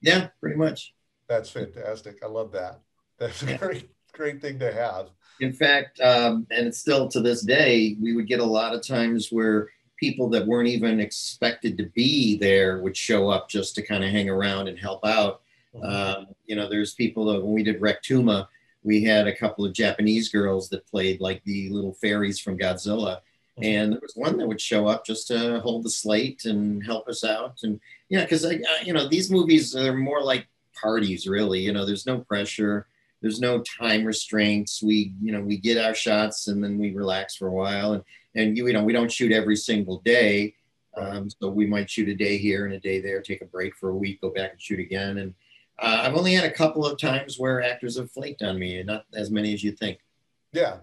Yeah, 0.00 0.28
pretty 0.40 0.56
much. 0.56 0.94
That's 1.32 1.48
fantastic. 1.48 2.22
I 2.22 2.26
love 2.26 2.52
that. 2.52 2.80
That's 3.18 3.42
a 3.42 3.56
great, 3.56 3.88
great 4.12 4.42
thing 4.42 4.58
to 4.58 4.70
have. 4.70 5.08
In 5.40 5.50
fact, 5.50 5.98
um, 6.02 6.46
and 6.50 6.66
it's 6.66 6.76
still 6.76 7.08
to 7.08 7.20
this 7.20 7.40
day, 7.40 7.96
we 8.02 8.14
would 8.14 8.26
get 8.26 8.40
a 8.40 8.44
lot 8.44 8.74
of 8.74 8.86
times 8.86 9.30
where 9.30 9.70
people 9.96 10.28
that 10.28 10.46
weren't 10.46 10.68
even 10.68 11.00
expected 11.00 11.78
to 11.78 11.86
be 11.94 12.36
there 12.36 12.82
would 12.82 12.94
show 12.94 13.30
up 13.30 13.48
just 13.48 13.74
to 13.76 13.82
kind 13.82 14.04
of 14.04 14.10
hang 14.10 14.28
around 14.28 14.68
and 14.68 14.78
help 14.78 15.06
out. 15.06 15.40
Mm-hmm. 15.74 15.86
Um, 15.86 16.26
you 16.44 16.54
know, 16.54 16.68
there's 16.68 16.92
people 16.92 17.24
that 17.32 17.42
when 17.42 17.54
we 17.54 17.62
did 17.62 17.80
Rectuma, 17.80 18.46
we 18.82 19.02
had 19.02 19.26
a 19.26 19.34
couple 19.34 19.64
of 19.64 19.72
Japanese 19.72 20.28
girls 20.28 20.68
that 20.68 20.86
played 20.86 21.22
like 21.22 21.42
the 21.44 21.70
little 21.70 21.94
fairies 21.94 22.40
from 22.40 22.58
Godzilla. 22.58 23.20
Mm-hmm. 23.56 23.64
And 23.64 23.92
there 23.94 24.00
was 24.02 24.16
one 24.16 24.36
that 24.36 24.46
would 24.46 24.60
show 24.60 24.86
up 24.86 25.06
just 25.06 25.28
to 25.28 25.60
hold 25.60 25.82
the 25.82 25.90
slate 25.90 26.44
and 26.44 26.84
help 26.84 27.08
us 27.08 27.24
out. 27.24 27.60
And 27.62 27.80
yeah, 28.10 28.24
because 28.24 28.44
i 28.44 28.60
you 28.84 28.92
know 28.92 29.08
these 29.08 29.30
movies 29.30 29.74
are 29.74 29.94
more 29.94 30.22
like 30.22 30.46
parties, 30.80 31.26
really. 31.26 31.60
You 31.60 31.72
know, 31.72 31.84
there's 31.84 32.06
no 32.06 32.18
pressure, 32.18 32.86
there's 33.20 33.40
no 33.40 33.62
time 33.78 34.04
restraints. 34.04 34.82
We, 34.82 35.14
you 35.22 35.32
know, 35.32 35.40
we 35.40 35.56
get 35.56 35.78
our 35.78 35.94
shots 35.94 36.48
and 36.48 36.62
then 36.62 36.78
we 36.78 36.92
relax 36.92 37.36
for 37.36 37.48
a 37.48 37.52
while. 37.52 37.92
And 37.92 38.02
and 38.34 38.56
you, 38.56 38.66
you 38.66 38.72
know 38.72 38.84
we 38.84 38.92
don't 38.92 39.12
shoot 39.12 39.32
every 39.32 39.56
single 39.56 39.98
day. 40.00 40.54
Um, 40.94 41.30
so 41.30 41.48
we 41.48 41.66
might 41.66 41.88
shoot 41.88 42.08
a 42.08 42.14
day 42.14 42.36
here 42.36 42.66
and 42.66 42.74
a 42.74 42.80
day 42.80 43.00
there 43.00 43.22
take 43.22 43.40
a 43.40 43.46
break 43.46 43.74
for 43.76 43.90
a 43.90 43.96
week 43.96 44.20
go 44.20 44.30
back 44.30 44.52
and 44.52 44.60
shoot 44.60 44.80
again. 44.80 45.18
And 45.18 45.34
uh, 45.78 46.02
i've 46.02 46.14
only 46.14 46.34
had 46.34 46.44
a 46.44 46.50
couple 46.50 46.84
of 46.84 46.98
times 46.98 47.38
where 47.38 47.62
actors 47.62 47.96
have 47.96 48.10
flaked 48.10 48.42
on 48.42 48.58
me 48.58 48.82
not 48.82 49.06
as 49.14 49.30
many 49.30 49.54
as 49.54 49.64
you 49.64 49.72
think. 49.72 50.00
Yeah. 50.52 50.78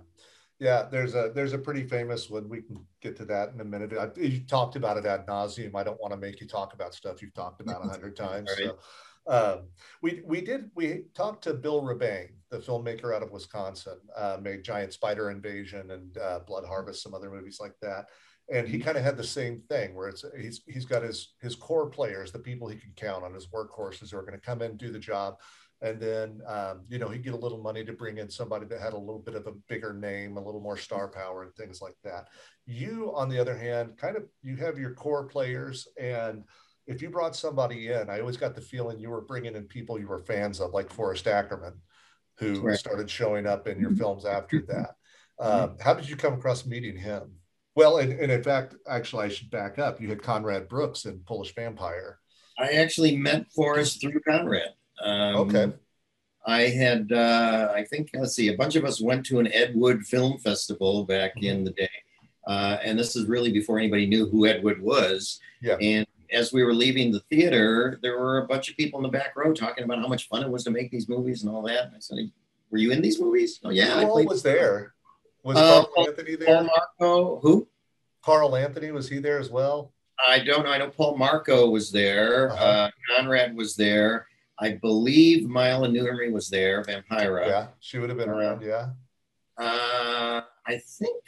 Yeah 0.58 0.88
there's 0.90 1.14
a 1.14 1.32
there's 1.36 1.54
a 1.54 1.60
pretty 1.60 1.84
famous 1.84 2.30
one. 2.30 2.50
We 2.50 2.62
can 2.62 2.84
get 3.02 3.16
to 3.18 3.26
that 3.26 3.54
in 3.54 3.62
a 3.62 3.66
minute. 3.66 3.94
I, 3.94 4.10
you 4.20 4.40
talked 4.40 4.76
about 4.76 4.98
it 4.98 5.06
ad 5.06 5.28
nauseum. 5.28 5.76
I 5.76 5.84
don't 5.84 6.02
want 6.02 6.14
to 6.14 6.18
make 6.18 6.42
you 6.42 6.48
talk 6.48 6.74
about 6.74 6.96
stuff 6.96 7.22
you've 7.22 7.36
talked 7.36 7.62
about 7.62 7.86
a 7.86 7.88
hundred 7.88 8.16
times 8.16 8.50
right. 8.58 8.70
so 8.70 8.80
um, 9.28 9.68
we 10.02 10.22
we 10.26 10.42
did 10.42 10.72
we 10.76 11.04
talked 11.14 11.44
to 11.44 11.54
Bill 11.54 11.82
Rebane, 11.82 12.30
the 12.50 12.58
filmmaker 12.60 13.16
out 13.16 13.24
of 13.24 13.32
Wisconsin, 13.32 13.98
uh, 14.16 14.38
made 14.42 14.64
Giant 14.64 14.94
Spider 14.94 15.30
Invasion 15.30 15.92
and 15.92 16.18
uh, 16.18 16.40
Blood 16.48 16.66
Harvest, 16.66 17.04
some 17.04 17.14
other 17.14 17.30
movies 17.30 17.60
like 17.60 17.76
that. 17.82 18.06
And 18.52 18.68
he 18.68 18.80
kind 18.80 18.98
of 18.98 19.04
had 19.04 19.18
the 19.18 19.24
same 19.24 19.62
thing 19.70 19.94
where 19.94 20.08
it's 20.08 20.26
he's 20.40 20.62
he's 20.68 20.86
got 20.86 21.04
his 21.04 21.36
his 21.42 21.56
core 21.56 21.90
players, 21.90 22.32
the 22.32 22.40
people 22.40 22.68
he 22.68 22.80
can 22.80 22.94
count 22.96 23.24
on, 23.24 23.34
his 23.34 23.48
workhorses 23.48 24.12
who 24.12 24.18
are 24.18 24.24
going 24.24 24.40
to 24.40 24.46
come 24.46 24.64
in 24.64 24.76
do 24.76 24.92
the 24.92 24.98
job, 24.98 25.36
and 25.82 26.00
then 26.00 26.42
um, 26.48 26.82
you 26.90 26.98
know 26.98 27.10
he'd 27.10 27.24
get 27.24 27.36
a 27.36 27.38
little 27.38 27.62
money 27.62 27.86
to 27.86 27.94
bring 27.94 28.18
in 28.18 28.30
somebody 28.30 28.66
that 28.66 28.82
had 28.82 28.94
a 28.94 28.98
little 28.98 29.22
bit 29.22 29.36
of 29.36 29.46
a 29.46 29.54
bigger 29.68 29.94
name, 29.94 30.38
a 30.38 30.44
little 30.44 30.62
more 30.62 30.78
star 30.78 31.08
power, 31.08 31.44
and 31.44 31.54
things 31.54 31.82
like 31.82 31.96
that. 32.04 32.30
You, 32.66 33.14
on 33.16 33.30
the 33.30 33.40
other 33.40 33.56
hand, 33.56 33.98
kind 33.98 34.18
of 34.18 34.24
you 34.42 34.56
have 34.56 34.80
your 34.80 34.96
core 34.96 35.26
players 35.26 35.88
and 36.00 36.44
if 36.90 37.04
you 37.04 37.10
brought 37.10 37.36
somebody 37.36 37.92
in, 37.92 38.10
I 38.10 38.20
always 38.20 38.36
got 38.36 38.56
the 38.56 38.62
feeling 38.62 39.00
you 39.00 39.12
were 39.12 39.22
bringing 39.22 39.56
in 39.56 39.64
people 39.66 40.00
you 40.00 40.08
were 40.08 40.18
fans 40.18 40.60
of, 40.60 40.74
like 40.74 40.92
Forrest 40.92 41.28
Ackerman, 41.28 41.74
who 42.40 42.62
right. 42.62 42.78
started 42.78 43.08
showing 43.10 43.46
up 43.46 43.68
in 43.68 43.80
your 43.80 43.92
films 43.92 44.26
after 44.26 44.62
that. 44.64 44.96
Um, 45.40 45.78
how 45.80 45.94
did 45.94 46.10
you 46.10 46.16
come 46.16 46.34
across 46.34 46.66
meeting 46.66 46.98
him? 46.98 47.36
Well, 47.76 48.00
and, 48.00 48.12
and, 48.12 48.32
in 48.32 48.44
fact, 48.44 48.76
actually, 48.90 49.26
I 49.26 49.30
should 49.30 49.52
back 49.52 49.78
up. 49.78 50.02
You 50.02 50.10
had 50.10 50.24
Conrad 50.24 50.68
Brooks 50.68 51.06
in 51.06 51.20
Polish 51.20 51.54
Vampire. 51.54 52.18
I 52.58 52.72
actually 52.72 53.16
met 53.16 53.46
Forrest 53.56 54.02
through 54.02 54.20
Conrad. 54.28 54.74
Um, 55.02 55.36
okay. 55.36 55.72
I 56.46 56.62
had, 56.64 57.12
uh, 57.12 57.72
I 57.74 57.86
think, 57.86 58.10
let's 58.16 58.36
see, 58.36 58.48
a 58.48 58.58
bunch 58.58 58.76
of 58.76 58.84
us 58.84 59.00
went 59.00 59.26
to 59.28 59.40
an 59.40 59.54
Ed 59.54 59.74
Wood 59.76 60.06
Film 60.08 60.40
Festival 60.40 61.06
back 61.06 61.36
mm-hmm. 61.36 61.46
in 61.46 61.64
the 61.64 61.72
day. 61.72 61.90
Uh, 62.48 62.78
and 62.84 62.98
this 62.98 63.16
is 63.16 63.28
really 63.28 63.52
before 63.52 63.78
anybody 63.78 64.08
knew 64.08 64.28
who 64.28 64.48
Ed 64.48 64.64
Wood 64.64 64.82
was. 64.82 65.40
Yeah. 65.62 65.78
And 65.80 66.08
as 66.32 66.54
we 66.54 66.64
were 66.64 66.74
leaving 66.74 67.12
the 67.12 67.20
theater, 67.22 68.00
there 68.02 68.20
were 68.20 68.40
a 68.40 68.48
bunch 68.48 68.70
of 68.70 68.78
people 68.78 69.00
in 69.00 69.04
the 69.04 69.10
back 69.10 69.36
row 69.36 69.54
talking 69.54 69.84
about 69.84 70.00
how 70.00 70.08
much 70.08 70.28
fun 70.28 70.44
it 70.44 70.50
was 70.50 70.64
to 70.64 70.72
make 70.72 70.92
these 70.92 71.10
movies 71.10 71.44
and 71.44 71.52
all 71.54 71.62
that. 71.64 71.86
And 71.86 71.96
I 71.96 72.00
said, 72.00 72.18
"Were 72.70 72.78
you 72.78 72.92
in 72.92 73.02
these 73.02 73.20
movies?" 73.20 73.60
Oh 73.64 73.70
yeah, 73.70 74.02
Who 74.02 74.26
was 74.26 74.44
there? 74.44 74.94
Was 75.44 75.58
uh, 75.58 75.86
Carl 75.86 76.08
Anthony 76.08 76.36
there? 76.36 76.48
Paul 76.48 76.64
Marco, 76.64 77.40
who? 77.40 77.68
Carl 78.22 78.56
Anthony 78.56 78.92
was 78.92 79.08
he 79.08 79.20
there 79.20 79.40
as 79.40 79.50
well? 79.50 79.94
I 80.28 80.40
don't 80.40 80.64
know. 80.66 80.72
I 80.72 80.78
know 80.78 80.90
Paul 80.90 81.18
Marco 81.18 81.70
was 81.70 81.92
there. 81.92 82.52
Uh-huh. 82.52 82.64
Uh, 82.64 82.90
Conrad 83.08 83.56
was 83.56 83.76
there. 83.76 84.28
I 84.60 84.74
believe 84.74 85.48
Maïla 85.48 85.90
Nurmi 85.90 86.32
was 86.32 86.50
there. 86.50 86.84
Vampira. 86.84 87.48
Yeah, 87.48 87.68
she 87.80 87.98
would 87.98 88.10
have 88.10 88.18
been 88.18 88.30
around. 88.30 88.62
Yeah. 88.62 88.90
Uh, 89.58 90.42
I 90.68 90.78
think 90.78 91.24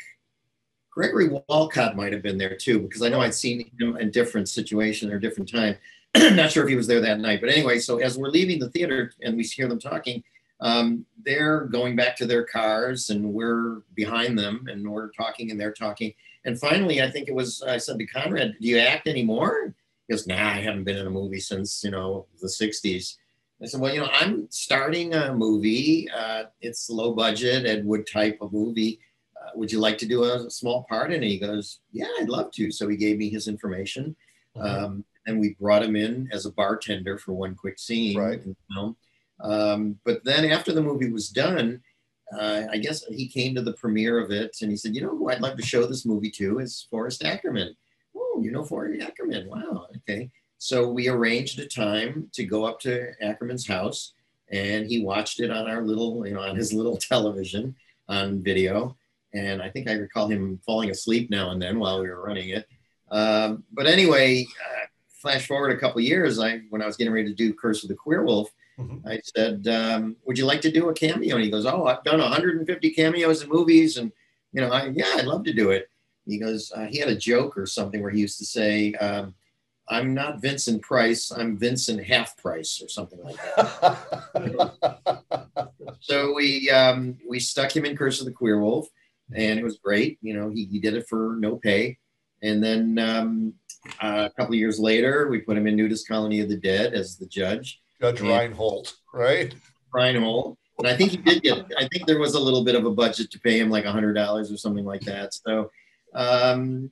Gregory 1.02 1.30
Walcott 1.48 1.96
might 1.96 2.14
have 2.14 2.22
been 2.22 2.38
there 2.38 2.56
too, 2.56 2.80
because 2.80 3.02
I 3.02 3.10
know 3.10 3.22
I'd 3.22 3.34
seen 3.34 3.72
him 3.80 3.98
in 3.98 4.12
different 4.12 4.48
situation 4.48 5.12
or 5.12 5.18
different 5.18 5.52
time. 5.52 5.76
Not 6.16 6.52
sure 6.52 6.62
if 6.62 6.70
he 6.70 6.76
was 6.76 6.86
there 6.86 7.02
that 7.02 7.20
night, 7.20 7.42
but 7.42 7.50
anyway. 7.50 7.80
So 7.80 7.98
as 7.98 8.20
we're 8.20 8.30
leaving 8.30 8.60
the 8.60 8.70
theater 8.70 9.12
and 9.24 9.36
we 9.36 9.42
hear 9.44 9.68
them 9.68 9.80
talking, 9.80 10.24
um, 10.60 11.04
they're 11.26 11.62
going 11.62 11.96
back 11.96 12.16
to 12.18 12.28
their 12.28 12.44
cars, 12.44 13.10
and 13.10 13.34
we're 13.34 13.82
behind 13.96 14.38
them, 14.38 14.68
and 14.70 14.88
we're 14.88 15.10
talking, 15.10 15.50
and 15.50 15.60
they're 15.60 15.74
talking. 15.74 16.14
And 16.46 16.60
finally, 16.60 17.02
I 17.02 17.10
think 17.10 17.28
it 17.28 17.34
was 17.34 17.64
I 17.64 17.78
said 17.78 17.98
to 17.98 18.06
Conrad, 18.06 18.54
"Do 18.62 18.68
you 18.68 18.78
act 18.78 19.08
anymore?" 19.08 19.74
He 20.08 20.14
goes, 20.14 20.28
"Nah, 20.28 20.36
I 20.36 20.62
haven't 20.62 20.84
been 20.84 20.98
in 20.98 21.08
a 21.08 21.10
movie 21.10 21.40
since 21.40 21.84
you 21.84 21.90
know 21.90 22.28
the 22.42 22.48
'60s." 22.48 23.18
I 23.60 23.66
said, 23.66 23.82
"Well, 23.82 23.92
you 23.92 24.02
know, 24.02 24.10
I'm 24.12 24.46
starting 24.52 25.16
a 25.16 25.34
movie. 25.34 26.08
Uh, 26.12 26.44
it's 26.62 26.92
low 26.92 27.16
budget 27.16 27.66
Ed 27.66 27.88
Wood 27.88 28.06
type 28.06 28.38
of 28.40 28.54
movie." 28.54 29.00
Uh, 29.42 29.52
would 29.56 29.72
you 29.72 29.80
like 29.80 29.98
to 30.00 30.06
do 30.06 30.24
a 30.24 30.50
small 30.50 30.86
part? 30.90 31.12
And 31.12 31.24
he 31.24 31.40
goes, 31.40 31.80
yeah, 31.92 32.08
I'd 32.20 32.30
love 32.30 32.52
to. 32.54 32.72
So 32.72 32.88
he 32.88 32.98
gave 32.98 33.18
me 33.18 33.30
his 33.30 33.48
information. 33.48 34.16
Um, 34.60 35.06
and 35.26 35.40
we 35.40 35.56
brought 35.60 35.84
him 35.84 35.96
in 35.96 36.30
as 36.32 36.46
a 36.46 36.52
bartender 36.52 37.18
for 37.18 37.34
one 37.34 37.56
quick 37.56 37.80
scene 37.80 38.18
right. 38.18 38.42
in 38.42 38.50
the 38.50 38.74
film. 38.74 38.98
Um, 39.40 40.00
but 40.04 40.24
then 40.24 40.46
after 40.46 40.72
the 40.72 40.82
movie 40.82 41.12
was 41.12 41.30
done, 41.30 41.82
uh, 42.38 42.64
I 42.72 42.78
guess 42.78 43.04
he 43.06 43.28
came 43.28 43.56
to 43.56 43.62
the 43.62 43.74
premiere 43.74 44.20
of 44.20 44.32
it 44.32 44.58
and 44.62 44.72
he 44.72 44.78
said, 44.78 44.96
you 44.96 45.02
know 45.02 45.16
who 45.16 45.30
I'd 45.30 45.42
love 45.42 45.58
to 45.58 45.66
show 45.66 45.86
this 45.86 46.06
movie 46.06 46.32
to 46.32 46.60
is 46.60 46.88
Forrest 46.90 47.24
Ackerman. 47.24 47.76
Oh, 48.16 48.42
you 48.42 48.52
know 48.52 48.64
Forrest 48.64 49.04
Ackerman. 49.04 49.50
Wow. 49.50 49.88
Okay. 49.98 50.30
So 50.58 50.90
we 50.90 51.08
arranged 51.08 51.60
a 51.60 51.68
time 51.68 52.30
to 52.34 52.44
go 52.46 52.66
up 52.66 52.80
to 52.82 53.12
Ackerman's 53.22 53.68
house 53.68 54.14
and 54.52 54.88
he 54.88 55.04
watched 55.04 55.40
it 55.40 55.50
on 55.50 55.70
our 55.70 55.82
little, 55.82 56.26
you 56.26 56.34
know, 56.34 56.42
on 56.42 56.56
his 56.56 56.72
little 56.72 56.98
television 57.10 57.76
on 58.08 58.44
video 58.44 58.96
and 59.34 59.62
I 59.62 59.70
think 59.70 59.90
I 59.90 59.94
recall 59.94 60.28
him 60.28 60.60
falling 60.66 60.90
asleep 60.90 61.30
now 61.30 61.52
and 61.52 61.62
then 61.62 61.80
while 61.80 62.02
we 62.02 62.10
were 62.10 62.22
running 62.22 62.50
it. 62.50 62.68
Um, 63.12 63.64
but 63.72 63.88
anyway, 63.88 64.46
uh, 64.46 64.86
flash 65.10 65.48
forward 65.48 65.72
a 65.72 65.78
couple 65.78 66.02
years, 66.02 66.40
I 66.40 66.62
when 66.70 66.82
I 66.82 66.86
was 66.86 66.98
getting 66.98 67.14
ready 67.14 67.30
to 67.30 67.36
do 67.36 67.54
Curse 67.54 67.84
of 67.84 67.90
the 67.90 67.96
Queer 67.96 68.24
Wolf, 68.24 68.50
mm-hmm. 68.80 69.08
I 69.08 69.20
said, 69.36 69.68
um, 69.68 70.16
"Would 70.26 70.38
you 70.38 70.46
like 70.46 70.62
to 70.62 70.72
do 70.72 70.90
a 70.90 70.94
cameo?" 70.94 71.36
And 71.36 71.44
he 71.44 71.52
goes, 71.52 71.66
"Oh, 71.66 71.86
I've 71.86 72.04
done 72.04 72.20
150 72.20 72.90
cameos 72.92 73.42
in 73.42 73.50
movies, 73.50 73.98
and 73.98 74.12
you 74.54 74.62
know, 74.62 74.72
I, 74.72 74.88
yeah, 74.88 75.14
I'd 75.16 75.26
love 75.26 75.44
to 75.46 75.54
do 75.54 75.72
it." 75.72 75.88
he 76.26 76.38
goes, 76.38 76.72
uh, 76.76 76.86
he 76.86 77.00
had 77.00 77.10
a 77.10 77.16
joke 77.16 77.58
or 77.58 77.66
something 77.66 78.02
where 78.02 78.12
he 78.12 78.20
used 78.20 78.38
to 78.40 78.46
say, 78.46 78.94
um, 78.96 79.34
I'm 79.90 80.14
not 80.14 80.42
Vincent 80.42 80.82
Price, 80.82 81.32
I'm 81.32 81.58
Vincent 81.58 82.04
Half 82.04 82.38
Price 82.38 82.82
or 82.82 82.88
something 82.88 83.22
like 83.22 83.36
that. 83.36 84.92
so 86.00 86.34
we 86.34 86.70
um, 86.70 87.18
we 87.28 87.40
stuck 87.40 87.76
him 87.76 87.86
in 87.86 87.98
Curse 87.98 88.20
of 88.22 88.26
the 88.26 88.32
Queer 88.32 88.62
Wolf, 88.62 88.88
and 89.36 89.60
it 89.60 89.64
was 89.64 89.78
great. 89.78 90.18
You 90.22 90.34
know, 90.36 90.50
he, 90.50 90.66
he 90.66 90.80
did 90.80 90.94
it 90.96 91.08
for 91.08 91.36
no 91.40 91.56
pay. 91.56 91.98
And 92.44 92.64
then 92.64 92.98
um, 93.00 93.54
uh, 94.02 94.28
a 94.32 94.34
couple 94.36 94.56
years 94.56 94.80
later, 94.80 95.28
we 95.30 95.40
put 95.40 95.58
him 95.58 95.68
in 95.68 95.76
Nudist 95.76 96.08
Colony 96.08 96.40
of 96.40 96.50
the 96.50 96.58
Dead 96.58 96.94
as 96.94 97.18
the 97.18 97.28
judge. 97.28 97.82
Judge 98.02 98.20
And- 98.20 98.30
Reinhold, 98.30 98.94
right? 99.14 99.54
Reinhold. 99.94 100.58
And 100.80 100.88
I 100.88 100.96
think 100.98 101.12
he 101.12 101.18
did 101.18 101.44
get, 101.44 101.60
I 101.78 101.88
think 101.90 102.08
there 102.08 102.18
was 102.18 102.34
a 102.34 102.40
little 102.40 102.64
bit 102.64 102.74
of 102.74 102.86
a 102.86 102.92
budget 102.92 103.30
to 103.32 103.40
pay 103.40 103.60
him 103.60 103.70
like 103.70 103.86
a 103.86 103.92
hundred 103.92 104.14
dollars 104.14 104.52
or 104.52 104.58
something 104.58 104.86
like 104.86 105.02
that. 105.02 105.32
So, 105.34 105.70
um, 106.16 106.90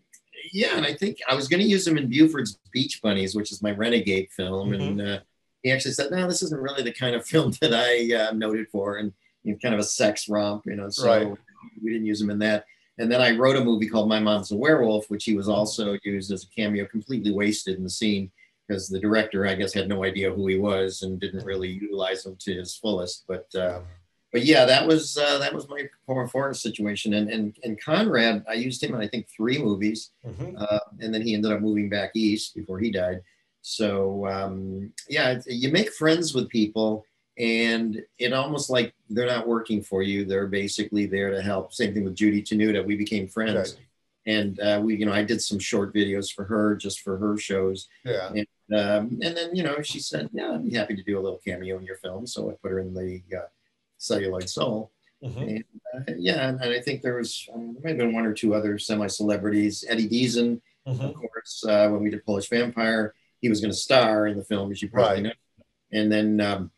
yeah, 0.54 0.78
and 0.78 0.86
I 0.86 0.94
think 0.94 1.18
I 1.28 1.34
was 1.34 1.48
going 1.48 1.62
to 1.62 1.68
use 1.68 1.88
him 1.88 1.98
in 1.98 2.08
Buford's 2.10 2.60
Beach 2.72 3.02
Bunnies, 3.02 3.36
which 3.36 3.52
is 3.52 3.64
my 3.64 3.72
renegade 3.72 4.30
film. 4.32 4.74
And 4.74 5.02
uh, 5.02 5.20
he 5.64 5.72
actually 5.72 5.94
said, 5.94 6.12
no, 6.12 6.28
this 6.28 6.44
isn't 6.44 6.62
really 6.62 6.84
the 6.84 6.94
kind 6.94 7.16
of 7.16 7.26
film 7.26 7.52
that 7.62 7.74
I 7.74 8.14
uh, 8.16 8.32
noted 8.34 8.68
for. 8.72 8.98
And 8.98 9.12
you 9.44 9.54
know, 9.54 9.60
kind 9.62 9.74
of 9.74 9.80
a 9.80 9.84
sex 9.84 10.30
romp, 10.30 10.64
you 10.66 10.76
know, 10.76 10.90
so 10.90 11.08
Right. 11.08 11.38
We 11.82 11.92
didn't 11.92 12.06
use 12.08 12.22
him 12.22 12.30
in 12.30 12.40
that. 12.40 12.66
And 12.98 13.10
then 13.12 13.22
I 13.22 13.32
wrote 13.36 13.56
a 13.56 13.64
movie 13.64 13.88
called 13.88 14.10
My 14.10 14.20
Mom's 14.20 14.52
a 14.52 14.56
Werewolf, 14.58 15.10
which 15.10 15.24
he 15.24 15.36
was 15.36 15.48
also 15.48 15.98
used 16.04 16.32
as 16.32 16.44
a 16.44 16.48
cameo, 16.50 16.86
completely 16.86 17.32
wasted 17.32 17.78
in 17.78 17.84
the 17.84 17.90
scene 17.90 18.30
because 18.68 18.90
the 18.90 19.00
director, 19.00 19.48
I 19.48 19.56
guess, 19.56 19.74
had 19.74 19.88
no 19.88 20.04
idea 20.04 20.32
who 20.34 20.46
he 20.48 20.58
was 20.58 21.02
and 21.02 21.20
didn't 21.20 21.46
really 21.46 21.70
utilize 21.70 22.26
him 22.26 22.36
to 22.40 22.54
his 22.54 22.76
fullest. 22.76 23.24
But 23.28 23.48
uh, 23.56 23.80
but 24.34 24.44
yeah, 24.46 24.66
that 24.66 24.86
was 24.86 25.18
uh, 25.18 25.38
that 25.40 25.54
was 25.54 25.68
my 25.70 25.88
performance 26.06 26.62
situation. 26.62 27.14
And 27.14 27.30
and 27.30 27.58
and 27.64 27.82
Conrad, 27.82 28.44
I 28.50 28.54
used 28.54 28.84
him 28.84 28.94
in 28.94 29.02
I 29.02 29.08
think 29.08 29.28
three 29.30 29.58
movies, 29.58 30.12
Mhm. 30.28 30.62
uh, 30.62 30.80
and 31.00 31.14
then 31.14 31.22
he 31.22 31.34
ended 31.34 31.52
up 31.54 31.62
moving 31.62 31.90
back 31.90 32.12
east 32.16 32.54
before 32.54 32.80
he 32.80 32.92
died. 32.92 33.22
So 33.62 34.28
um, 34.28 34.92
yeah, 35.10 35.40
you 35.48 35.70
make 35.72 35.92
friends 35.94 36.34
with 36.36 36.50
people, 36.50 37.06
and 37.40 38.04
it 38.18 38.34
almost 38.34 38.70
like 38.70 38.94
they're 39.10 39.26
not 39.26 39.48
working 39.48 39.82
for 39.82 40.04
you; 40.04 40.26
they're 40.26 40.48
basically 40.48 41.06
there 41.06 41.32
to 41.32 41.42
help. 41.42 41.74
Same 41.74 41.94
thing 41.94 42.04
with 42.04 42.16
Judy 42.16 42.44
Tenuta. 42.44 42.86
We 42.86 42.96
became 42.98 43.28
friends, 43.28 43.56
Right. 43.76 43.86
and 44.26 44.60
uh, 44.60 44.82
we, 44.84 44.98
you 44.98 45.06
know, 45.06 45.14
I 45.14 45.24
did 45.24 45.42
some 45.42 45.58
short 45.60 45.94
videos 45.94 46.32
for 46.32 46.44
her 46.46 46.76
just 46.76 47.00
for 47.02 47.18
her 47.18 47.38
shows. 47.38 47.88
Yeah. 48.06 48.28
Um, 48.72 49.18
and 49.24 49.36
then, 49.36 49.56
you 49.56 49.64
know, 49.64 49.82
she 49.82 50.00
said, 50.00 50.30
Yeah, 50.32 50.52
I'd 50.54 50.64
be 50.70 50.76
happy 50.76 50.96
to 50.96 51.02
do 51.02 51.18
a 51.18 51.22
little 51.22 51.40
cameo 51.44 51.80
in 51.80 51.86
your 51.86 51.96
film. 51.98 52.28
So 52.28 52.52
I 52.52 52.54
put 52.62 52.70
her 52.72 52.78
in 52.80 52.94
the 52.94 53.24
uh, 53.36 53.48
Celluloid 53.98 54.48
Soul. 54.48 54.92
Mhm. 55.24 55.42
And, 55.42 55.64
uh, 56.08 56.14
yeah, 56.20 56.48
and, 56.50 56.62
and 56.62 56.72
I 56.72 56.80
think 56.80 57.02
there 57.02 57.16
was, 57.16 57.48
um, 57.54 57.74
there 57.74 57.82
might 57.84 57.90
have 57.90 57.98
been 57.98 58.14
one 58.14 58.26
or 58.28 58.34
two 58.34 58.54
other 58.54 58.78
semi 58.78 59.08
celebrities. 59.08 59.84
Eddie 59.90 60.08
Deezen, 60.08 60.62
Mhm. 60.88 61.00
of 61.10 61.14
course, 61.16 61.66
uh, 61.68 61.90
when 61.90 62.02
we 62.04 62.12
did 62.12 62.24
Polish 62.26 62.48
Vampire, 62.48 63.16
he 63.42 63.50
was 63.50 63.60
going 63.60 63.72
to 63.72 63.78
star 63.78 64.28
in 64.28 64.38
the 64.38 64.44
film, 64.44 64.72
as 64.72 64.82
you 64.84 64.90
probably 64.90 65.16
Right. 65.16 65.24
know. 65.24 65.64
And 65.92 66.12
then 66.12 66.40
um, 66.40 66.72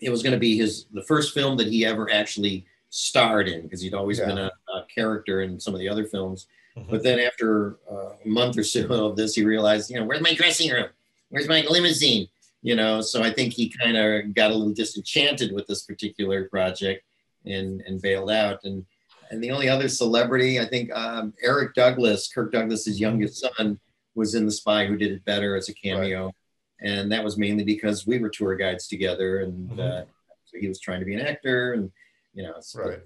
it 0.00 0.10
was 0.10 0.22
going 0.22 0.32
to 0.32 0.38
be 0.38 0.56
his 0.56 0.86
the 0.92 1.02
first 1.02 1.32
film 1.34 1.56
that 1.56 1.66
he 1.68 1.84
ever 1.86 2.10
actually 2.12 2.66
starred 2.90 3.48
in 3.48 3.62
because 3.62 3.80
he'd 3.80 3.94
always 3.94 4.18
Yeah. 4.18 4.26
been 4.26 4.38
a, 4.38 4.50
a 4.74 4.84
character 4.94 5.42
in 5.42 5.58
some 5.60 5.74
of 5.74 5.80
the 5.80 5.88
other 5.88 6.04
films. 6.06 6.46
Mhm. 6.76 6.90
But 6.90 7.02
then 7.02 7.18
after 7.18 7.78
uh, 7.90 8.10
a 8.24 8.28
month 8.28 8.56
or 8.58 8.62
so 8.64 8.86
of 9.06 9.16
this, 9.16 9.34
he 9.34 9.44
realized, 9.44 9.90
you 9.90 9.98
know, 9.98 10.04
where's 10.04 10.20
my 10.20 10.34
dressing 10.34 10.70
room? 10.70 10.88
Where's 11.30 11.48
my 11.48 11.62
limousine? 11.68 12.28
You 12.62 12.74
know, 12.76 13.00
so 13.00 13.22
I 13.22 13.30
think 13.32 13.52
he 13.52 13.68
kind 13.68 13.96
of 13.96 14.34
got 14.34 14.50
a 14.50 14.54
little 14.54 14.72
disenchanted 14.74 15.52
with 15.52 15.66
this 15.66 15.82
particular 15.82 16.48
project 16.48 17.04
and 17.44 17.80
and 17.82 18.00
bailed 18.02 18.30
out. 18.30 18.60
And 18.64 18.84
and 19.30 19.42
the 19.42 19.50
only 19.50 19.68
other 19.68 19.88
celebrity, 19.88 20.60
I 20.60 20.66
think, 20.66 20.92
um, 20.92 21.34
Eric 21.42 21.74
Douglas, 21.74 22.28
Kirk 22.32 22.52
Douglas's 22.52 23.00
youngest 23.00 23.38
son, 23.40 23.80
was 24.14 24.34
in 24.36 24.46
The 24.46 24.52
Spy 24.52 24.86
Who 24.86 24.96
Did 24.96 25.10
It 25.12 25.24
Better 25.24 25.56
as 25.56 25.68
a 25.68 25.74
cameo, 25.74 26.32
and 26.80 27.10
that 27.12 27.24
was 27.24 27.36
mainly 27.36 27.64
because 27.64 28.06
we 28.06 28.18
were 28.18 28.28
tour 28.28 28.54
guides 28.56 28.86
together, 28.88 29.40
and 29.40 29.70
Mhm. 29.70 29.78
uh, 29.78 30.04
so 30.44 30.58
he 30.58 30.68
was 30.68 30.80
trying 30.80 31.00
to 31.00 31.06
be 31.06 31.14
an 31.14 31.20
actor, 31.20 31.72
and 31.72 31.90
you 32.34 32.42
know, 32.42 32.54
so 32.60 32.80
Right. 32.82 33.00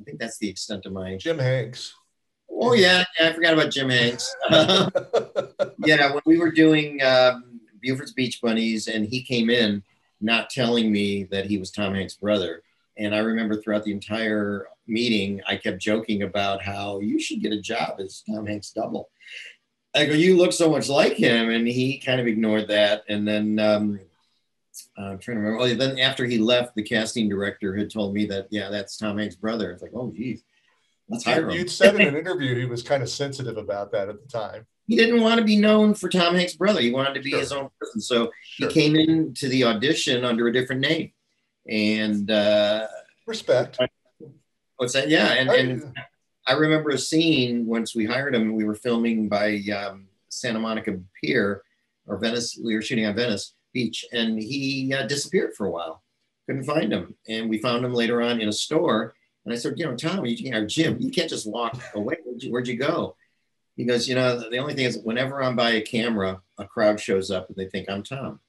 I 0.00 0.04
think 0.04 0.18
that's 0.18 0.38
the 0.38 0.48
extent 0.48 0.84
of 0.86 0.92
my 0.92 1.16
Jim 1.16 1.38
Hanks. 1.38 1.94
Oh 2.50 2.74
yeah, 2.74 3.04
yeah, 3.18 3.28
I 3.28 3.32
forgot 3.32 3.54
about 3.54 3.70
Jim 3.70 3.88
Hanks. 3.88 4.34
yeah, 5.84 6.12
when 6.12 6.22
we 6.26 6.38
were 6.38 6.50
doing 6.50 7.02
um, 7.02 7.60
Buford's 7.80 8.12
Beach 8.12 8.40
Bunnies, 8.42 8.88
and 8.88 9.04
he 9.06 9.22
came 9.22 9.50
in 9.50 9.82
not 10.20 10.50
telling 10.50 10.90
me 10.92 11.24
that 11.24 11.46
he 11.46 11.58
was 11.58 11.70
Tom 11.70 11.94
Hanks' 11.94 12.14
brother. 12.14 12.62
And 12.96 13.14
I 13.14 13.18
remember 13.18 13.60
throughout 13.60 13.84
the 13.84 13.92
entire 13.92 14.66
meeting, 14.86 15.40
I 15.46 15.56
kept 15.56 15.80
joking 15.80 16.22
about 16.22 16.62
how 16.62 17.00
you 17.00 17.18
should 17.20 17.40
get 17.40 17.52
a 17.52 17.60
job 17.60 17.98
as 18.00 18.22
Tom 18.28 18.46
Hanks' 18.46 18.70
double. 18.70 19.10
I 19.94 20.06
go, 20.06 20.12
you 20.14 20.36
look 20.36 20.52
so 20.52 20.70
much 20.70 20.88
like 20.88 21.14
him, 21.14 21.50
and 21.50 21.66
he 21.68 21.98
kind 21.98 22.20
of 22.20 22.26
ignored 22.26 22.68
that. 22.68 23.04
And 23.08 23.26
then 23.26 23.58
um, 23.60 24.00
I'm 24.98 25.18
trying 25.18 25.36
to 25.36 25.42
remember. 25.42 25.58
Oh, 25.60 25.74
then 25.74 25.98
after 25.98 26.24
he 26.24 26.38
left, 26.38 26.74
the 26.74 26.82
casting 26.82 27.28
director 27.28 27.76
had 27.76 27.90
told 27.90 28.12
me 28.14 28.26
that 28.26 28.48
yeah, 28.50 28.70
that's 28.70 28.96
Tom 28.96 29.18
Hanks' 29.18 29.36
brother. 29.36 29.70
It's 29.70 29.82
like, 29.82 29.92
oh, 29.94 30.10
geez, 30.10 30.42
hire 31.24 31.44
him 31.48 31.50
You'd 31.50 31.70
said 31.70 31.94
in 31.94 32.02
an 32.08 32.16
interview 32.18 32.56
he 32.56 32.64
was 32.64 32.82
kind 32.82 33.02
of 33.02 33.08
sensitive 33.08 33.56
about 33.56 33.92
that 33.92 34.08
at 34.08 34.20
the 34.20 34.28
time. 34.28 34.66
he 34.88 34.96
didn't 34.96 35.20
want 35.20 35.38
to 35.38 35.44
be 35.44 35.56
known 35.56 35.94
for 35.94 36.08
Tom 36.08 36.34
Hanks' 36.34 36.56
brother. 36.56 36.80
He 36.80 36.90
wanted 36.90 37.14
to 37.14 37.20
be 37.20 37.30
Sure. 37.30 37.40
his 37.40 37.52
own 37.52 37.70
person. 37.80 38.00
So 38.00 38.30
Sure. 38.42 38.68
he 38.68 38.74
came 38.74 38.96
into 38.96 39.48
the 39.48 39.64
audition 39.64 40.24
under 40.24 40.48
a 40.48 40.52
different 40.52 40.80
name. 40.80 41.12
And 41.68 42.30
uh, 42.30 42.88
Respect. 43.26 43.78
what's 44.76 44.92
that? 44.94 45.08
Yeah. 45.08 45.32
And, 45.32 45.50
and 45.50 45.94
I 46.46 46.52
remember 46.52 46.90
a 46.90 46.98
scene 46.98 47.66
once 47.66 47.94
we 47.94 48.04
hired 48.04 48.34
him. 48.34 48.54
We 48.54 48.64
were 48.64 48.74
filming 48.74 49.28
by 49.28 49.60
um, 49.74 50.06
Santa 50.28 50.58
Monica 50.58 50.98
Pier 51.22 51.62
or 52.06 52.18
Venice. 52.18 52.58
We 52.62 52.74
were 52.74 52.82
shooting 52.82 53.06
on 53.06 53.14
Venice 53.14 53.54
Beach, 53.72 54.04
and 54.12 54.38
he 54.38 54.92
uh, 54.94 55.06
disappeared 55.06 55.54
for 55.54 55.66
a 55.66 55.70
while. 55.70 56.02
Couldn't 56.46 56.64
find 56.64 56.92
him, 56.92 57.14
and 57.28 57.48
we 57.48 57.58
found 57.58 57.84
him 57.84 57.94
later 57.94 58.20
on 58.20 58.40
in 58.40 58.48
a 58.48 58.52
store. 58.52 59.14
And 59.44 59.54
I 59.54 59.56
said, 59.56 59.74
you 59.78 59.86
know, 59.86 59.96
Tom, 59.96 60.24
you 60.26 60.36
can't, 60.36 60.56
or 60.56 60.66
Jim, 60.66 60.98
you 61.00 61.10
can't 61.10 61.30
just 61.30 61.50
walk 61.50 61.78
away. 61.94 62.16
Where'd 62.24 62.42
you, 62.42 62.50
where'd 62.52 62.68
you 62.68 62.76
go? 62.76 63.16
He 63.76 63.84
goes, 63.84 64.08
you 64.08 64.14
know, 64.14 64.48
the 64.50 64.58
only 64.58 64.74
thing 64.74 64.84
is, 64.84 64.98
whenever 64.98 65.42
I'm 65.42 65.56
by 65.56 65.72
a 65.72 65.80
camera, 65.80 66.40
a 66.58 66.66
crowd 66.66 67.00
shows 67.00 67.30
up 67.30 67.48
and 67.48 67.56
they 67.56 67.68
think 67.68 67.88
I'm 67.90 68.02
Tom, 68.02 68.40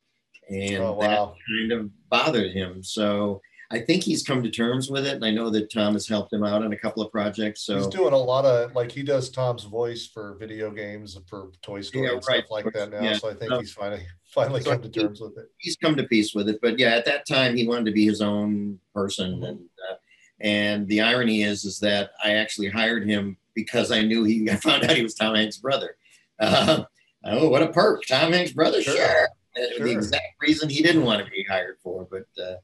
and 0.49 0.83
Oh, 0.83 0.99
that 0.99 1.33
kind 1.47 1.71
of 1.71 2.09
bothered 2.09 2.51
him. 2.51 2.83
So 2.83 3.41
I 3.71 3.79
think 3.79 4.03
he's 4.03 4.21
come 4.23 4.43
to 4.43 4.49
terms 4.51 4.89
with 4.91 5.05
it, 5.07 5.13
and 5.15 5.25
I 5.25 5.31
know 5.31 5.49
that 5.49 5.71
Tom 5.71 5.93
has 5.93 6.07
helped 6.07 6.31
him 6.31 6.43
out 6.43 6.63
on 6.63 6.71
a 6.71 6.77
couple 6.77 7.01
of 7.03 7.11
projects. 7.11 7.63
So 7.63 7.77
He's 7.77 7.87
doing 7.87 8.13
a 8.13 8.17
lot 8.17 8.45
of 8.45 8.73
like 8.75 8.91
he 8.91 9.01
does 9.03 9.29
Tom's 9.29 9.63
voice 9.63 10.05
for 10.05 10.35
video 10.35 10.69
games 10.71 11.17
for 11.27 11.49
Toy 11.61 11.81
Story 11.81 12.05
Yeah, 12.05 12.13
and 12.13 12.23
stuff 12.23 12.45
like 12.51 12.71
that 12.73 12.91
now. 12.91 13.01
Yeah. 13.01 13.17
So 13.17 13.29
I 13.29 13.33
think 13.33 13.51
No. 13.51 13.59
he's 13.59 13.73
finally 13.73 14.05
finally 14.25 14.61
So 14.61 14.71
come 14.71 14.81
to 14.83 14.89
terms 14.89 15.19
with 15.19 15.37
it. 15.37 15.49
he's 15.57 15.75
come 15.77 15.95
to 15.95 16.03
peace 16.03 16.33
with 16.35 16.47
it. 16.49 16.59
But 16.61 16.77
yeah, 16.77 16.89
at 16.95 17.05
that 17.05 17.25
time 17.27 17.55
he 17.55 17.67
wanted 17.67 17.85
to 17.85 17.91
be 17.91 18.05
his 18.05 18.21
own 18.21 18.79
person, 18.93 19.43
and 19.43 19.59
uh, 19.89 19.95
and 20.41 20.87
the 20.87 21.01
irony 21.01 21.41
is 21.43 21.65
is 21.65 21.79
that 21.79 22.11
I 22.23 22.33
actually 22.33 22.69
hired 22.69 23.07
him 23.09 23.37
because 23.55 23.91
I 23.91 24.01
knew 24.03 24.23
he. 24.25 24.47
I 24.51 24.57
found 24.57 24.83
out 24.83 24.95
he 24.95 25.01
was 25.03 25.15
Tom 25.15 25.35
Hanks' 25.35 25.57
brother. 25.57 25.97
Uh, 26.39 26.83
oh, 27.23 27.49
what 27.49 27.63
a 27.63 27.69
perk! 27.69 28.05
Tom 28.05 28.31
Hanks' 28.33 28.51
brother, 28.51 28.81
Sure. 28.83 28.95
sure. 28.95 29.27
Uh, 29.57 29.61
Sure. 29.77 29.87
The 29.87 29.91
exact 29.93 30.25
reason 30.41 30.67
he 30.69 30.83
didn't 30.83 31.05
want 31.05 31.23
to 31.25 31.31
be 31.31 31.43
hired 31.49 31.77
for, 31.81 32.05
but 32.11 32.25
uh, 32.43 32.55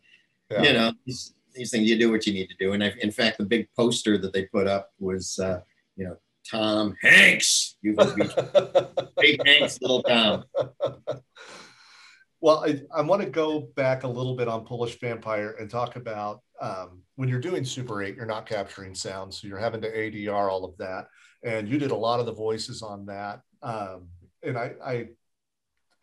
Yeah. 0.51 0.61
you 0.63 0.73
know 0.73 0.93
these, 1.05 1.33
these 1.53 1.71
things 1.71 1.89
you 1.89 1.97
do 1.97 2.11
what 2.11 2.27
you 2.27 2.33
need 2.33 2.47
to 2.47 2.55
do. 2.59 2.73
And 2.73 2.83
I, 2.83 2.93
in 3.01 3.11
fact, 3.11 3.37
the 3.37 3.45
big 3.45 3.67
poster 3.75 4.17
that 4.17 4.33
they 4.33 4.45
put 4.45 4.67
up 4.67 4.89
was 4.99 5.39
uh, 5.39 5.61
you 5.95 6.05
know 6.05 6.17
Tom 6.49 6.95
Hanks. 7.01 7.77
You 7.81 7.95
big 9.17 9.41
Hanks, 9.45 9.79
little 9.81 10.03
Tom. 10.03 10.43
Well, 12.41 12.65
I, 12.65 12.81
I 12.91 13.01
want 13.03 13.21
to 13.21 13.29
go 13.29 13.69
back 13.75 14.03
a 14.03 14.07
little 14.07 14.35
bit 14.35 14.47
on 14.47 14.65
Polish 14.65 14.99
Vampire 14.99 15.55
and 15.59 15.69
talk 15.69 15.95
about 15.95 16.41
um, 16.59 17.03
when 17.15 17.29
you're 17.29 17.39
doing 17.39 17.63
Super 17.63 18.01
8, 18.01 18.15
you're 18.15 18.25
not 18.25 18.47
capturing 18.47 18.95
sound. 18.95 19.31
So 19.31 19.47
you're 19.47 19.59
having 19.59 19.81
to 19.81 19.95
ADR 19.95 20.51
all 20.51 20.65
of 20.65 20.75
that. 20.77 21.07
And 21.43 21.69
you 21.69 21.77
did 21.77 21.91
a 21.91 21.95
lot 21.95 22.19
of 22.19 22.25
the 22.25 22.33
voices 22.33 22.81
on 22.81 23.05
that. 23.05 23.41
Um, 23.61 24.07
and 24.43 24.57
I, 24.57 24.71
I, 24.83 25.07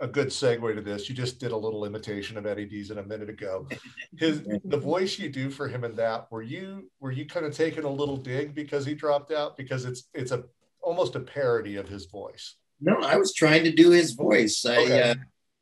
a 0.01 0.07
good 0.07 0.29
segue 0.29 0.75
to 0.75 0.81
this, 0.81 1.09
you 1.09 1.15
just 1.15 1.41
did 1.41 1.53
a 1.53 1.57
little 1.57 1.85
imitation 1.85 2.37
of 2.37 2.47
Eddie 2.47 2.69
Deezen 2.69 2.99
a 2.99 3.03
minute 3.03 3.29
ago. 3.29 3.67
His 4.19 4.43
the 4.65 4.79
voice 4.79 5.19
you 5.19 5.29
do 5.29 5.51
for 5.51 5.69
him 5.69 5.85
in 5.85 5.97
that, 5.97 6.31
were 6.31 6.43
you 6.43 6.91
were 7.01 7.11
you 7.13 7.27
kind 7.27 7.47
of 7.47 7.55
taking 7.55 7.85
a 7.85 7.91
little 7.91 8.17
dig 8.17 8.55
because 8.55 8.87
he 8.87 8.95
dropped 8.95 9.33
out? 9.33 9.57
Because 9.57 9.85
it's 9.85 10.09
it's 10.15 10.31
a 10.31 10.45
almost 10.83 11.17
a 11.17 11.21
parody 11.21 11.77
of 11.77 11.89
his 11.89 12.07
voice. 12.07 12.55
No, 12.81 12.97
I 13.01 13.17
was 13.17 13.35
trying 13.35 13.65
to 13.65 13.73
do 13.73 13.91
his 13.91 14.13
voice. 14.13 14.65
I 14.65 14.77
Okay. 14.77 15.11
uh, 15.11 15.15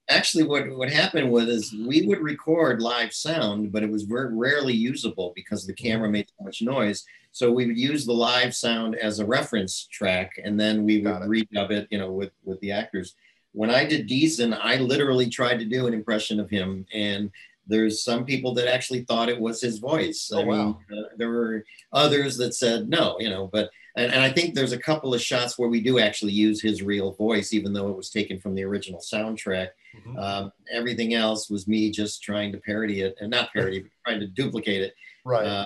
actually 0.09 0.45
what 0.45 0.68
what 0.76 0.91
happened 0.91 1.30
was 1.30 1.49
is 1.49 1.74
we 1.87 2.07
would 2.07 2.20
record 2.20 2.82
live 2.82 3.12
sound, 3.12 3.72
but 3.72 3.82
it 3.82 3.91
was 3.91 4.03
very 4.03 4.34
rarely 4.34 4.74
usable 4.74 5.32
because 5.34 5.66
the 5.66 5.74
camera 5.74 6.11
made 6.11 6.28
so 6.28 6.45
much 6.45 6.62
noise. 6.62 7.05
So 7.32 7.53
we 7.53 7.66
would 7.66 7.78
use 7.78 8.07
the 8.07 8.12
live 8.12 8.55
sound 8.55 8.95
as 8.97 9.18
a 9.18 9.26
reference 9.26 9.87
track, 9.91 10.39
and 10.43 10.59
then 10.59 10.84
we 10.84 11.03
would 11.03 11.22
redub 11.22 11.70
it, 11.70 11.89
you 11.91 11.99
know, 11.99 12.11
with 12.12 12.32
with 12.45 12.61
the 12.61 12.72
actors. 12.72 13.14
When 13.57 13.70
I 13.70 13.86
did 13.86 14.07
Deezen, 14.07 14.52
I 14.62 14.76
literally 14.76 15.30
tried 15.30 15.59
to 15.61 15.64
do 15.64 15.86
an 15.86 15.94
impression 15.94 16.38
of 16.38 16.50
him, 16.50 16.84
and 16.92 17.30
there's 17.66 18.04
some 18.04 18.26
people 18.26 18.52
that 18.52 18.72
actually 18.72 19.04
thought 19.04 19.30
it 19.30 19.40
was 19.40 19.62
his 19.62 19.78
voice. 19.78 20.30
Oh, 20.30 20.40
I 20.40 20.44
mean, 20.44 20.50
wow. 20.50 20.78
uh, 20.92 21.02
there 21.16 21.30
were 21.30 21.64
others 21.90 22.36
that 22.36 22.54
said 22.54 22.90
no, 22.90 23.16
you 23.18 23.30
know, 23.30 23.48
but 23.50 23.70
and, 23.96 24.12
and 24.12 24.20
I 24.22 24.30
think 24.30 24.54
there's 24.54 24.72
a 24.74 24.78
couple 24.78 25.14
of 25.14 25.22
shots 25.22 25.59
where 25.59 25.70
we 25.70 25.80
do 25.80 25.98
actually 25.98 26.32
use 26.32 26.61
his 26.61 26.82
real 26.82 27.12
voice, 27.12 27.54
even 27.54 27.72
though 27.72 27.88
it 27.88 27.96
was 27.96 28.11
taken 28.11 28.38
from 28.38 28.54
the 28.54 28.62
original 28.62 29.00
soundtrack. 29.00 29.68
Mhm. 29.96 30.22
Um, 30.22 30.52
everything 30.70 31.14
else 31.14 31.48
was 31.48 31.66
me 31.66 31.90
just 31.90 32.22
trying 32.22 32.52
to 32.52 32.59
parody 32.59 33.00
it, 33.00 33.16
and 33.22 33.30
not 33.30 33.54
parody, 33.54 33.80
but 33.80 33.90
trying 34.04 34.20
to 34.20 34.26
duplicate 34.26 34.82
it. 34.82 34.94
right. 35.24 35.46
Uh, 35.46 35.64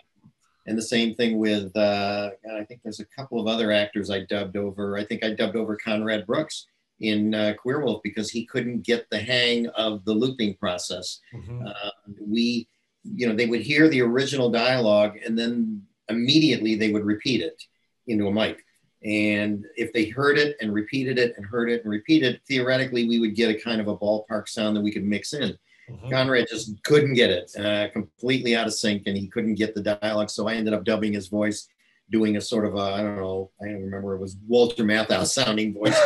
and 0.67 0.79
the 0.79 0.83
same 0.83 1.15
thing 1.15 1.39
with, 1.39 1.77
uh, 1.77 2.31
I 2.55 2.63
think 2.65 2.83
there's 2.85 3.01
a 3.01 3.05
couple 3.05 3.41
of 3.41 3.49
other 3.49 3.73
actors 3.73 4.11
I 4.11 4.21
dubbed 4.21 4.57
over. 4.57 4.97
I 4.97 5.03
think 5.03 5.25
I 5.25 5.35
dubbed 5.35 5.57
over 5.57 5.75
Conrad 5.75 6.25
Brooks 6.27 6.67
in 7.01 7.35
uh, 7.35 7.55
Queer 7.59 7.81
Wolf 7.85 8.03
because 8.03 8.31
he 8.31 8.45
couldn't 8.45 8.83
get 8.83 9.09
the 9.11 9.19
hang 9.19 9.67
of 9.69 10.05
the 10.05 10.13
looping 10.13 10.55
process. 10.55 11.21
Mhm. 11.35 11.67
Uh, 11.67 11.91
we, 12.21 12.69
you 13.05 13.27
know, 13.27 13.35
they 13.35 13.47
would 13.47 13.63
hear 13.63 13.89
the 13.89 14.03
original 14.03 14.51
dialogue 14.51 15.19
and 15.25 15.39
then 15.39 15.83
immediately 16.09 16.75
they 16.75 16.93
would 16.93 17.05
repeat 17.05 17.41
it 17.41 17.63
into 18.07 18.27
a 18.27 18.33
mic. 18.33 18.65
And 19.03 19.65
if 19.77 19.95
they 19.95 20.07
heard 20.07 20.37
it 20.37 20.57
and 20.61 20.75
repeated 20.75 21.19
it 21.19 21.35
and 21.37 21.47
heard 21.47 21.71
it 21.71 21.83
and 21.83 21.91
repeated, 21.91 22.35
it, 22.35 22.43
theoretically, 22.47 23.09
we 23.09 23.19
would 23.19 23.35
get 23.35 23.49
a 23.49 23.59
kind 23.59 23.81
of 23.81 23.89
a 23.89 23.97
ballpark 23.97 24.47
sound 24.47 24.77
that 24.77 24.83
we 24.83 24.93
could 24.93 25.05
mix 25.05 25.33
in. 25.33 25.57
Mhm. 25.91 26.11
Conrad 26.11 26.49
just 26.51 26.83
couldn't 26.85 27.15
get 27.15 27.31
it, 27.31 27.51
uh, 27.57 27.89
completely 27.93 28.55
out 28.55 28.67
of 28.67 28.75
sync, 28.75 29.05
and 29.07 29.17
he 29.17 29.27
couldn't 29.27 29.55
get 29.55 29.75
the 29.75 29.83
dialogue. 29.83 30.29
So 30.29 30.49
I 30.49 30.55
ended 30.55 30.75
up 30.75 30.85
dubbing 30.85 31.15
his 31.15 31.29
voice, 31.29 31.67
doing 32.11 32.37
a 32.37 32.41
sort 32.41 32.65
of 32.65 32.75
a, 32.75 32.81
I 32.81 33.03
don't 33.03 33.17
know, 33.17 33.51
I 33.63 33.67
don't 33.67 33.83
remember, 33.83 34.15
it 34.15 34.21
was 34.21 34.37
Walter 34.47 34.85
Matthau 34.85 35.25
sounding 35.27 35.75
voice. 35.75 35.99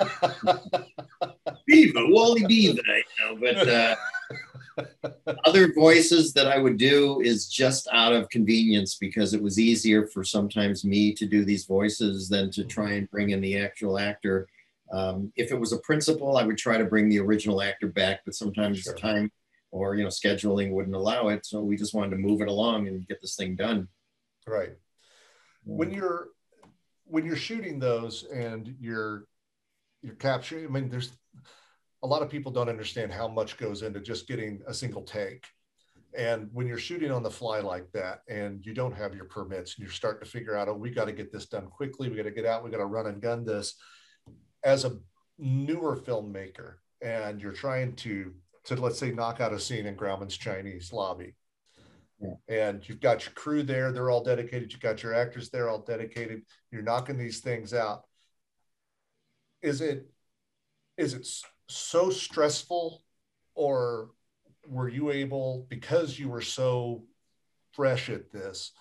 Beaver, 1.66 2.06
Wally 2.08 2.44
Beaver, 2.46 2.80
you 2.86 3.02
know, 3.20 3.36
but 3.40 3.68
uh, 3.68 3.96
other 5.44 5.72
voices 5.72 6.32
that 6.32 6.46
I 6.46 6.58
would 6.58 6.76
do 6.76 7.20
is 7.20 7.48
just 7.48 7.88
out 7.92 8.12
of 8.12 8.28
convenience 8.30 8.96
because 8.96 9.34
it 9.34 9.42
was 9.42 9.58
easier 9.58 10.06
for 10.06 10.24
sometimes 10.24 10.84
me 10.84 11.12
to 11.14 11.26
do 11.26 11.44
these 11.44 11.64
voices 11.66 12.28
than 12.28 12.50
to 12.52 12.64
try 12.64 12.92
and 12.92 13.10
bring 13.10 13.30
in 13.30 13.40
the 13.40 13.58
actual 13.58 13.98
actor. 13.98 14.48
Um, 14.92 15.32
if 15.36 15.52
it 15.52 15.60
was 15.60 15.72
a 15.72 15.78
principal, 15.78 16.36
I 16.36 16.44
would 16.44 16.58
try 16.58 16.78
to 16.78 16.84
bring 16.84 17.08
the 17.08 17.20
original 17.20 17.62
actor 17.62 17.86
back, 17.86 18.20
but 18.24 18.34
sometimes 18.34 18.78
Sure. 18.80 18.94
time 18.94 19.30
or 19.72 19.94
you 19.94 20.02
know 20.02 20.08
scheduling 20.08 20.72
wouldn't 20.72 20.96
allow 20.96 21.28
it. 21.28 21.46
So 21.46 21.60
we 21.60 21.76
just 21.76 21.94
wanted 21.94 22.10
to 22.10 22.16
move 22.16 22.40
it 22.40 22.48
along 22.48 22.88
and 22.88 23.06
get 23.06 23.20
this 23.20 23.36
thing 23.36 23.54
done. 23.56 23.88
right. 24.46 24.70
When 25.64 25.90
mm. 25.90 25.96
you're 25.96 26.28
when 27.04 27.24
you're 27.24 27.36
shooting 27.36 27.78
those 27.78 28.24
and 28.24 28.74
you're 28.78 29.24
you're 30.02 30.14
capturing 30.14 30.66
i 30.66 30.68
mean 30.68 30.88
there's 30.88 31.12
a 32.02 32.06
lot 32.06 32.22
of 32.22 32.30
people 32.30 32.50
don't 32.50 32.68
understand 32.68 33.12
how 33.12 33.28
much 33.28 33.58
goes 33.58 33.82
into 33.82 34.00
just 34.00 34.26
getting 34.26 34.60
a 34.66 34.74
single 34.74 35.02
take. 35.02 35.46
And 36.16 36.48
when 36.52 36.66
you're 36.66 36.78
shooting 36.78 37.12
on 37.12 37.22
the 37.22 37.30
fly 37.30 37.60
like 37.60 37.90
that 37.92 38.20
and 38.28 38.64
you 38.64 38.74
don't 38.74 38.96
have 38.96 39.14
your 39.14 39.26
permits 39.26 39.76
and 39.76 39.84
you're 39.84 39.92
starting 39.92 40.24
to 40.24 40.30
figure 40.30 40.56
out 40.56 40.68
oh 40.68 40.74
we 40.74 40.90
got 40.90 41.04
to 41.04 41.12
get 41.12 41.30
this 41.30 41.46
done 41.46 41.66
quickly. 41.68 42.08
We 42.08 42.16
got 42.16 42.24
to 42.24 42.30
get 42.30 42.46
out. 42.46 42.64
We 42.64 42.70
got 42.70 42.78
to 42.78 42.86
run 42.86 43.06
and 43.06 43.20
gun 43.20 43.44
this. 43.44 43.74
As 44.64 44.84
a 44.84 44.98
newer 45.38 45.96
filmmaker 45.96 46.74
and 47.00 47.40
you're 47.40 47.52
trying 47.52 47.94
to 47.96 48.34
to 48.64 48.74
let's 48.76 48.98
say 48.98 49.10
knock 49.10 49.40
out 49.40 49.54
a 49.54 49.58
scene 49.58 49.86
in 49.86 49.96
grauman's 49.96 50.36
chinese 50.36 50.92
lobby 50.92 51.34
and 52.48 52.86
you've 52.88 53.00
got 53.00 53.24
your 53.24 53.32
crew 53.32 53.62
there 53.62 53.92
they're 53.92 54.10
all 54.10 54.22
dedicated 54.22 54.72
you've 54.72 54.80
got 54.80 55.02
your 55.02 55.14
actors 55.14 55.50
there 55.50 55.68
all 55.68 55.80
dedicated 55.80 56.42
you're 56.70 56.82
knocking 56.82 57.18
these 57.18 57.40
things 57.40 57.74
out. 57.74 58.04
Is 59.62 59.80
it 59.80 60.10
is 60.96 61.14
it 61.14 61.26
so 61.68 62.10
stressful 62.10 63.02
or 63.54 64.10
were 64.66 64.88
you 64.88 65.10
able 65.10 65.66
because 65.68 66.18
you 66.18 66.28
were 66.28 66.40
so 66.40 67.04
fresh 67.72 68.08
at 68.08 68.30
this 68.32 68.72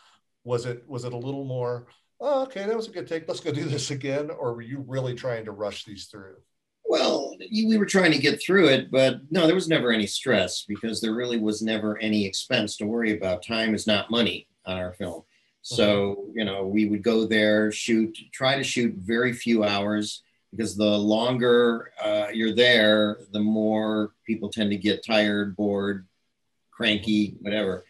was 0.43 0.65
it 0.65 0.83
was 0.87 1.03
it 1.03 1.13
a 1.13 1.17
little 1.17 1.45
more 1.45 1.87
oh, 2.19 2.43
okay 2.43 2.65
that 2.65 2.75
was 2.75 2.87
a 2.87 2.91
good 2.91 3.07
take 3.07 3.27
let's 3.27 3.39
go 3.39 3.51
do 3.51 3.65
this 3.65 3.91
again 3.91 4.29
or 4.29 4.53
were 4.53 4.61
you 4.61 4.83
really 4.87 5.15
trying 5.15 5.45
to 5.45 5.51
rush 5.51 5.85
these 5.85 6.05
through? 6.05 6.35
Well, 6.85 7.28
we 7.51 7.77
were 7.77 7.85
trying 7.85 8.11
to 8.11 8.17
get 8.17 8.41
through 8.41 8.67
it, 8.67 8.91
but 8.91 9.21
no, 9.31 9.45
there 9.45 9.55
was 9.55 9.67
never 9.67 9.91
any 9.91 10.07
stress 10.07 10.63
because 10.67 11.01
there 11.01 11.13
really 11.13 11.37
was 11.37 11.61
never 11.61 11.97
any 11.99 12.25
expense 12.25 12.77
to 12.77 12.85
worry 12.85 13.17
about. 13.17 13.45
Time 13.45 13.73
is 13.73 13.87
not 13.87 14.11
money 14.11 14.47
on 14.65 14.77
our 14.77 14.93
film. 14.93 15.23
So, 15.61 16.25
you 16.33 16.45
know, 16.45 16.65
we 16.65 16.85
would 16.85 17.03
go 17.03 17.25
there, 17.25 17.71
shoot, 17.71 18.17
try 18.31 18.55
to 18.55 18.63
shoot 18.63 18.95
very 18.95 19.33
few 19.33 19.63
hours 19.63 20.23
because 20.51 20.75
the 20.75 20.97
longer 20.97 21.91
uh, 22.01 22.27
you're 22.33 22.55
there, 22.55 23.19
the 23.31 23.39
more 23.39 24.13
people 24.25 24.49
tend 24.49 24.71
to 24.71 24.77
get 24.77 25.05
tired, 25.05 25.55
bored, 25.55 26.07
cranky, 26.71 27.35
whatever. 27.41 27.85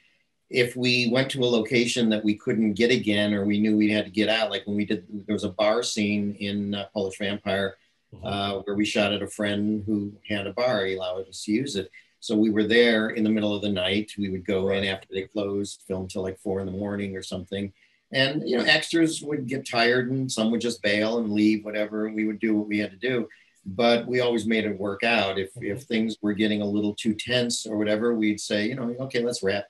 If 0.49 0.75
we 0.75 1.09
went 1.11 1.29
to 1.31 1.43
a 1.43 1.45
location 1.45 2.09
that 2.09 2.23
we 2.23 2.35
couldn't 2.35 2.73
get 2.73 2.91
again 2.91 3.33
or 3.33 3.45
we 3.45 3.59
knew 3.59 3.77
we 3.77 3.91
had 3.91 4.05
to 4.05 4.11
get 4.11 4.29
out, 4.29 4.49
like 4.49 4.65
when 4.65 4.75
we 4.75 4.85
did, 4.85 5.05
there 5.27 5.33
was 5.33 5.43
a 5.43 5.49
bar 5.49 5.83
scene 5.83 6.35
in 6.39 6.73
uh, 6.73 6.87
Polish 6.91 7.19
Vampire 7.19 7.75
uh, 8.23 8.59
where 8.59 8.75
we 8.75 8.85
shot 8.85 9.13
at 9.13 9.21
a 9.21 9.27
friend 9.27 9.83
who 9.85 10.13
had 10.27 10.47
a 10.47 10.53
bar. 10.53 10.85
He 10.85 10.95
allowed 10.95 11.27
us 11.27 11.43
to 11.43 11.51
use 11.51 11.75
it. 11.75 11.91
So 12.19 12.35
we 12.35 12.49
were 12.49 12.65
there 12.65 13.09
in 13.11 13.23
the 13.23 13.29
middle 13.29 13.55
of 13.55 13.61
the 13.61 13.69
night. 13.69 14.11
We 14.17 14.29
would 14.29 14.45
go 14.45 14.69
in 14.69 14.83
after 14.83 15.07
they 15.09 15.23
closed, 15.23 15.83
film 15.87 16.07
till 16.07 16.21
like 16.21 16.39
four 16.39 16.59
in 16.59 16.65
the 16.65 16.71
morning 16.71 17.15
or 17.15 17.21
something. 17.21 17.71
And 18.11 18.47
you 18.47 18.57
know, 18.57 18.63
extras 18.63 19.21
would 19.21 19.47
get 19.47 19.69
tired 19.69 20.11
and 20.11 20.31
some 20.31 20.51
would 20.51 20.61
just 20.61 20.81
bail 20.81 21.19
and 21.19 21.31
leave, 21.31 21.63
whatever. 21.63 22.07
And 22.07 22.15
we 22.15 22.25
would 22.25 22.39
do 22.39 22.55
what 22.55 22.67
we 22.67 22.79
had 22.79 22.91
to 22.91 22.97
do. 22.97 23.27
But 23.65 24.07
we 24.07 24.19
always 24.19 24.45
made 24.45 24.65
it 24.65 24.79
work 24.79 25.03
out. 25.03 25.37
If 25.37 25.51
if 25.57 25.83
things 25.83 26.17
were 26.21 26.33
getting 26.33 26.61
a 26.61 26.65
little 26.65 26.95
too 26.95 27.13
tense 27.13 27.65
or 27.65 27.77
whatever, 27.77 28.15
we'd 28.15 28.41
say, 28.41 28.67
you 28.67 28.75
know, 28.75 28.95
okay, 29.01 29.21
let's 29.21 29.43
wrap. 29.43 29.65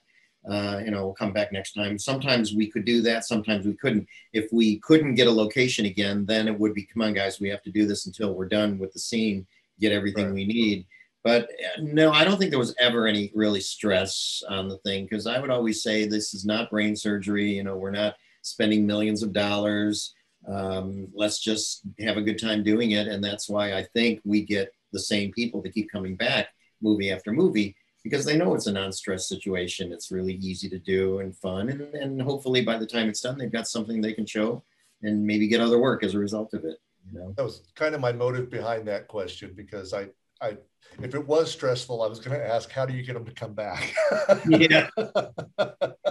Uh, 0.49 0.79
you 0.83 0.91
know, 0.91 1.03
we'll 1.05 1.13
come 1.13 1.33
back 1.33 1.51
next 1.51 1.73
time. 1.73 1.97
Sometimes 1.97 2.53
we 2.53 2.69
could 2.71 2.85
do 2.85 3.01
that. 3.01 3.25
Sometimes 3.25 3.65
we 3.65 3.73
couldn't 3.73 4.07
if 4.33 4.47
we 4.51 4.79
couldn't 4.79 5.15
get 5.15 5.27
a 5.27 5.31
location 5.31 5.85
again, 5.85 6.25
then 6.25 6.47
it 6.47 6.57
would 6.57 6.73
be, 6.73 6.85
come 6.85 7.01
on, 7.01 7.13
guys, 7.13 7.39
we 7.39 7.49
have 7.49 7.61
to 7.63 7.71
do 7.71 7.85
this 7.85 8.05
until 8.05 8.33
we're 8.33 8.47
done 8.47 8.77
with 8.77 8.93
the 8.93 8.99
scene, 8.99 9.45
get 9.79 9.91
everything 9.91 10.27
Right. 10.27 10.33
we 10.35 10.45
need. 10.45 10.85
But 11.23 11.43
uh, 11.43 11.81
no, 11.81 12.11
I 12.11 12.23
don't 12.23 12.37
think 12.37 12.51
there 12.51 12.59
was 12.59 12.75
ever 12.79 13.05
any 13.05 13.31
really 13.35 13.59
stress 13.59 14.41
on 14.47 14.69
the 14.69 14.77
thing 14.79 15.03
because 15.03 15.27
I 15.27 15.39
would 15.39 15.49
always 15.49 15.83
say 15.83 16.07
this 16.07 16.33
is 16.33 16.45
not 16.45 16.69
brain 16.69 16.95
surgery. 16.95 17.51
You 17.51 17.63
know, 17.65 17.75
we're 17.75 17.91
not 17.91 18.15
spending 18.41 18.87
millions 18.87 19.21
of 19.23 19.33
dollars. 19.33 20.13
Um, 20.47 21.09
let's 21.13 21.39
just 21.39 21.81
have 21.99 22.15
a 22.15 22.21
good 22.21 22.39
time 22.39 22.63
doing 22.63 22.91
it. 22.91 23.09
And 23.09 23.21
that's 23.21 23.49
why 23.49 23.73
I 23.73 23.83
think 23.93 24.21
we 24.23 24.45
get 24.45 24.71
the 24.93 24.99
same 25.01 25.33
people 25.33 25.61
to 25.61 25.69
keep 25.69 25.91
coming 25.91 26.15
back 26.15 26.47
movie 26.81 27.11
after 27.11 27.33
movie 27.33 27.75
because 28.03 28.25
they 28.25 28.37
know 28.37 28.53
it's 28.55 28.67
a 28.67 28.71
non-stress 28.71 29.27
situation. 29.27 29.91
It's 29.91 30.11
really 30.11 30.35
easy 30.35 30.69
to 30.69 30.79
do 30.79 31.19
and 31.19 31.35
fun. 31.35 31.69
And, 31.69 31.81
and 31.95 32.21
hopefully 32.21 32.61
by 32.61 32.77
the 32.77 32.85
time 32.85 33.09
it's 33.09 33.21
done, 33.21 33.37
they've 33.37 33.51
got 33.51 33.67
something 33.67 34.01
they 34.01 34.13
can 34.13 34.25
show 34.25 34.63
and 35.01 35.25
maybe 35.25 35.47
get 35.47 35.61
other 35.61 35.79
work 35.79 36.03
as 36.03 36.13
a 36.15 36.19
result 36.19 36.53
of 36.53 36.65
it. 36.65 36.77
You 37.11 37.19
know? 37.19 37.33
that 37.37 37.43
was 37.43 37.63
kind 37.75 37.95
of 37.95 38.01
my 38.01 38.11
motive 38.11 38.49
behind 38.51 38.87
that 38.87 39.07
question 39.07 39.53
because 39.55 39.93
i 39.93 40.07
i 40.41 40.55
if 41.01 41.15
it 41.15 41.25
was 41.25 41.49
stressful 41.49 42.03
i 42.03 42.07
was 42.07 42.19
going 42.19 42.37
to 42.37 42.45
ask 42.45 42.69
how 42.69 42.85
do 42.85 42.93
you 42.93 43.01
get 43.01 43.13
them 43.13 43.25
to 43.25 43.31
come 43.31 43.53
back 43.53 43.95
Yeah. 44.47 44.89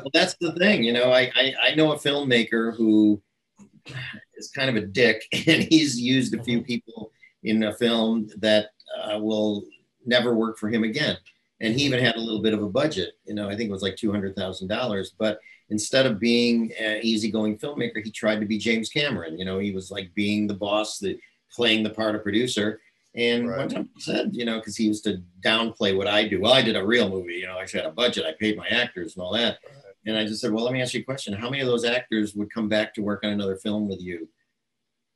well, 0.08 0.10
that's 0.12 0.36
the 0.40 0.52
thing. 0.52 0.84
You 0.84 0.92
know, 0.92 1.12
I, 1.12 1.30
I, 1.34 1.54
I 1.62 1.74
know 1.74 1.92
a 1.92 1.96
filmmaker 1.96 2.76
who 2.76 3.20
is 4.36 4.50
kind 4.50 4.70
of 4.70 4.76
a 4.76 4.86
dick, 4.86 5.22
and 5.32 5.62
he's 5.62 6.00
used 6.00 6.34
a 6.34 6.42
few 6.42 6.62
people 6.62 7.12
in 7.42 7.62
a 7.62 7.74
film 7.74 8.28
that 8.38 8.66
uh, 9.02 9.18
will 9.18 9.64
never 10.04 10.34
work 10.34 10.58
for 10.58 10.68
him 10.68 10.84
again. 10.84 11.16
And 11.60 11.74
he 11.74 11.84
even 11.84 12.02
had 12.02 12.16
a 12.16 12.20
little 12.20 12.40
bit 12.40 12.54
of 12.54 12.62
a 12.62 12.68
budget. 12.68 13.14
You 13.24 13.34
know, 13.34 13.48
I 13.48 13.56
think 13.56 13.68
it 13.68 13.72
was 13.72 13.82
like 13.82 13.96
two 13.96 14.12
hundred 14.12 14.36
thousand 14.36 14.68
dollars. 14.68 15.14
But 15.18 15.40
instead 15.70 16.06
of 16.06 16.20
being 16.20 16.72
an 16.78 17.00
easygoing 17.02 17.58
filmmaker, 17.58 18.02
he 18.02 18.10
tried 18.10 18.40
to 18.40 18.46
be 18.46 18.58
James 18.58 18.88
Cameron. 18.88 19.38
You 19.38 19.44
know, 19.44 19.58
he 19.58 19.72
was 19.72 19.90
like 19.90 20.14
being 20.14 20.46
the 20.46 20.54
boss, 20.54 20.98
the 20.98 21.18
playing 21.52 21.82
the 21.82 21.90
part 21.90 22.14
of 22.14 22.22
producer. 22.22 22.80
And 23.14 23.48
Right. 23.48 23.58
one 23.58 23.68
time 23.68 23.88
he 23.94 24.00
said, 24.00 24.30
you 24.32 24.44
know, 24.44 24.58
because 24.58 24.76
he 24.76 24.84
used 24.84 25.02
to 25.04 25.22
downplay 25.42 25.96
what 25.96 26.06
I 26.06 26.28
do. 26.28 26.40
Well, 26.40 26.52
I 26.52 26.62
did 26.62 26.76
a 26.76 26.86
real 26.86 27.08
movie. 27.08 27.34
You 27.34 27.46
know, 27.46 27.58
I 27.58 27.62
actually 27.62 27.80
had 27.80 27.90
a 27.90 27.94
budget. 27.94 28.24
I 28.24 28.32
paid 28.38 28.56
my 28.56 28.68
actors 28.68 29.16
and 29.16 29.22
all 29.22 29.32
that. 29.32 29.58
And 30.06 30.16
I 30.16 30.24
just 30.24 30.40
said, 30.40 30.52
well, 30.52 30.64
let 30.64 30.72
me 30.72 30.80
ask 30.80 30.94
you 30.94 31.00
a 31.00 31.04
question. 31.04 31.34
How 31.34 31.50
many 31.50 31.60
of 31.60 31.66
those 31.66 31.84
actors 31.84 32.34
would 32.34 32.52
come 32.52 32.68
back 32.68 32.94
to 32.94 33.02
work 33.02 33.24
on 33.24 33.30
another 33.30 33.56
film 33.56 33.88
with 33.88 34.00
you? 34.00 34.28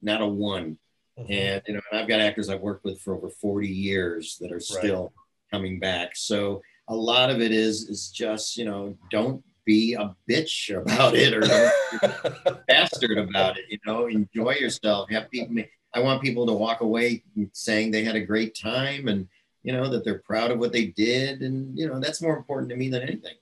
Not 0.01 0.21
a 0.21 0.27
one. 0.27 0.79
Mm-hmm. 1.19 1.33
And 1.33 1.63
you 1.67 1.75
know, 1.75 1.81
and 1.91 2.01
I've 2.01 2.09
got 2.09 2.21
actors 2.21 2.49
I've 2.49 2.61
worked 2.61 2.85
with 2.85 3.01
for 3.01 3.15
over 3.15 3.29
40 3.31 3.69
years 3.69 4.39
that 4.41 4.51
are 4.51 4.61
still 4.61 5.13
coming 5.53 5.79
back. 5.79 6.17
So 6.17 6.63
a 6.89 6.95
lot 6.95 7.31
of 7.31 7.41
it 7.41 7.53
is 7.53 7.89
is 7.89 8.09
just, 8.11 8.57
you 8.57 8.65
know, 8.65 8.97
don't 9.11 9.45
be 9.65 9.95
a 9.95 10.15
bitch 10.29 10.77
about 10.83 11.15
it 11.15 11.33
or 11.35 11.41
don't 11.41 11.73
be 11.93 12.09
a 12.47 12.59
bastard 12.69 13.19
about 13.19 13.59
it. 13.59 13.65
You 13.69 13.79
know, 13.87 14.07
enjoy 14.07 14.55
yourself. 14.55 15.11
Have 15.11 15.31
people 15.31 15.63
I 15.95 16.01
want 16.01 16.23
people 16.23 16.47
to 16.47 16.53
walk 16.55 16.81
away 16.81 17.23
saying 17.53 17.91
they 17.91 18.03
had 18.03 18.17
a 18.17 18.21
great 18.21 18.57
time 18.61 19.09
and 19.09 19.29
you 19.63 19.73
know 19.73 19.89
that 19.91 20.05
they're 20.05 20.21
proud 20.21 20.51
of 20.51 20.59
what 20.59 20.73
they 20.73 20.87
did. 20.87 21.43
And 21.43 21.79
you 21.79 21.87
know, 21.87 22.01
that's 22.01 22.23
more 22.23 22.37
important 22.37 22.71
to 22.71 22.77
me 22.77 22.89
than 22.89 23.03
anything. 23.03 23.35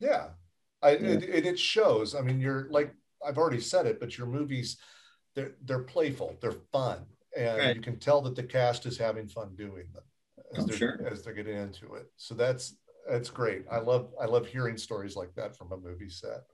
Yeah, 0.00 0.28
I, 0.82 0.92
Yeah. 0.92 1.08
It, 1.10 1.22
it, 1.24 1.46
it 1.46 1.58
shows. 1.58 2.14
I 2.14 2.20
mean, 2.22 2.40
you're 2.40 2.66
like 2.70 2.92
I've 3.24 3.38
already 3.38 3.60
said 3.60 3.86
it, 3.86 4.00
but 4.00 4.16
your 4.16 4.26
movies, 4.26 4.78
they're 5.34 5.52
they're 5.64 5.80
playful, 5.84 6.36
they're 6.40 6.60
fun, 6.72 7.04
and 7.36 7.58
Right. 7.58 7.76
you 7.76 7.82
can 7.82 7.98
tell 7.98 8.22
that 8.22 8.34
the 8.36 8.42
cast 8.42 8.86
is 8.86 8.96
having 8.96 9.28
fun 9.28 9.54
doing 9.54 9.86
them 9.92 10.02
as 10.56 10.66
they're 10.66 10.76
sure. 10.76 11.08
as 11.10 11.22
they're 11.22 11.34
getting 11.34 11.56
into 11.56 11.94
it. 11.94 12.10
So 12.16 12.34
that's 12.34 12.76
That's 13.08 13.30
great. 13.30 13.64
I 13.70 13.78
love 13.78 14.12
I 14.20 14.26
love 14.26 14.46
hearing 14.46 14.76
stories 14.76 15.16
like 15.16 15.34
that 15.34 15.56
from 15.56 15.72
a 15.72 15.76
movie 15.76 16.10
set. 16.10 16.44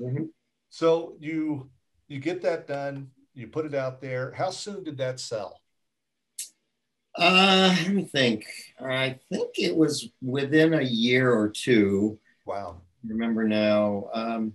Mm-hmm. 0.00 0.24
So 0.70 1.16
you 1.20 1.70
you 2.08 2.20
get 2.20 2.42
that 2.42 2.66
done, 2.66 3.10
you 3.34 3.48
put 3.48 3.66
it 3.66 3.74
out 3.74 4.00
there. 4.00 4.32
How 4.32 4.50
soon 4.50 4.84
did 4.84 4.98
that 4.98 5.18
sell? 5.20 5.60
Uh, 7.16 7.74
let 7.82 7.92
me 7.92 8.04
think. 8.04 8.46
I 8.80 9.18
think 9.30 9.58
it 9.58 9.76
was 9.76 10.08
within 10.20 10.74
a 10.74 10.82
year 10.82 11.32
or 11.32 11.48
two. 11.48 12.18
Wow. 12.44 12.82
remember 13.06 13.44
now. 13.44 14.08
Um, 14.12 14.54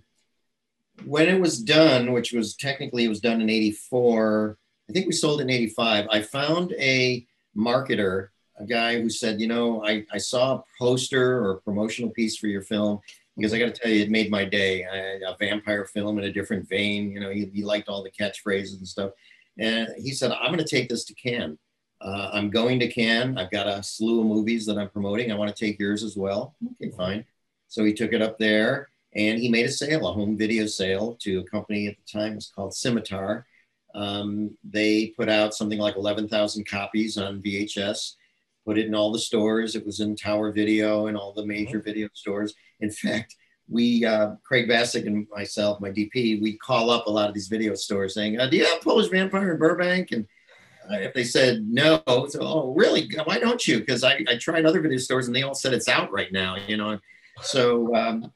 when 1.04 1.28
it 1.28 1.40
was 1.40 1.62
done, 1.62 2.12
which 2.12 2.32
was 2.32 2.54
technically 2.54 3.04
it 3.04 3.08
was 3.08 3.20
done 3.20 3.40
in 3.40 3.48
84, 3.48 4.58
I 4.88 4.92
think 4.92 5.06
we 5.06 5.12
sold 5.12 5.40
it 5.40 5.44
in 5.44 5.50
85. 5.50 6.06
I 6.10 6.20
found 6.20 6.72
a 6.72 7.26
marketer, 7.56 8.28
a 8.60 8.66
guy 8.66 9.00
who 9.00 9.08
said, 9.08 9.40
you 9.40 9.46
know, 9.46 9.84
I, 9.84 10.04
I 10.12 10.18
saw 10.18 10.56
a 10.56 10.64
poster 10.78 11.38
or 11.38 11.52
a 11.52 11.60
promotional 11.60 12.10
piece 12.10 12.36
for 12.36 12.46
your 12.46 12.62
film 12.62 13.00
because 13.36 13.54
I 13.54 13.58
got 13.58 13.74
to 13.74 13.80
tell 13.80 13.90
you, 13.90 14.02
it 14.02 14.10
made 14.10 14.30
my 14.30 14.44
day. 14.44 14.84
I, 14.84 15.30
a 15.30 15.36
vampire 15.38 15.86
film 15.86 16.18
in 16.18 16.24
a 16.24 16.32
different 16.32 16.68
vein. 16.68 17.10
You 17.10 17.20
know, 17.20 17.30
he, 17.30 17.50
he 17.52 17.64
liked 17.64 17.88
all 17.88 18.02
the 18.02 18.10
catchphrases 18.10 18.78
and 18.78 18.86
stuff. 18.86 19.12
And 19.58 19.88
he 19.96 20.12
said, 20.12 20.32
I'm 20.32 20.52
going 20.52 20.58
to 20.58 20.64
take 20.64 20.88
this 20.88 21.04
to 21.04 21.14
Cannes. 21.14 21.58
Uh, 22.00 22.30
I'm 22.32 22.50
going 22.50 22.78
to 22.80 22.88
Cannes. 22.88 23.36
I've 23.36 23.50
got 23.50 23.66
a 23.66 23.82
slew 23.82 24.20
of 24.20 24.26
movies 24.26 24.66
that 24.66 24.78
I'm 24.78 24.88
promoting. 24.88 25.30
I 25.30 25.36
want 25.36 25.54
to 25.54 25.64
take 25.64 25.78
yours 25.78 26.02
as 26.02 26.16
well. 26.16 26.54
Okay, 26.82 26.90
fine. 26.96 27.24
So 27.68 27.84
he 27.84 27.92
took 27.92 28.12
it 28.12 28.22
up 28.22 28.38
there 28.38 28.90
and 29.14 29.38
he 29.38 29.48
made 29.48 29.66
a 29.66 29.70
sale, 29.70 30.08
a 30.08 30.12
home 30.12 30.36
video 30.36 30.66
sale 30.66 31.16
to 31.20 31.40
a 31.40 31.44
company 31.44 31.88
at 31.88 31.96
the 31.96 32.18
time. 32.18 32.32
It 32.32 32.36
was 32.36 32.52
called 32.54 32.74
Scimitar. 32.74 33.46
Um, 33.94 34.56
they 34.64 35.08
put 35.16 35.28
out 35.28 35.54
something 35.54 35.78
like 35.78 35.96
11,000 35.96 36.66
copies 36.66 37.18
on 37.18 37.42
VHS, 37.42 38.14
put 38.64 38.78
it 38.78 38.86
in 38.86 38.94
all 38.94 39.12
the 39.12 39.18
stores. 39.18 39.76
It 39.76 39.84
was 39.84 40.00
in 40.00 40.16
Tower 40.16 40.52
Video 40.52 41.06
and 41.06 41.16
all 41.16 41.32
the 41.32 41.46
major 41.46 41.78
mm-hmm. 41.78 41.84
video 41.84 42.08
stores. 42.14 42.54
In 42.80 42.90
fact, 42.90 43.36
we, 43.68 44.04
uh, 44.04 44.32
Craig 44.42 44.68
Bassick 44.68 45.06
and 45.06 45.26
myself, 45.30 45.80
my 45.80 45.90
DP, 45.90 46.42
we 46.42 46.56
call 46.58 46.90
up 46.90 47.06
a 47.06 47.10
lot 47.10 47.28
of 47.28 47.34
these 47.34 47.48
video 47.48 47.74
stores 47.74 48.14
saying, 48.14 48.40
uh, 48.40 48.46
"Do 48.46 48.56
you 48.56 48.64
have 48.64 48.80
Polish 48.82 49.08
Vampire 49.08 49.52
in 49.52 49.58
Burbank?" 49.58 50.10
And 50.10 50.26
uh, 50.90 50.96
if 50.96 51.14
they 51.14 51.24
said 51.24 51.66
no, 51.68 52.02
so 52.06 52.40
oh 52.40 52.74
really? 52.76 53.08
Why 53.24 53.38
don't 53.38 53.64
you? 53.66 53.78
Because 53.78 54.02
I, 54.02 54.24
I 54.28 54.36
tried 54.36 54.66
other 54.66 54.80
video 54.80 54.98
stores 54.98 55.26
and 55.26 55.36
they 55.36 55.42
all 55.42 55.54
said 55.54 55.72
it's 55.72 55.88
out 55.88 56.10
right 56.10 56.32
now. 56.32 56.56
You 56.66 56.76
know, 56.76 56.98
so 57.42 57.94
um, 57.94 58.32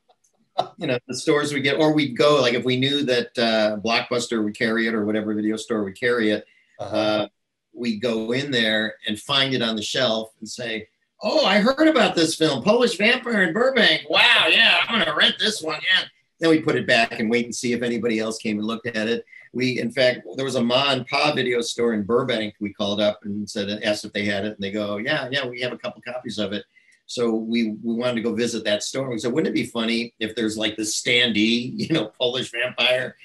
you 0.78 0.86
know 0.86 0.98
the 1.08 1.16
stores 1.16 1.52
we 1.52 1.60
get, 1.60 1.80
or 1.80 1.92
we'd 1.92 2.16
go 2.16 2.40
like 2.40 2.54
if 2.54 2.64
we 2.64 2.76
knew 2.76 3.02
that 3.04 3.36
uh, 3.38 3.78
Blockbuster 3.84 4.42
would 4.44 4.56
carry 4.56 4.86
it 4.86 4.94
or 4.94 5.04
whatever 5.04 5.34
video 5.34 5.56
store 5.56 5.82
would 5.82 5.98
carry 5.98 6.30
it, 6.30 6.44
uh-huh. 6.78 7.28
We'd 7.74 8.00
go 8.00 8.32
in 8.32 8.50
there 8.50 8.94
and 9.06 9.18
find 9.18 9.54
it 9.54 9.62
on 9.62 9.76
the 9.76 9.82
shelf 9.82 10.32
and 10.40 10.48
say, 10.48 10.88
"Oh, 11.22 11.44
I 11.44 11.60
heard 11.60 11.88
about 11.88 12.14
this 12.14 12.34
film, 12.34 12.62
Polish 12.62 12.96
Vampire 12.96 13.42
in 13.42 13.52
Burbank. 13.52 14.08
Wow, 14.08 14.46
yeah, 14.50 14.78
I'm 14.88 14.98
gonna 14.98 15.16
rent 15.16 15.36
this 15.38 15.62
one. 15.62 15.80
Yeah." 15.82 16.04
Then 16.40 16.50
we 16.50 16.60
put 16.60 16.76
it 16.76 16.86
back 16.86 17.20
and 17.20 17.30
wait 17.30 17.44
and 17.44 17.54
see 17.54 17.72
if 17.72 17.82
anybody 17.82 18.18
else 18.18 18.38
came 18.38 18.58
and 18.58 18.66
looked 18.66 18.86
at 18.88 19.08
it. 19.08 19.24
We, 19.52 19.78
in 19.78 19.90
fact, 19.92 20.26
there 20.36 20.44
was 20.44 20.56
a 20.56 20.64
Ma 20.64 20.90
and 20.90 21.06
Pa 21.06 21.32
video 21.32 21.60
store 21.60 21.94
in 21.94 22.02
Burbank. 22.02 22.54
We 22.58 22.72
called 22.72 23.00
up 23.00 23.20
and 23.24 23.48
said, 23.48 23.68
asked 23.84 24.04
if 24.04 24.12
they 24.12 24.24
had 24.24 24.44
it, 24.44 24.54
and 24.54 24.60
they 24.60 24.72
go, 24.72 24.96
"Yeah, 24.96 25.28
yeah, 25.30 25.46
we 25.46 25.60
have 25.60 25.72
a 25.72 25.78
couple 25.78 26.02
copies 26.02 26.38
of 26.38 26.52
it." 26.52 26.64
So 27.06 27.34
we 27.34 27.70
we 27.82 27.94
wanted 27.94 28.16
to 28.16 28.22
go 28.22 28.34
visit 28.34 28.64
that 28.64 28.82
store. 28.82 29.10
We 29.10 29.18
said, 29.18 29.32
wouldn't 29.32 29.54
it 29.54 29.58
be 29.58 29.66
funny 29.66 30.14
if 30.18 30.34
there's 30.34 30.56
like 30.56 30.76
this 30.76 31.00
standee, 31.00 31.72
you 31.76 31.92
know, 31.92 32.06
Polish 32.18 32.50
vampire? 32.50 33.16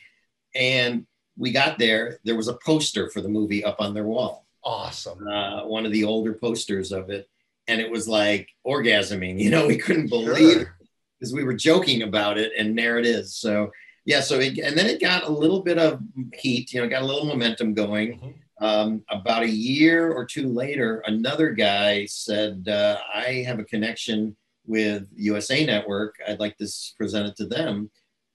And 0.56 1.06
we 1.40 1.52
got 1.52 1.80
there. 1.80 2.20
There 2.24 2.36
was 2.36 2.48
a 2.48 2.58
poster 2.66 3.10
for 3.10 3.22
the 3.22 3.30
movie 3.30 3.64
up 3.64 3.78
on 3.80 3.94
their 3.94 4.04
wall. 4.04 4.46
Awesome. 4.64 5.28
Uh, 5.28 5.66
one 5.66 5.86
of 5.86 5.92
the 5.92 6.04
older 6.04 6.34
posters 6.34 6.92
of 6.92 7.10
it, 7.10 7.28
and 7.68 7.82
it 7.82 7.90
was 7.90 8.08
like 8.08 8.50
orgasming. 8.68 9.40
You 9.40 9.50
know, 9.50 9.66
we 9.66 9.78
couldn't 9.78 10.10
believe 10.10 10.54
sure. 10.54 10.78
because 11.18 11.34
we 11.34 11.44
were 11.44 11.56
joking 11.56 12.04
about 12.04 12.38
it, 12.38 12.52
and 12.58 12.78
there 12.78 13.00
it 13.00 13.06
is. 13.08 13.36
So 13.36 13.72
yeah. 14.06 14.22
So 14.22 14.40
it, 14.40 14.60
and 14.60 14.78
then 14.78 14.86
it 14.86 15.02
got 15.02 15.24
a 15.24 15.32
little 15.32 15.62
bit 15.62 15.80
of 15.80 16.02
heat. 16.36 16.74
You 16.74 16.82
know, 16.82 16.90
got 16.90 17.02
a 17.02 17.08
little 17.08 17.26
momentum 17.26 17.74
going. 17.74 18.20
Mm-hmm 18.20 18.30
um, 18.62 19.04
about 19.10 19.44
a 19.44 19.50
year 19.50 20.12
or 20.12 20.26
two 20.26 20.50
later, 20.50 21.02
another 21.06 21.52
guy 21.52 22.06
said, 22.06 22.68
uh, 22.68 22.98
I 23.14 23.44
have 23.48 23.60
a 23.60 23.64
connection 23.64 24.36
with 24.66 25.08
USA 25.16 25.66
Network. 25.66 26.16
I'd 26.28 26.40
like 26.40 26.58
to 26.58 26.68
present 26.98 27.28
it 27.28 27.36
to 27.38 27.46
them. 27.46 27.90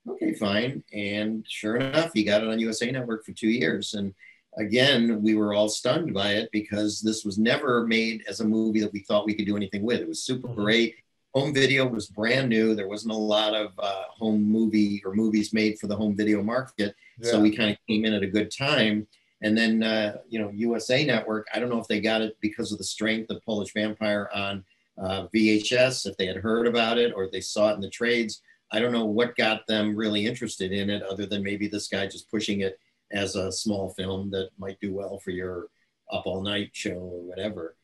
Okay, 0.09 0.35
fine. 0.35 0.83
And 0.93 1.45
sure 1.49 1.77
enough, 1.77 2.13
he 2.13 2.25
got 2.25 2.43
it 2.43 2.49
on 2.49 2.59
USA 2.59 2.91
Network 2.91 3.25
for 3.25 3.33
two 3.33 3.49
years. 3.49 3.95
And 3.95 4.15
again, 4.59 5.23
we 5.23 5.35
were 5.35 5.55
all 5.55 5.69
stunned 5.69 6.13
by 6.13 6.33
it 6.33 6.51
because 6.53 7.01
this 7.01 7.25
was 7.25 7.39
never 7.39 7.87
made 7.87 8.23
as 8.29 8.41
a 8.41 8.45
movie 8.45 8.81
that 8.81 8.93
we 8.93 9.01
thought 9.01 9.27
we 9.27 9.35
could 9.35 9.47
do 9.47 9.57
anything 9.57 9.83
with. 9.83 10.01
It 10.01 10.09
was 10.09 10.23
super 10.23 10.49
mm-hmm. 10.49 10.63
great. 10.63 10.97
Home 11.35 11.53
video 11.53 11.87
was 11.87 12.07
brand 12.07 12.49
new. 12.49 12.75
There 12.75 12.89
wasn't 12.89 13.15
a 13.15 13.17
lot 13.17 13.55
of 13.55 13.73
uh, 13.79 14.05
home 14.11 14.45
movie 14.45 15.03
or 15.05 15.15
movies 15.15 15.53
made 15.53 15.79
for 15.79 15.89
the 15.89 15.97
home 15.97 16.17
video 16.17 16.43
market. 16.43 16.95
Yeah. 17.19 17.31
So 17.31 17.41
we 17.41 17.57
kind 17.57 17.71
of 17.71 17.77
came 17.89 18.05
in 18.05 18.15
at 18.15 18.23
a 18.23 18.29
good 18.29 18.53
time 18.57 19.09
and 19.45 19.57
then, 19.57 19.83
uh, 19.83 20.17
you 20.29 20.41
know, 20.41 20.51
USA 20.55 21.05
Network, 21.05 21.47
I 21.55 21.59
don't 21.59 21.69
know 21.69 21.79
if 21.79 21.87
they 21.87 22.01
got 22.01 22.23
it 22.23 22.35
because 22.41 22.73
of 22.73 22.79
the 22.79 22.85
strength 22.85 23.31
of 23.31 23.45
Polish 23.45 23.75
Vampire 23.75 24.31
on 24.35 24.65
uh, 24.97 25.27
VHS, 25.35 26.07
if 26.07 26.17
they 26.17 26.25
had 26.25 26.37
heard 26.37 26.67
about 26.67 26.97
it 26.97 27.13
or 27.15 27.29
they 27.31 27.43
saw 27.43 27.71
it 27.71 27.75
in 27.75 27.83
the 27.83 27.91
trades. 27.91 28.41
I 28.75 28.81
don't 28.81 28.93
know 28.93 29.05
what 29.05 29.37
got 29.37 29.67
them 29.67 29.95
really 29.95 30.27
interested 30.27 30.73
in 30.73 30.91
it, 30.91 31.03
other 31.03 31.27
than 31.27 31.43
maybe 31.43 31.69
this 31.69 31.89
guy 31.89 32.07
just 32.07 32.31
pushing 32.31 32.61
it 32.61 32.79
as 33.13 33.37
a 33.37 33.53
small 33.53 33.91
film 33.91 34.31
that 34.31 34.51
might 34.59 34.81
do 34.81 34.93
well 34.93 35.19
for 35.19 35.31
your 35.31 35.69
up 36.11 36.27
all 36.27 36.43
night 36.43 36.71
show 36.73 36.99
or 36.99 37.23
whatever. 37.23 37.77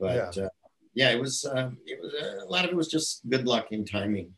But 0.00 0.36
yeah, 0.36 0.44
uh, 0.44 0.48
yeah 0.94 1.10
it 1.10 1.20
was, 1.20 1.44
um, 1.44 1.78
it 1.86 1.98
was 2.00 2.14
uh, 2.14 2.44
a 2.44 2.48
lot 2.50 2.64
of 2.64 2.70
it 2.70 2.76
was 2.76 2.88
just 2.88 3.28
good 3.28 3.46
luck 3.46 3.68
and 3.72 3.88
timing 3.88 4.32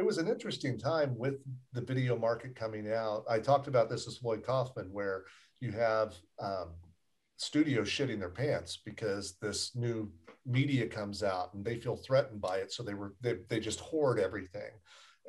it 0.00 0.06
was 0.06 0.16
an 0.16 0.28
interesting 0.28 0.78
time 0.78 1.14
with 1.18 1.34
the 1.74 1.82
video 1.82 2.18
market 2.18 2.56
coming 2.56 2.90
out. 2.90 3.22
I 3.28 3.38
talked 3.38 3.68
about 3.68 3.90
this 3.90 4.06
with 4.06 4.18
Lloyd 4.22 4.42
Kaufman, 4.42 4.88
where 4.90 5.24
you 5.60 5.72
have 5.72 6.14
um, 6.38 6.70
studios 7.36 7.86
shitting 7.86 8.18
their 8.18 8.30
pants 8.30 8.78
because 8.82 9.36
this 9.42 9.76
new 9.76 10.10
media 10.46 10.86
comes 10.86 11.22
out 11.22 11.52
and 11.52 11.62
they 11.62 11.76
feel 11.76 11.96
threatened 11.96 12.40
by 12.40 12.56
it, 12.56 12.72
so 12.72 12.82
they 12.82 12.94
were 12.94 13.14
they, 13.20 13.36
they 13.50 13.60
just 13.60 13.80
hoard 13.80 14.18
everything. 14.18 14.70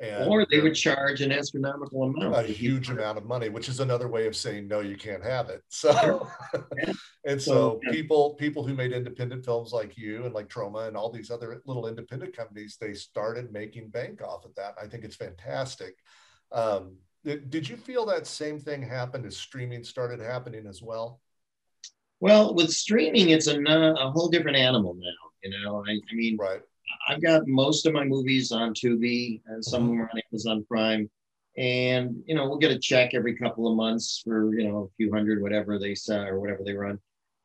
And 0.00 0.28
or 0.28 0.46
they 0.50 0.60
would 0.60 0.74
charge 0.74 1.20
an 1.20 1.30
astronomical 1.30 2.02
amount. 2.02 2.34
A 2.34 2.42
huge 2.42 2.90
amount 2.90 3.18
of 3.18 3.24
money, 3.24 3.48
which 3.48 3.68
is 3.68 3.78
another 3.78 4.08
way 4.08 4.26
of 4.26 4.34
saying 4.34 4.66
no, 4.66 4.80
you 4.80 4.96
can't 4.96 5.22
have 5.22 5.48
it. 5.48 5.62
So 5.68 6.28
and 7.24 7.40
so, 7.40 7.80
so 7.84 7.92
people 7.92 8.34
people 8.34 8.66
who 8.66 8.74
made 8.74 8.92
independent 8.92 9.44
films 9.44 9.72
like 9.72 9.96
you 9.96 10.24
and 10.24 10.34
like 10.34 10.48
Troma 10.48 10.88
and 10.88 10.96
all 10.96 11.10
these 11.10 11.30
other 11.30 11.62
little 11.66 11.86
independent 11.86 12.36
companies, 12.36 12.78
they 12.80 12.94
started 12.94 13.52
making 13.52 13.90
bank 13.90 14.22
off 14.22 14.44
of 14.44 14.54
that. 14.56 14.74
I 14.82 14.86
think 14.86 15.04
it's 15.04 15.16
fantastic. 15.16 15.96
Um, 16.50 16.96
did 17.24 17.68
you 17.68 17.76
feel 17.76 18.04
that 18.06 18.26
same 18.26 18.58
thing 18.58 18.82
happened 18.82 19.26
as 19.26 19.36
streaming 19.36 19.84
started 19.84 20.20
happening 20.20 20.66
as 20.66 20.82
well? 20.82 21.20
Well, 22.18 22.54
with 22.54 22.70
streaming, 22.70 23.30
it's 23.30 23.46
a, 23.46 23.60
a 23.60 24.10
whole 24.10 24.28
different 24.28 24.56
animal 24.56 24.94
now. 24.94 25.10
You 25.42 25.50
know, 25.60 25.84
I, 25.86 25.92
I 25.92 26.14
mean, 26.14 26.36
right. 26.36 26.60
I've 27.08 27.22
got 27.22 27.46
most 27.46 27.86
of 27.86 27.92
my 27.92 28.04
movies 28.04 28.52
on 28.52 28.74
Tubi 28.74 29.40
and 29.46 29.64
some 29.64 29.82
mm-hmm. 29.82 29.92
of 29.92 29.98
them 29.98 30.08
on 30.14 30.22
Amazon 30.32 30.64
Prime. 30.68 31.10
And, 31.58 32.22
you 32.26 32.34
know, 32.34 32.48
we'll 32.48 32.58
get 32.58 32.70
a 32.70 32.78
check 32.78 33.12
every 33.12 33.36
couple 33.36 33.68
of 33.68 33.76
months 33.76 34.22
for, 34.24 34.54
you 34.54 34.68
know, 34.68 34.84
a 34.84 34.94
few 34.96 35.12
hundred, 35.12 35.42
whatever 35.42 35.78
they 35.78 35.94
sell 35.94 36.24
or 36.24 36.40
whatever 36.40 36.62
they 36.64 36.72
run. 36.72 36.98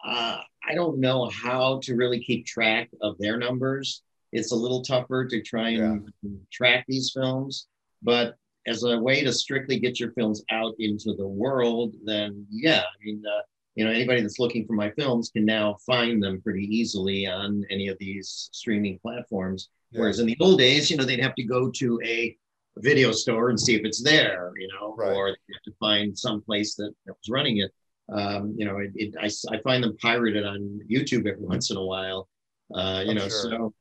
Uh, 0.05 0.39
I 0.67 0.75
don't 0.75 0.99
know 0.99 1.29
how 1.29 1.79
to 1.83 1.95
really 1.95 2.23
keep 2.23 2.45
track 2.45 2.89
of 3.01 3.17
their 3.19 3.37
numbers. 3.37 4.03
It's 4.31 4.51
a 4.51 4.55
little 4.55 4.81
tougher 4.81 5.25
to 5.25 5.41
try 5.41 5.69
and 5.69 6.09
yeah. 6.21 6.31
track 6.51 6.85
these 6.87 7.11
films. 7.13 7.67
But 8.01 8.35
as 8.65 8.83
a 8.83 8.97
way 8.97 9.23
to 9.23 9.33
strictly 9.33 9.79
get 9.79 9.99
your 9.99 10.11
films 10.11 10.43
out 10.51 10.75
into 10.79 11.13
the 11.15 11.27
world, 11.27 11.95
then 12.03 12.45
yeah, 12.49 12.81
I 12.81 13.05
mean, 13.05 13.23
uh, 13.25 13.41
you 13.77 13.85
know, 13.85 13.91
anybody 13.91 14.21
that's 14.21 14.39
looking 14.39 14.65
for 14.65 14.73
my 14.73 14.89
films 14.97 15.29
can 15.29 15.45
now 15.45 15.77
find 15.85 16.21
them 16.21 16.41
pretty 16.41 16.63
easily 16.63 17.27
on 17.27 17.63
any 17.69 17.89
of 17.89 17.97
these 17.99 18.49
streaming 18.51 18.97
platforms. 19.03 19.69
Yeah. 19.91 19.99
Whereas 20.01 20.17
in 20.17 20.25
the 20.25 20.35
old 20.41 20.57
days, 20.57 20.89
you 20.89 20.97
know, 20.97 21.03
they'd 21.03 21.21
have 21.21 21.35
to 21.35 21.43
go 21.43 21.69
to 21.69 22.01
a 22.03 22.35
video 22.77 23.11
store 23.11 23.51
and 23.51 23.59
see 23.59 23.75
if 23.75 23.85
it's 23.85 24.01
there, 24.01 24.51
you 24.57 24.67
know, 24.73 24.95
right. 24.97 25.15
or 25.15 25.29
they 25.29 25.53
have 25.53 25.61
to 25.65 25.73
find 25.79 26.17
some 26.17 26.41
place 26.41 26.73
that, 26.73 26.91
that 27.05 27.13
was 27.13 27.29
running 27.29 27.57
it. 27.59 27.71
Um, 28.11 28.55
you 28.57 28.65
know, 28.65 28.79
it, 28.79 28.91
it, 28.95 29.13
I, 29.21 29.29
I 29.55 29.61
find 29.61 29.83
them 29.83 29.95
pirated 30.01 30.43
on 30.43 30.79
YouTube 30.89 31.27
every 31.27 31.45
once 31.45 31.69
in 31.69 31.77
a 31.77 31.85
while, 31.85 32.27
uh, 32.73 33.03
you 33.05 33.11
I'm 33.11 33.17
know, 33.17 33.29
sure. 33.29 33.41
so, 33.51 33.73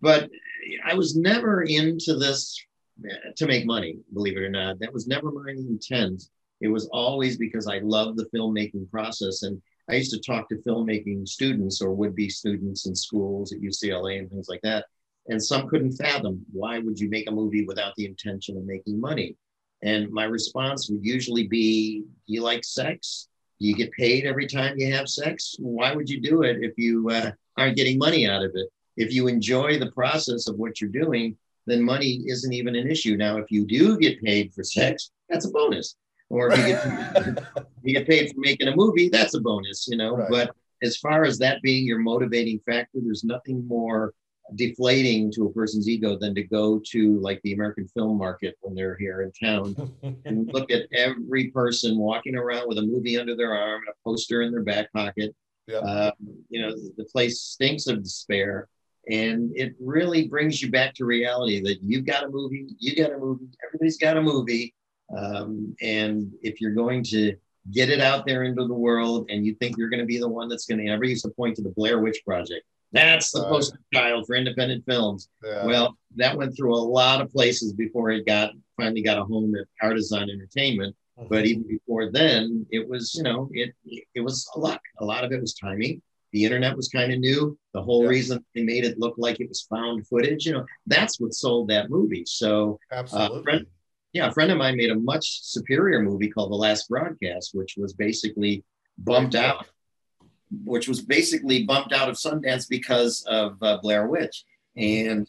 but 0.00 0.30
I 0.84 0.94
was 0.94 1.16
never 1.16 1.62
into 1.62 2.14
this 2.14 2.56
to 3.36 3.46
make 3.46 3.66
money, 3.66 3.98
believe 4.14 4.36
it 4.36 4.44
or 4.44 4.50
not. 4.50 4.78
That 4.78 4.92
was 4.92 5.08
never 5.08 5.32
my 5.32 5.50
intent. 5.50 6.22
It 6.60 6.68
was 6.68 6.88
always 6.92 7.36
because 7.36 7.66
I 7.66 7.78
love 7.78 8.16
the 8.16 8.28
filmmaking 8.34 8.90
process. 8.90 9.42
And 9.42 9.60
I 9.88 9.94
used 9.94 10.12
to 10.12 10.20
talk 10.20 10.48
to 10.48 10.56
filmmaking 10.56 11.26
students 11.26 11.80
or 11.80 11.92
would 11.92 12.14
be 12.14 12.28
students 12.28 12.86
in 12.86 12.94
schools 12.94 13.52
at 13.52 13.60
UCLA 13.60 14.18
and 14.18 14.30
things 14.30 14.48
like 14.48 14.60
that. 14.62 14.86
And 15.28 15.42
some 15.42 15.68
couldn't 15.68 15.92
fathom 15.92 16.44
why 16.52 16.78
would 16.78 16.98
you 16.98 17.08
make 17.08 17.28
a 17.28 17.32
movie 17.32 17.64
without 17.64 17.94
the 17.96 18.06
intention 18.06 18.56
of 18.56 18.64
making 18.64 19.00
money? 19.00 19.36
And 19.82 20.10
my 20.10 20.24
response 20.24 20.90
would 20.90 21.04
usually 21.04 21.46
be, 21.46 22.00
Do 22.26 22.34
you 22.34 22.42
like 22.42 22.64
sex? 22.64 23.28
Do 23.60 23.66
you 23.66 23.74
get 23.74 23.92
paid 23.92 24.24
every 24.24 24.46
time 24.46 24.78
you 24.78 24.92
have 24.92 25.08
sex? 25.08 25.56
Why 25.58 25.94
would 25.94 26.08
you 26.08 26.20
do 26.20 26.42
it 26.42 26.58
if 26.62 26.72
you 26.76 27.08
uh, 27.10 27.32
aren't 27.56 27.76
getting 27.76 27.98
money 27.98 28.26
out 28.26 28.42
of 28.42 28.52
it? 28.54 28.68
if 29.00 29.14
you 29.14 29.28
enjoy 29.28 29.78
the 29.78 29.90
process 29.92 30.46
of 30.46 30.56
what 30.56 30.80
you're 30.80 30.90
doing, 30.90 31.34
then 31.66 31.82
money 31.82 32.22
isn't 32.26 32.52
even 32.52 32.76
an 32.76 32.90
issue. 32.90 33.16
Now, 33.16 33.38
if 33.38 33.50
you 33.50 33.64
do 33.64 33.98
get 33.98 34.22
paid 34.22 34.52
for 34.52 34.62
sex, 34.62 35.10
that's 35.28 35.46
a 35.46 35.50
bonus. 35.50 35.96
Or 36.30 36.50
if 36.52 36.58
you 36.58 36.66
get, 36.66 37.44
you 37.82 37.94
get 37.94 38.08
paid 38.08 38.30
for 38.30 38.40
making 38.40 38.68
a 38.68 38.76
movie, 38.76 39.08
that's 39.08 39.34
a 39.34 39.40
bonus, 39.40 39.86
you 39.88 39.96
know. 39.96 40.16
Right. 40.16 40.30
But 40.30 40.56
as 40.82 40.96
far 40.96 41.24
as 41.24 41.38
that 41.38 41.60
being 41.60 41.84
your 41.84 41.98
motivating 41.98 42.60
factor, 42.60 42.98
there's 43.02 43.24
nothing 43.24 43.66
more 43.66 44.14
deflating 44.54 45.30
to 45.32 45.46
a 45.46 45.52
person's 45.52 45.88
ego 45.88 46.16
than 46.16 46.34
to 46.34 46.42
go 46.42 46.80
to 46.84 47.20
like 47.20 47.40
the 47.42 47.52
American 47.52 47.86
film 47.88 48.18
market 48.18 48.56
when 48.60 48.74
they're 48.74 48.96
here 48.96 49.22
in 49.22 49.32
town 49.32 49.92
and 50.24 50.52
look 50.52 50.70
at 50.70 50.86
every 50.92 51.48
person 51.48 51.98
walking 51.98 52.36
around 52.36 52.68
with 52.68 52.78
a 52.78 52.82
movie 52.82 53.18
under 53.18 53.36
their 53.36 53.54
arm 53.54 53.82
and 53.86 53.88
a 53.88 54.08
poster 54.08 54.42
in 54.42 54.50
their 54.50 54.62
back 54.62 54.92
pocket. 54.92 55.34
Yep. 55.66 55.82
Um, 55.84 56.12
you 56.48 56.60
know, 56.60 56.74
the 56.96 57.04
place 57.04 57.40
stinks 57.40 57.86
of 57.86 58.02
despair. 58.02 58.68
And 59.08 59.50
it 59.56 59.74
really 59.80 60.28
brings 60.28 60.60
you 60.60 60.70
back 60.70 60.94
to 60.94 61.04
reality 61.04 61.60
that 61.62 61.78
you've 61.82 62.04
got 62.04 62.24
a 62.24 62.28
movie, 62.28 62.66
you 62.78 62.94
got 62.96 63.12
a 63.12 63.18
movie, 63.18 63.46
everybody's 63.66 63.98
got 63.98 64.16
a 64.16 64.22
movie. 64.22 64.74
Um, 65.16 65.74
and 65.82 66.32
if 66.42 66.60
you're 66.60 66.74
going 66.74 67.02
to 67.04 67.34
get 67.72 67.90
it 67.90 68.00
out 68.00 68.26
there 68.26 68.44
into 68.44 68.66
the 68.66 68.74
world 68.74 69.26
and 69.30 69.44
you 69.44 69.54
think 69.54 69.76
you're 69.76 69.90
going 69.90 70.00
to 70.00 70.06
be 70.06 70.18
the 70.18 70.28
one 70.28 70.48
that's 70.48 70.66
going 70.66 70.78
to, 70.84 70.90
ever 70.90 71.04
used 71.04 71.24
to 71.24 71.30
point 71.30 71.56
to 71.56 71.62
the 71.62 71.70
Blair 71.70 71.98
Witch 72.00 72.20
Project. 72.26 72.64
That's 72.92 73.30
the 73.30 73.42
Right. 73.42 73.50
poster 73.50 73.78
child 73.94 74.26
for 74.26 74.34
independent 74.34 74.84
films. 74.84 75.28
Yeah. 75.44 75.64
Well, 75.66 75.96
that 76.16 76.36
went 76.36 76.56
through 76.56 76.74
a 76.74 76.80
lot 76.80 77.20
of 77.20 77.30
places 77.30 77.72
before 77.72 78.10
it 78.10 78.26
got 78.26 78.52
finally 78.76 79.02
got 79.02 79.18
a 79.18 79.24
home 79.24 79.54
at 79.54 79.66
Artisan 79.82 80.28
Entertainment. 80.30 80.96
But 81.28 81.44
even 81.44 81.64
before 81.68 82.10
then, 82.10 82.64
it 82.70 82.88
was 82.88 83.14
you 83.14 83.22
know 83.22 83.48
it 83.52 83.74
it 84.14 84.20
was 84.22 84.48
a 84.56 84.58
lot. 84.58 84.80
A 85.00 85.04
lot 85.04 85.22
of 85.22 85.30
it 85.32 85.40
was 85.40 85.52
timing. 85.54 86.00
The 86.32 86.44
internet 86.44 86.74
was 86.74 86.88
kind 86.88 87.12
of 87.12 87.18
new. 87.18 87.58
The 87.74 87.82
whole 87.82 88.04
Yeah. 88.04 88.08
reason 88.08 88.44
they 88.54 88.62
made 88.64 88.84
it 88.84 88.98
look 88.98 89.14
like 89.18 89.38
it 89.38 89.48
was 89.48 89.60
found 89.68 90.06
footage, 90.06 90.46
you 90.46 90.52
know, 90.54 90.64
that's 90.86 91.20
what 91.20 91.34
sold 91.34 91.68
that 91.68 91.90
movie. 91.90 92.24
So 92.26 92.78
absolutely. 92.90 93.42
friend- 93.42 93.66
yeah, 94.12 94.28
a 94.28 94.32
friend 94.32 94.50
of 94.50 94.58
mine 94.58 94.76
made 94.76 94.90
a 94.90 94.94
much 94.98 95.42
superior 95.42 96.02
movie 96.02 96.28
called 96.30 96.50
The 96.50 96.56
Last 96.56 96.88
Broadcast, 96.88 97.50
which 97.54 97.74
was 97.76 97.92
basically 97.92 98.64
bumped 98.98 99.34
out, 99.34 99.66
which 100.64 100.88
was 100.88 101.00
basically 101.00 101.64
bumped 101.64 101.92
out 101.92 102.08
of 102.08 102.16
Sundance 102.16 102.68
because 102.68 103.22
of 103.28 103.56
uh, 103.62 103.78
Blair 103.78 104.06
Witch. 104.08 104.44
And 104.76 105.28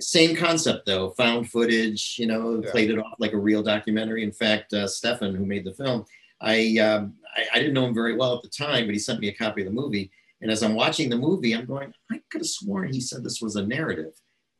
same 0.00 0.36
concept 0.36 0.86
though, 0.86 1.10
found 1.10 1.50
footage, 1.50 2.16
you 2.18 2.26
know, 2.26 2.62
Yeah. 2.62 2.70
played 2.70 2.90
it 2.90 2.98
off 2.98 3.14
like 3.18 3.32
a 3.32 3.38
real 3.38 3.62
documentary. 3.62 4.22
In 4.22 4.32
fact, 4.32 4.72
uh, 4.72 4.86
Stefan, 4.86 5.34
who 5.34 5.44
made 5.46 5.64
the 5.64 5.74
film, 5.74 6.04
I, 6.40 6.76
um, 6.78 7.14
I 7.34 7.46
I 7.54 7.58
didn't 7.58 7.74
know 7.74 7.86
him 7.86 7.94
very 7.94 8.14
well 8.16 8.34
at 8.36 8.42
the 8.42 8.48
time, 8.48 8.86
but 8.86 8.94
he 8.94 8.98
sent 8.98 9.20
me 9.20 9.28
a 9.28 9.34
copy 9.34 9.62
of 9.62 9.66
the 9.66 9.72
movie. 9.72 10.10
And 10.42 10.50
as 10.50 10.62
I'm 10.62 10.74
watching 10.74 11.08
the 11.08 11.16
movie, 11.16 11.54
I'm 11.54 11.64
going, 11.64 11.92
I 12.10 12.20
could 12.30 12.42
have 12.42 12.48
sworn 12.48 12.92
he 12.92 13.00
said 13.00 13.24
this 13.24 13.40
was 13.40 13.56
a 13.56 13.66
narrative. 13.66 14.12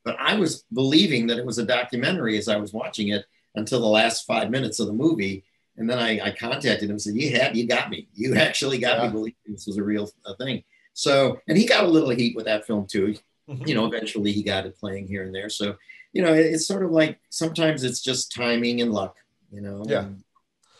But 0.04 0.16
I 0.18 0.36
was 0.36 0.64
believing 0.72 1.26
that 1.26 1.38
it 1.38 1.44
was 1.44 1.58
a 1.58 1.66
documentary 1.66 2.38
as 2.38 2.48
I 2.48 2.56
was 2.56 2.72
watching 2.72 3.08
it 3.08 3.24
until 3.56 3.80
the 3.80 3.86
last 3.86 4.26
five 4.26 4.50
minutes 4.50 4.78
of 4.78 4.86
the 4.86 4.92
movie. 4.92 5.44
And 5.78 5.88
then 5.90 5.98
I, 5.98 6.20
I 6.28 6.30
contacted 6.30 6.84
him 6.84 6.90
and 6.90 7.02
said, 7.02 7.14
You 7.16 7.36
have, 7.38 7.56
you 7.56 7.66
got 7.66 7.90
me. 7.90 8.08
You 8.14 8.34
actually 8.46 8.78
got 8.78 8.98
Yeah. 8.98 9.06
me 9.08 9.12
believing 9.12 9.36
this 9.48 9.66
was 9.66 9.76
a 9.78 9.82
real 9.82 10.08
uh, 10.24 10.34
thing. 10.36 10.62
So, 10.94 11.40
and 11.48 11.58
he 11.58 11.66
got 11.66 11.84
a 11.84 11.88
little 11.88 12.10
heat 12.10 12.36
with 12.36 12.46
that 12.46 12.66
film 12.66 12.86
too. 12.86 13.14
Mhm. 13.48 13.66
You 13.68 13.74
know, 13.74 13.86
eventually 13.86 14.32
he 14.32 14.42
got 14.42 14.66
it 14.66 14.78
playing 14.78 15.06
here 15.08 15.22
and 15.22 15.34
there. 15.34 15.48
So, 15.50 15.76
you 16.12 16.22
know, 16.22 16.32
it- 16.32 16.46
it's 16.46 16.66
sort 16.66 16.84
of 16.84 16.90
like 16.90 17.18
sometimes 17.30 17.84
it's 17.84 18.00
just 18.00 18.32
timing 18.32 18.80
and 18.80 18.92
luck, 18.92 19.16
you 19.52 19.60
know. 19.60 19.84
Yeah. 19.86 20.08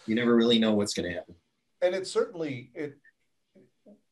You 0.07 0.14
never 0.14 0.35
really 0.35 0.59
know 0.59 0.72
what's 0.74 0.95
going 0.95 1.09
to 1.11 1.14
happen. 1.14 1.35
and 1.83 1.95
it 1.95 2.07
certainly 2.07 2.70
it 2.74 2.97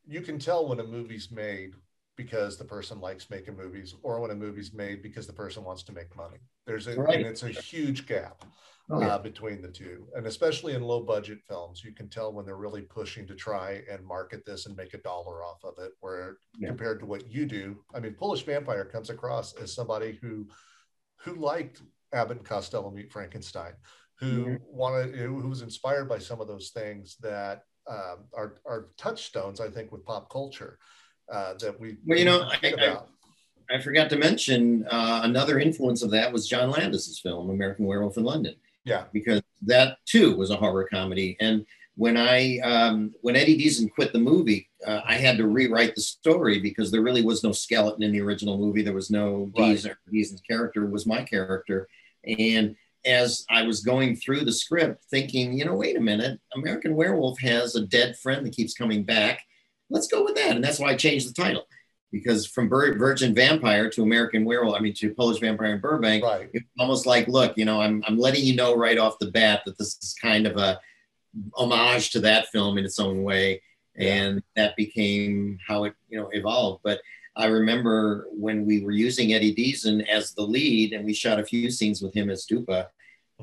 you 0.07 0.21
can 0.21 0.37
tell 0.37 0.67
when 0.67 0.79
a 0.79 0.83
movie's 0.83 1.31
made 1.31 1.73
because 2.15 2.57
the 2.57 2.65
person 2.65 2.99
likes 2.99 3.29
making 3.29 3.55
movies 3.57 3.95
or 4.03 4.19
when 4.19 4.31
a 4.31 4.35
movie's 4.35 4.73
made 4.73 5.01
because 5.01 5.27
the 5.27 5.33
person 5.33 5.63
wants 5.63 5.83
to 5.83 5.91
make 5.93 6.15
money 6.15 6.37
there's 6.65 6.87
a 6.87 6.95
Right. 6.95 7.17
and 7.17 7.25
it's 7.25 7.43
a 7.43 7.49
huge 7.49 8.07
gap 8.07 8.43
Oh, 8.91 9.01
yeah. 9.01 9.15
uh, 9.15 9.17
between 9.17 9.63
the 9.63 9.67
two 9.71 10.07
and 10.15 10.27
especially 10.27 10.75
in 10.75 10.83
low 10.83 11.01
budget 11.01 11.39
films 11.47 11.83
you 11.83 11.91
can 11.91 12.07
tell 12.07 12.31
when 12.31 12.45
they're 12.45 12.55
really 12.55 12.83
pushing 12.83 13.25
to 13.25 13.33
try 13.33 13.81
and 13.89 14.05
market 14.05 14.45
this 14.45 14.67
and 14.67 14.77
make 14.77 14.93
a 14.93 14.99
dollar 14.99 15.43
off 15.43 15.63
of 15.63 15.73
it 15.83 15.91
where 16.01 16.37
Yeah. 16.59 16.67
compared 16.67 16.99
to 16.99 17.05
what 17.07 17.27
you 17.31 17.45
do 17.47 17.83
i 17.95 17.99
mean 17.99 18.13
polish 18.13 18.43
vampire 18.43 18.85
comes 18.85 19.09
across 19.09 19.53
as 19.55 19.73
somebody 19.73 20.19
who 20.21 20.47
who 21.17 21.33
liked 21.35 21.81
abbott 22.13 22.37
and 22.37 22.45
costello 22.45 22.91
meet 22.91 23.11
frankenstein 23.11 23.73
who 24.19 24.55
wanted 24.61 25.15
who 25.15 25.39
who 25.41 25.49
was 25.49 25.63
inspired 25.63 26.07
by 26.07 26.19
some 26.19 26.39
of 26.39 26.47
those 26.47 26.69
things 26.69 27.17
that 27.21 27.63
um, 27.87 28.25
are 28.35 28.61
are 28.67 28.89
touchstones 28.97 29.59
i 29.59 29.69
think 29.69 29.91
with 29.91 30.05
pop 30.05 30.29
culture 30.29 30.77
uh, 31.31 31.53
that 31.59 31.79
we 31.79 31.97
Well, 32.05 32.17
you 32.19 32.25
know, 32.25 32.41
I- 32.43 32.59
I- 32.77 32.99
I 33.67 33.81
forgot 33.81 34.11
to 34.11 34.15
mention 34.17 34.85
uh, 34.91 35.21
another 35.23 35.57
influence 35.59 36.03
of 36.03 36.11
that 36.11 36.31
was 36.31 36.47
John 36.47 36.69
Landis's 36.69 37.19
film, 37.19 37.49
American 37.49 37.85
Werewolf 37.85 38.15
in 38.17 38.23
London. 38.23 38.55
yeah 38.83 39.05
because 39.11 39.41
that 39.63 39.97
too 40.05 40.35
was 40.35 40.51
a 40.51 40.55
horror 40.55 40.87
comedy. 40.91 41.35
And 41.39 41.65
when 41.95 42.15
I 42.15 42.59
um, 42.59 43.15
when 43.21 43.35
Eddie 43.35 43.57
Deezen 43.57 43.89
quit 43.89 44.13
the 44.13 44.19
movie, 44.19 44.69
uh, 44.85 45.01
I 45.03 45.15
had 45.15 45.37
to 45.37 45.47
rewrite 45.47 45.95
the 45.95 46.01
story 46.01 46.59
because 46.59 46.91
there 46.91 47.01
really 47.01 47.23
was 47.23 47.43
no 47.43 47.51
skeleton 47.53 48.03
in 48.03 48.11
the 48.11 48.21
original 48.21 48.57
movie. 48.59 48.83
There 48.83 48.93
was 48.93 49.09
no 49.09 49.51
Right. 49.57 49.75
Deezen. 49.77 49.95
Deezen's 50.13 50.41
character 50.41 50.85
was 50.85 51.07
my 51.07 51.23
character, 51.23 51.87
and 52.37 52.75
as 53.03 53.45
I 53.49 53.63
was 53.63 53.81
going 53.81 54.15
through 54.15 54.45
the 54.45 54.51
script, 54.53 55.05
thinking, 55.09 55.53
you 55.57 55.63
know, 55.65 55.75
wait 55.75 55.95
a 55.97 56.01
minute, 56.01 56.39
American 56.55 56.95
Werewolf 56.95 57.39
has 57.39 57.75
a 57.75 57.85
dead 57.85 58.15
friend 58.17 58.45
that 58.45 58.55
keeps 58.55 58.73
coming 58.75 59.03
back. 59.03 59.41
Let's 59.89 60.07
go 60.07 60.23
with 60.23 60.35
that, 60.35 60.55
and 60.55 60.63
that's 60.63 60.79
why 60.79 60.89
I 60.89 60.95
changed 60.95 61.29
the 61.29 61.33
title. 61.33 61.67
Because 62.11 62.45
from 62.45 62.69
Virgin 62.69 63.35
Vampire 63.35 63.89
to 63.89 64.03
American 64.03 64.45
Werewolf, 64.45 64.77
I 64.77 64.79
mean 64.79 64.93
to 64.95 65.13
Polish 65.13 65.39
Vampire 65.39 65.73
in 65.73 65.81
Burbank, 65.81 66.23
right 66.23 66.49
it's 66.53 66.65
almost 66.79 67.05
like, 67.05 67.27
look, 67.27 67.57
you 67.57 67.65
know, 67.65 67.81
I'm, 67.81 68.03
I'm 68.07 68.17
letting 68.17 68.45
you 68.45 68.55
know 68.55 68.75
right 68.77 68.97
off 68.97 69.19
the 69.19 69.31
bat 69.31 69.63
that 69.65 69.77
this 69.77 69.97
is 70.01 70.15
kind 70.21 70.47
of 70.47 70.55
a 70.55 70.79
homage 71.55 72.11
to 72.11 72.19
that 72.21 72.47
film 72.47 72.77
in 72.77 72.85
its 72.85 72.99
own 72.99 73.23
way. 73.23 73.61
And 73.97 74.41
that 74.55 74.75
became 74.75 75.59
how 75.65 75.85
it, 75.85 75.93
you 76.09 76.19
know, 76.19 76.29
evolved. 76.31 76.81
But 76.83 77.01
I 77.35 77.47
remember 77.47 78.27
when 78.31 78.65
we 78.65 78.83
were 78.83 78.91
using 78.91 79.33
Eddie 79.33 79.55
Deezen 79.55 80.07
as 80.07 80.33
the 80.33 80.43
lead 80.43 80.93
and 80.93 81.05
we 81.05 81.13
shot 81.13 81.39
a 81.39 81.45
few 81.45 81.69
scenes 81.69 82.01
with 82.01 82.13
him 82.13 82.29
as 82.29 82.45
Dupa. 82.45 82.87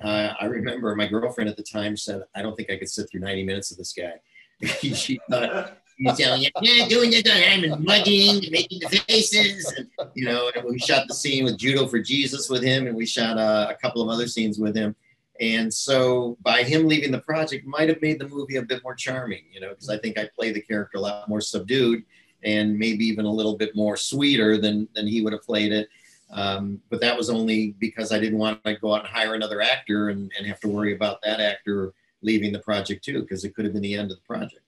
Uh, 0.02 0.32
I 0.40 0.46
remember 0.46 0.94
my 0.96 1.06
girlfriend 1.06 1.50
at 1.50 1.56
the 1.56 1.62
time 1.62 1.96
said, 1.96 2.22
I 2.34 2.40
don't 2.40 2.56
think 2.56 2.70
I 2.70 2.78
could 2.78 2.88
sit 2.88 3.10
through 3.10 3.20
90 3.20 3.44
minutes 3.44 3.70
of 3.70 3.76
this 3.76 3.92
guy. 3.92 4.14
she 4.94 5.20
thought, 5.28 5.78
he's 6.02 6.18
yelling, 6.18 6.46
yeah, 6.60 6.88
doing 6.88 7.10
this, 7.10 7.22
I'm 7.26 7.64
and 7.64 7.84
mugging, 7.84 8.50
making 8.50 8.80
the 8.80 8.88
faces. 8.88 9.72
And, 9.76 9.88
you 10.14 10.24
know, 10.24 10.50
we 10.68 10.78
shot 10.78 11.08
the 11.08 11.14
scene 11.14 11.44
with 11.44 11.58
Judo 11.58 11.86
for 11.86 11.98
Jesus 11.98 12.48
with 12.48 12.62
him, 12.62 12.86
and 12.86 12.96
we 12.96 13.06
shot 13.06 13.38
uh, 13.38 13.68
a 13.70 13.74
couple 13.74 14.02
of 14.02 14.08
other 14.08 14.26
scenes 14.26 14.58
with 14.58 14.76
him. 14.76 14.94
And 15.40 15.72
so 15.72 16.36
by 16.42 16.62
him 16.62 16.86
leaving 16.86 17.10
the 17.10 17.20
project 17.20 17.66
might 17.66 17.88
have 17.88 18.00
made 18.00 18.20
the 18.20 18.28
movie 18.28 18.56
a 18.56 18.62
bit 18.62 18.82
more 18.84 18.94
charming, 18.94 19.44
you 19.50 19.60
know, 19.60 19.70
because 19.70 19.88
I 19.88 19.98
think 19.98 20.18
I 20.18 20.28
play 20.36 20.52
the 20.52 20.60
character 20.60 20.98
a 20.98 21.00
lot 21.00 21.28
more 21.28 21.40
subdued 21.40 22.04
and 22.44 22.78
maybe 22.78 23.04
even 23.06 23.24
a 23.24 23.32
little 23.32 23.56
bit 23.56 23.74
more 23.74 23.96
sweeter 23.96 24.58
than, 24.58 24.88
than 24.94 25.06
he 25.06 25.22
would 25.22 25.32
have 25.32 25.42
played 25.42 25.72
it. 25.72 25.88
Um, 26.32 26.80
but 26.90 27.00
that 27.00 27.16
was 27.16 27.28
only 27.28 27.74
because 27.78 28.12
I 28.12 28.18
didn't 28.18 28.38
want 28.38 28.62
to 28.64 28.74
go 28.76 28.94
out 28.94 29.00
and 29.00 29.08
hire 29.08 29.34
another 29.34 29.60
actor 29.60 30.10
and, 30.10 30.30
and 30.36 30.46
have 30.46 30.60
to 30.60 30.68
worry 30.68 30.94
about 30.94 31.20
that 31.22 31.40
actor 31.40 31.92
leaving 32.22 32.52
the 32.52 32.60
project 32.60 33.04
too, 33.04 33.22
because 33.22 33.44
it 33.44 33.54
could 33.54 33.64
have 33.64 33.74
been 33.74 33.82
the 33.82 33.94
end 33.94 34.10
of 34.10 34.18
the 34.18 34.22
project. 34.22 34.61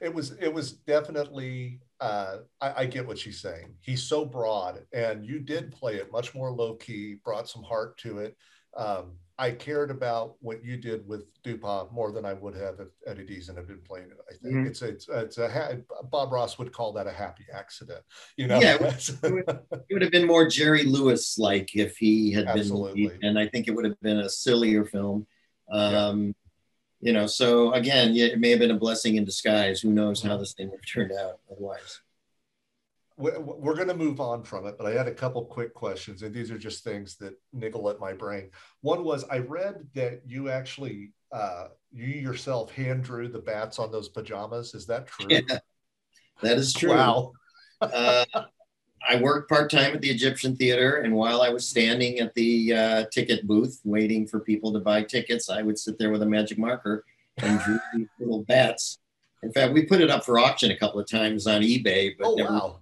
It 0.00 0.12
was 0.14 0.32
it 0.40 0.52
was 0.52 0.72
definitely 0.72 1.80
uh, 2.00 2.38
I, 2.60 2.82
I 2.82 2.86
get 2.86 3.06
what 3.06 3.18
she's 3.18 3.40
saying 3.40 3.74
he's 3.80 4.02
so 4.02 4.24
broad 4.24 4.80
and 4.94 5.24
you 5.24 5.38
did 5.40 5.70
play 5.72 5.96
it 5.96 6.10
much 6.10 6.34
more 6.34 6.50
low 6.50 6.74
key 6.74 7.16
brought 7.24 7.48
some 7.48 7.62
heart 7.62 7.98
to 7.98 8.18
it 8.18 8.36
um, 8.74 9.12
i 9.38 9.50
cared 9.50 9.90
about 9.90 10.36
what 10.40 10.64
you 10.64 10.78
did 10.78 11.06
with 11.06 11.24
dupa 11.42 11.92
more 11.92 12.10
than 12.12 12.24
i 12.24 12.32
would 12.32 12.54
have 12.54 12.80
if 12.80 12.88
eddie 13.06 13.24
deezen 13.26 13.54
had 13.56 13.66
been 13.66 13.82
playing 13.86 14.06
it 14.06 14.16
i 14.30 14.34
think 14.42 14.54
Mhm. 14.54 14.66
it's 14.66 14.80
it's 14.80 15.08
it's 15.10 15.36
a 15.36 15.50
ha- 15.50 16.02
bob 16.10 16.32
ross 16.32 16.58
would 16.58 16.72
call 16.72 16.92
that 16.94 17.06
a 17.06 17.12
happy 17.12 17.44
accident 17.52 18.00
you 18.38 18.46
know 18.46 18.60
Yeah, 18.60 18.78
It 19.22 19.94
would 19.94 20.02
have 20.02 20.12
been 20.12 20.26
more 20.26 20.48
Jerry 20.48 20.84
Lewis 20.84 21.36
like 21.38 21.74
if 21.74 21.96
he 21.96 22.32
had 22.32 22.46
Absolutely. 22.46 23.08
been, 23.08 23.18
and 23.22 23.38
I 23.38 23.48
think 23.48 23.68
it 23.68 23.72
would 23.72 23.84
have 23.84 24.00
been 24.00 24.20
a 24.20 24.28
sillier 24.28 24.84
film. 24.84 25.26
Um, 25.70 26.34
You 27.00 27.12
know, 27.12 27.26
so 27.26 27.72
again, 27.72 28.14
yeah, 28.14 28.26
it 28.26 28.38
may 28.38 28.50
have 28.50 28.58
been 28.58 28.70
a 28.70 28.78
blessing 28.78 29.16
in 29.16 29.24
disguise. 29.24 29.80
Who 29.80 29.90
knows 29.90 30.22
how 30.22 30.36
this 30.36 30.52
thing 30.52 30.70
would 30.70 30.80
have 30.80 30.86
turned 30.86 31.12
out 31.12 31.38
otherwise? 31.50 32.00
we- 33.20 33.36
we're 33.38 33.74
going 33.74 33.88
to 33.88 33.94
move 33.94 34.18
on 34.18 34.42
from 34.42 34.66
it, 34.66 34.76
but 34.78 34.86
I 34.86 34.92
had 34.92 35.06
a 35.06 35.14
couple 35.14 35.44
quick 35.44 35.74
questions, 35.74 36.22
and 36.22 36.34
these 36.34 36.50
are 36.50 36.58
just 36.58 36.82
things 36.82 37.16
that 37.16 37.34
niggle 37.52 37.90
at 37.90 38.00
my 38.00 38.14
brain. 38.14 38.50
One 38.80 39.04
was 39.04 39.24
I 39.24 39.38
read 39.38 39.86
that 39.94 40.22
you 40.26 40.48
actually, 40.48 41.12
uh, 41.30 41.68
you 41.92 42.06
yourself 42.06 42.72
hand 42.72 43.04
drew 43.04 43.28
the 43.28 43.38
bats 43.38 43.78
on 43.78 43.92
those 43.92 44.08
pajamas. 44.08 44.74
Is 44.74 44.86
that 44.86 45.06
true? 45.06 45.28
Yeah, 46.42 46.48
that 46.48 46.56
is 46.56 46.72
true. 46.72 46.88
Wow. 46.90 47.32
uh, 47.82 48.24
I 49.08 49.16
worked 49.20 49.48
part 49.48 49.70
time 49.70 49.94
at 49.94 50.00
the 50.00 50.10
Egyptian 50.10 50.54
Theater, 50.56 50.96
and 50.96 51.14
while 51.14 51.42
I 51.42 51.48
was 51.48 51.66
standing 51.66 52.18
at 52.20 52.34
the 52.34 52.74
uh, 52.74 53.04
ticket 53.10 53.46
booth 53.46 53.80
waiting 53.84 54.26
for 54.26 54.40
people 54.40 54.72
to 54.72 54.80
buy 54.80 55.02
tickets, 55.02 55.48
I 55.48 55.62
would 55.62 55.78
sit 55.78 55.98
there 55.98 56.10
with 56.10 56.22
a 56.22 56.26
magic 56.26 56.58
marker 56.58 57.04
and 57.38 57.58
drew 57.60 57.78
these 57.94 58.08
little 58.18 58.42
bats. 58.44 58.98
In 59.42 59.52
fact, 59.52 59.72
we 59.72 59.86
put 59.86 60.00
it 60.02 60.10
up 60.10 60.24
for 60.24 60.38
auction 60.38 60.70
a 60.70 60.76
couple 60.76 61.00
of 61.00 61.08
times 61.08 61.46
on 61.46 61.62
eBay, 61.62 62.14
but 62.18 62.26
Oh 62.28 62.34
never, 62.34 62.50
wow. 62.52 62.76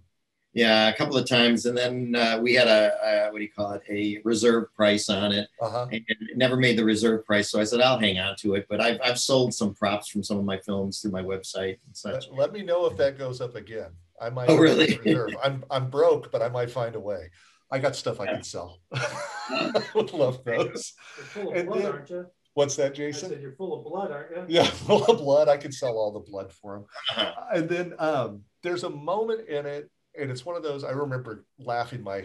Yeah, 0.54 0.88
a 0.88 0.96
couple 0.96 1.16
of 1.16 1.28
times, 1.28 1.66
and 1.66 1.76
then 1.78 2.16
uh, 2.16 2.40
we 2.42 2.54
had 2.54 2.66
a, 2.66 2.90
a 3.04 3.30
what 3.30 3.38
do 3.38 3.44
you 3.44 3.50
call 3.56 3.72
it? 3.72 3.82
A 3.88 4.20
reserve 4.24 4.74
price 4.74 5.08
on 5.08 5.30
it, 5.30 5.48
Uh-huh. 5.60 5.86
and 5.92 6.02
it 6.08 6.36
never 6.36 6.56
made 6.56 6.76
the 6.76 6.84
reserve 6.84 7.24
price. 7.24 7.48
So 7.50 7.60
I 7.60 7.64
said 7.64 7.80
I'll 7.80 7.98
hang 7.98 8.18
on 8.18 8.34
to 8.40 8.54
it. 8.54 8.66
But 8.68 8.80
I've 8.80 8.98
I've 9.04 9.18
sold 9.20 9.54
some 9.54 9.72
props 9.72 10.08
from 10.08 10.24
some 10.24 10.36
of 10.38 10.44
my 10.44 10.56
films 10.58 11.00
through 11.00 11.12
my 11.12 11.22
website 11.22 11.78
and 11.86 11.94
such. 11.96 12.28
Let, 12.30 12.38
let 12.38 12.52
me 12.52 12.62
know 12.62 12.86
if 12.86 12.96
that 12.96 13.16
goes 13.18 13.40
up 13.40 13.54
again. 13.54 13.90
I 14.20 14.30
might. 14.30 14.48
Oh, 14.50 14.56
really? 14.56 14.98
reserve. 15.04 15.30
I'm 15.42 15.64
I'm 15.70 15.90
broke, 15.90 16.30
but 16.32 16.42
I 16.42 16.48
might 16.48 16.70
find 16.70 16.94
a 16.94 17.00
way. 17.00 17.30
I 17.70 17.78
got 17.78 17.94
stuff 17.96 18.18
I 18.20 18.26
can 18.26 18.42
sell. 18.42 18.80
I 18.92 19.82
would 19.94 20.12
love 20.12 20.42
those. 20.44 20.94
You're 21.16 21.26
full 21.26 21.50
of 21.50 21.56
And 21.56 21.68
blood, 21.68 21.82
then- 21.82 21.92
aren't 21.92 22.10
you? 22.10 22.26
What's 22.54 22.74
that, 22.76 22.92
I 22.92 22.94
Jason? 22.94 23.28
said 23.28 23.40
you're 23.40 23.52
full 23.52 23.78
of 23.78 23.84
blood, 23.84 24.10
aren't 24.10 24.50
you? 24.50 24.56
Yeah, 24.56 24.64
full 24.64 25.04
of 25.04 25.18
blood. 25.18 25.48
I 25.48 25.56
could 25.58 25.72
sell 25.72 25.92
all 25.96 26.10
the 26.10 26.18
blood 26.28 26.52
for 26.52 26.76
him. 26.76 26.84
Uh-huh. 27.16 27.32
And 27.54 27.68
then 27.68 27.94
um, 28.00 28.42
there's 28.64 28.82
a 28.82 28.90
moment 28.90 29.48
in 29.48 29.64
it, 29.64 29.88
and 30.18 30.28
it's 30.28 30.44
one 30.44 30.56
of 30.56 30.64
those 30.64 30.82
I 30.82 30.90
remember 30.90 31.44
laughing 31.60 32.02
my 32.02 32.24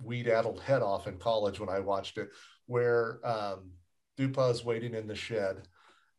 weed-addled 0.00 0.60
head 0.60 0.82
off 0.82 1.08
in 1.08 1.16
college 1.18 1.58
when 1.58 1.68
I 1.68 1.80
watched 1.80 2.16
it, 2.18 2.28
where 2.66 3.18
um, 3.24 3.72
Dupa's 4.16 4.64
waiting 4.64 4.94
in 4.94 5.08
the 5.08 5.16
shed, 5.16 5.62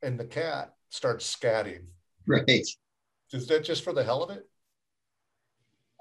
and 0.02 0.20
the 0.20 0.26
cat 0.26 0.74
starts 0.90 1.34
scatting. 1.34 1.86
Right. 2.28 2.68
Is 3.32 3.48
that 3.48 3.64
just 3.64 3.86
for 3.86 3.94
the 3.94 4.04
hell 4.04 4.24
of 4.24 4.30
it? 4.32 4.44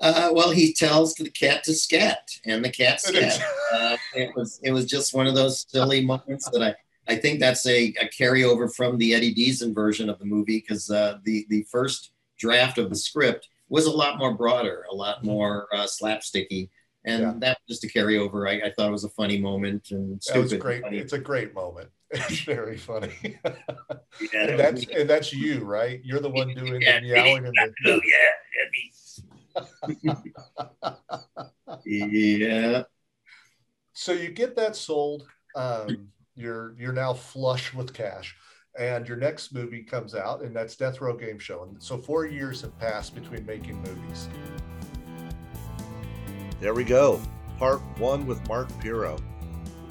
Uh, 0.03 0.31
well, 0.33 0.51
he 0.51 0.73
tells 0.73 1.15
the 1.15 1.31
cat 1.31 1.63
to 1.65 1.73
scat, 1.73 2.29
and 2.45 2.65
the 2.65 2.71
cat 2.71 3.01
scat. 3.03 3.41
Uh, 3.73 3.97
it 4.15 4.35
was 4.37 4.61
it 4.63 4.73
was 4.73 4.87
just 4.87 5.15
one 5.15 5.27
of 5.29 5.35
those 5.35 5.65
silly 5.69 6.05
moments 6.05 6.49
that 6.51 6.63
I 6.63 6.75
I 7.09 7.17
think 7.17 7.41
that's 7.41 7.67
a, 7.67 7.95
a 8.01 8.09
carryover 8.09 8.73
from 8.75 8.99
the 8.99 9.15
Eddie 9.15 9.35
Deezen 9.35 9.75
version 9.75 10.11
of 10.11 10.19
the 10.19 10.25
movie 10.25 10.59
because 10.61 10.91
uh, 10.91 11.19
the 11.25 11.47
the 11.51 11.63
first 11.71 12.13
draft 12.39 12.79
of 12.79 12.91
the 12.91 12.97
script 12.97 13.49
was 13.69 13.87
a 13.87 13.91
lot 13.91 14.19
more 14.19 14.35
broader, 14.35 14.85
a 14.91 14.95
lot 14.95 15.25
more 15.25 15.69
uh, 15.73 15.87
slapsticky, 15.87 16.69
and 17.05 17.23
Yeah. 17.23 17.35
that 17.39 17.59
was 17.69 17.81
just 17.81 17.85
a 17.85 17.99
carryover. 17.99 18.49
I, 18.49 18.67
I 18.67 18.73
thought 18.73 18.89
it 18.89 18.93
was 18.93 19.05
a 19.05 19.09
funny 19.11 19.39
moment 19.39 19.93
and 19.93 20.21
That 20.29 20.41
was 20.41 20.53
great. 20.55 20.83
funny. 20.83 20.99
It's 20.99 21.13
a 21.13 21.19
great 21.19 21.55
moment. 21.55 21.91
It's 22.11 22.41
very 22.41 22.77
funny. 22.77 23.39
Yeah, 24.33 24.47
and 24.49 24.59
that's 24.61 24.87
and 24.89 25.09
that's 25.09 25.33
you, 25.33 25.65
right? 25.65 26.01
You're 26.05 26.21
the 26.21 26.29
one 26.29 26.55
doing 26.55 26.81
the 26.81 26.81
Yeah, 26.81 27.01
meowing 27.01 27.47
and 27.47 27.55
the 27.57 27.75
yeah, 27.85 28.69
me. 28.71 28.93
Yeah. 31.85 32.83
so 33.93 34.13
you 34.13 34.31
get 34.31 34.57
that 34.57 34.77
sold 34.77 35.27
um, 35.57 36.09
you're 36.35 36.75
you're 36.79 36.93
now 36.93 37.13
flush 37.13 37.75
with 37.75 37.93
cash 37.93 38.37
and 38.79 39.07
your 39.07 39.17
next 39.17 39.53
movie 39.53 39.83
comes 39.83 40.15
out 40.15 40.43
and 40.43 40.55
that's 40.55 40.77
death 40.77 41.01
row 41.01 41.17
game 41.17 41.39
show 41.39 41.65
and 41.65 41.83
so 41.83 41.99
four 41.99 42.27
years 42.27 42.61
have 42.61 42.79
passed 42.79 43.15
between 43.15 43.45
making 43.45 43.77
movies 43.83 44.29
There 46.63 46.75
we 46.75 46.85
go. 46.85 47.21
Part 47.59 47.81
one 47.99 48.25
with 48.25 48.47
Mark 48.49 48.69
Pirro. 48.79 49.19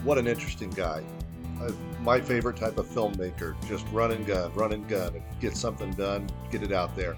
What 0.05 0.18
an 0.18 0.26
interesting 0.26 0.70
guy. 0.70 1.03
Uh, 1.62 1.74
my 2.01 2.22
favorite 2.22 2.55
type 2.55 2.78
of 2.78 2.88
filmmaker. 2.88 3.55
Just 3.68 3.86
run 3.91 4.12
and 4.12 4.26
gun, 4.26 4.53
run 4.53 4.72
and 4.72 4.88
gun, 4.88 5.22
get 5.41 5.57
something 5.57 5.91
done, 5.91 6.30
get 6.49 6.64
it 6.64 6.72
out 6.72 6.95
there. 6.95 7.18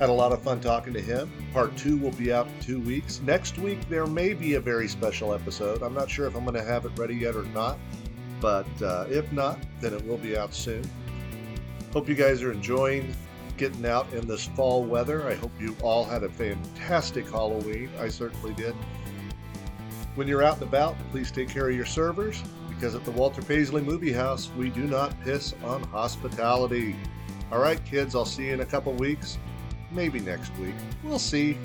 Had 0.00 0.08
a 0.08 0.12
lot 0.12 0.32
of 0.32 0.42
fun 0.42 0.60
talking 0.60 0.92
to 0.92 1.00
him. 1.00 1.30
Part 1.52 1.76
two 1.76 1.96
will 1.96 2.10
be 2.12 2.32
out 2.32 2.48
in 2.48 2.60
two 2.60 2.80
weeks. 2.80 3.20
Next 3.20 3.58
week, 3.58 3.88
there 3.88 4.06
may 4.06 4.34
be 4.34 4.54
a 4.54 4.60
very 4.60 4.88
special 4.88 5.32
episode. 5.32 5.82
I'm 5.82 5.94
not 5.94 6.10
sure 6.10 6.26
if 6.26 6.34
I'm 6.34 6.44
going 6.44 6.56
to 6.56 6.64
have 6.64 6.84
it 6.84 6.98
ready 6.98 7.14
yet 7.14 7.36
or 7.36 7.44
not, 7.44 7.78
but 8.40 8.66
uh, 8.82 9.06
if 9.08 9.30
not, 9.32 9.60
then 9.80 9.94
it 9.94 10.04
will 10.04 10.18
be 10.18 10.36
out 10.36 10.52
soon. 10.52 10.82
Hope 11.92 12.08
you 12.08 12.16
guys 12.16 12.42
are 12.42 12.50
enjoying 12.50 13.14
getting 13.56 13.86
out 13.86 14.12
in 14.12 14.26
this 14.26 14.46
fall 14.46 14.84
weather. 14.84 15.28
I 15.28 15.34
hope 15.34 15.52
you 15.60 15.76
all 15.80 16.04
had 16.04 16.24
a 16.24 16.28
fantastic 16.28 17.30
Halloween. 17.30 17.88
I 18.00 18.08
certainly 18.08 18.52
did. 18.54 18.74
When 20.16 20.26
you're 20.26 20.42
out 20.42 20.54
and 20.54 20.64
about, 20.64 20.96
please 21.12 21.30
take 21.30 21.48
care 21.48 21.68
of 21.68 21.76
your 21.76 21.86
servers 21.86 22.42
because 22.68 22.96
at 22.96 23.04
the 23.04 23.12
Walter 23.12 23.42
Paisley 23.42 23.80
Movie 23.80 24.12
House, 24.12 24.50
we 24.56 24.70
do 24.70 24.84
not 24.84 25.14
piss 25.22 25.54
on 25.62 25.84
hospitality. 25.84 26.96
All 27.52 27.60
right, 27.60 27.82
kids, 27.84 28.16
I'll 28.16 28.24
see 28.24 28.46
you 28.46 28.54
in 28.54 28.60
a 28.60 28.66
couple 28.66 28.92
weeks. 28.94 29.38
Maybe 29.94 30.20
next 30.20 30.50
week. 30.58 30.74
We'll 31.04 31.18
see. 31.18 31.56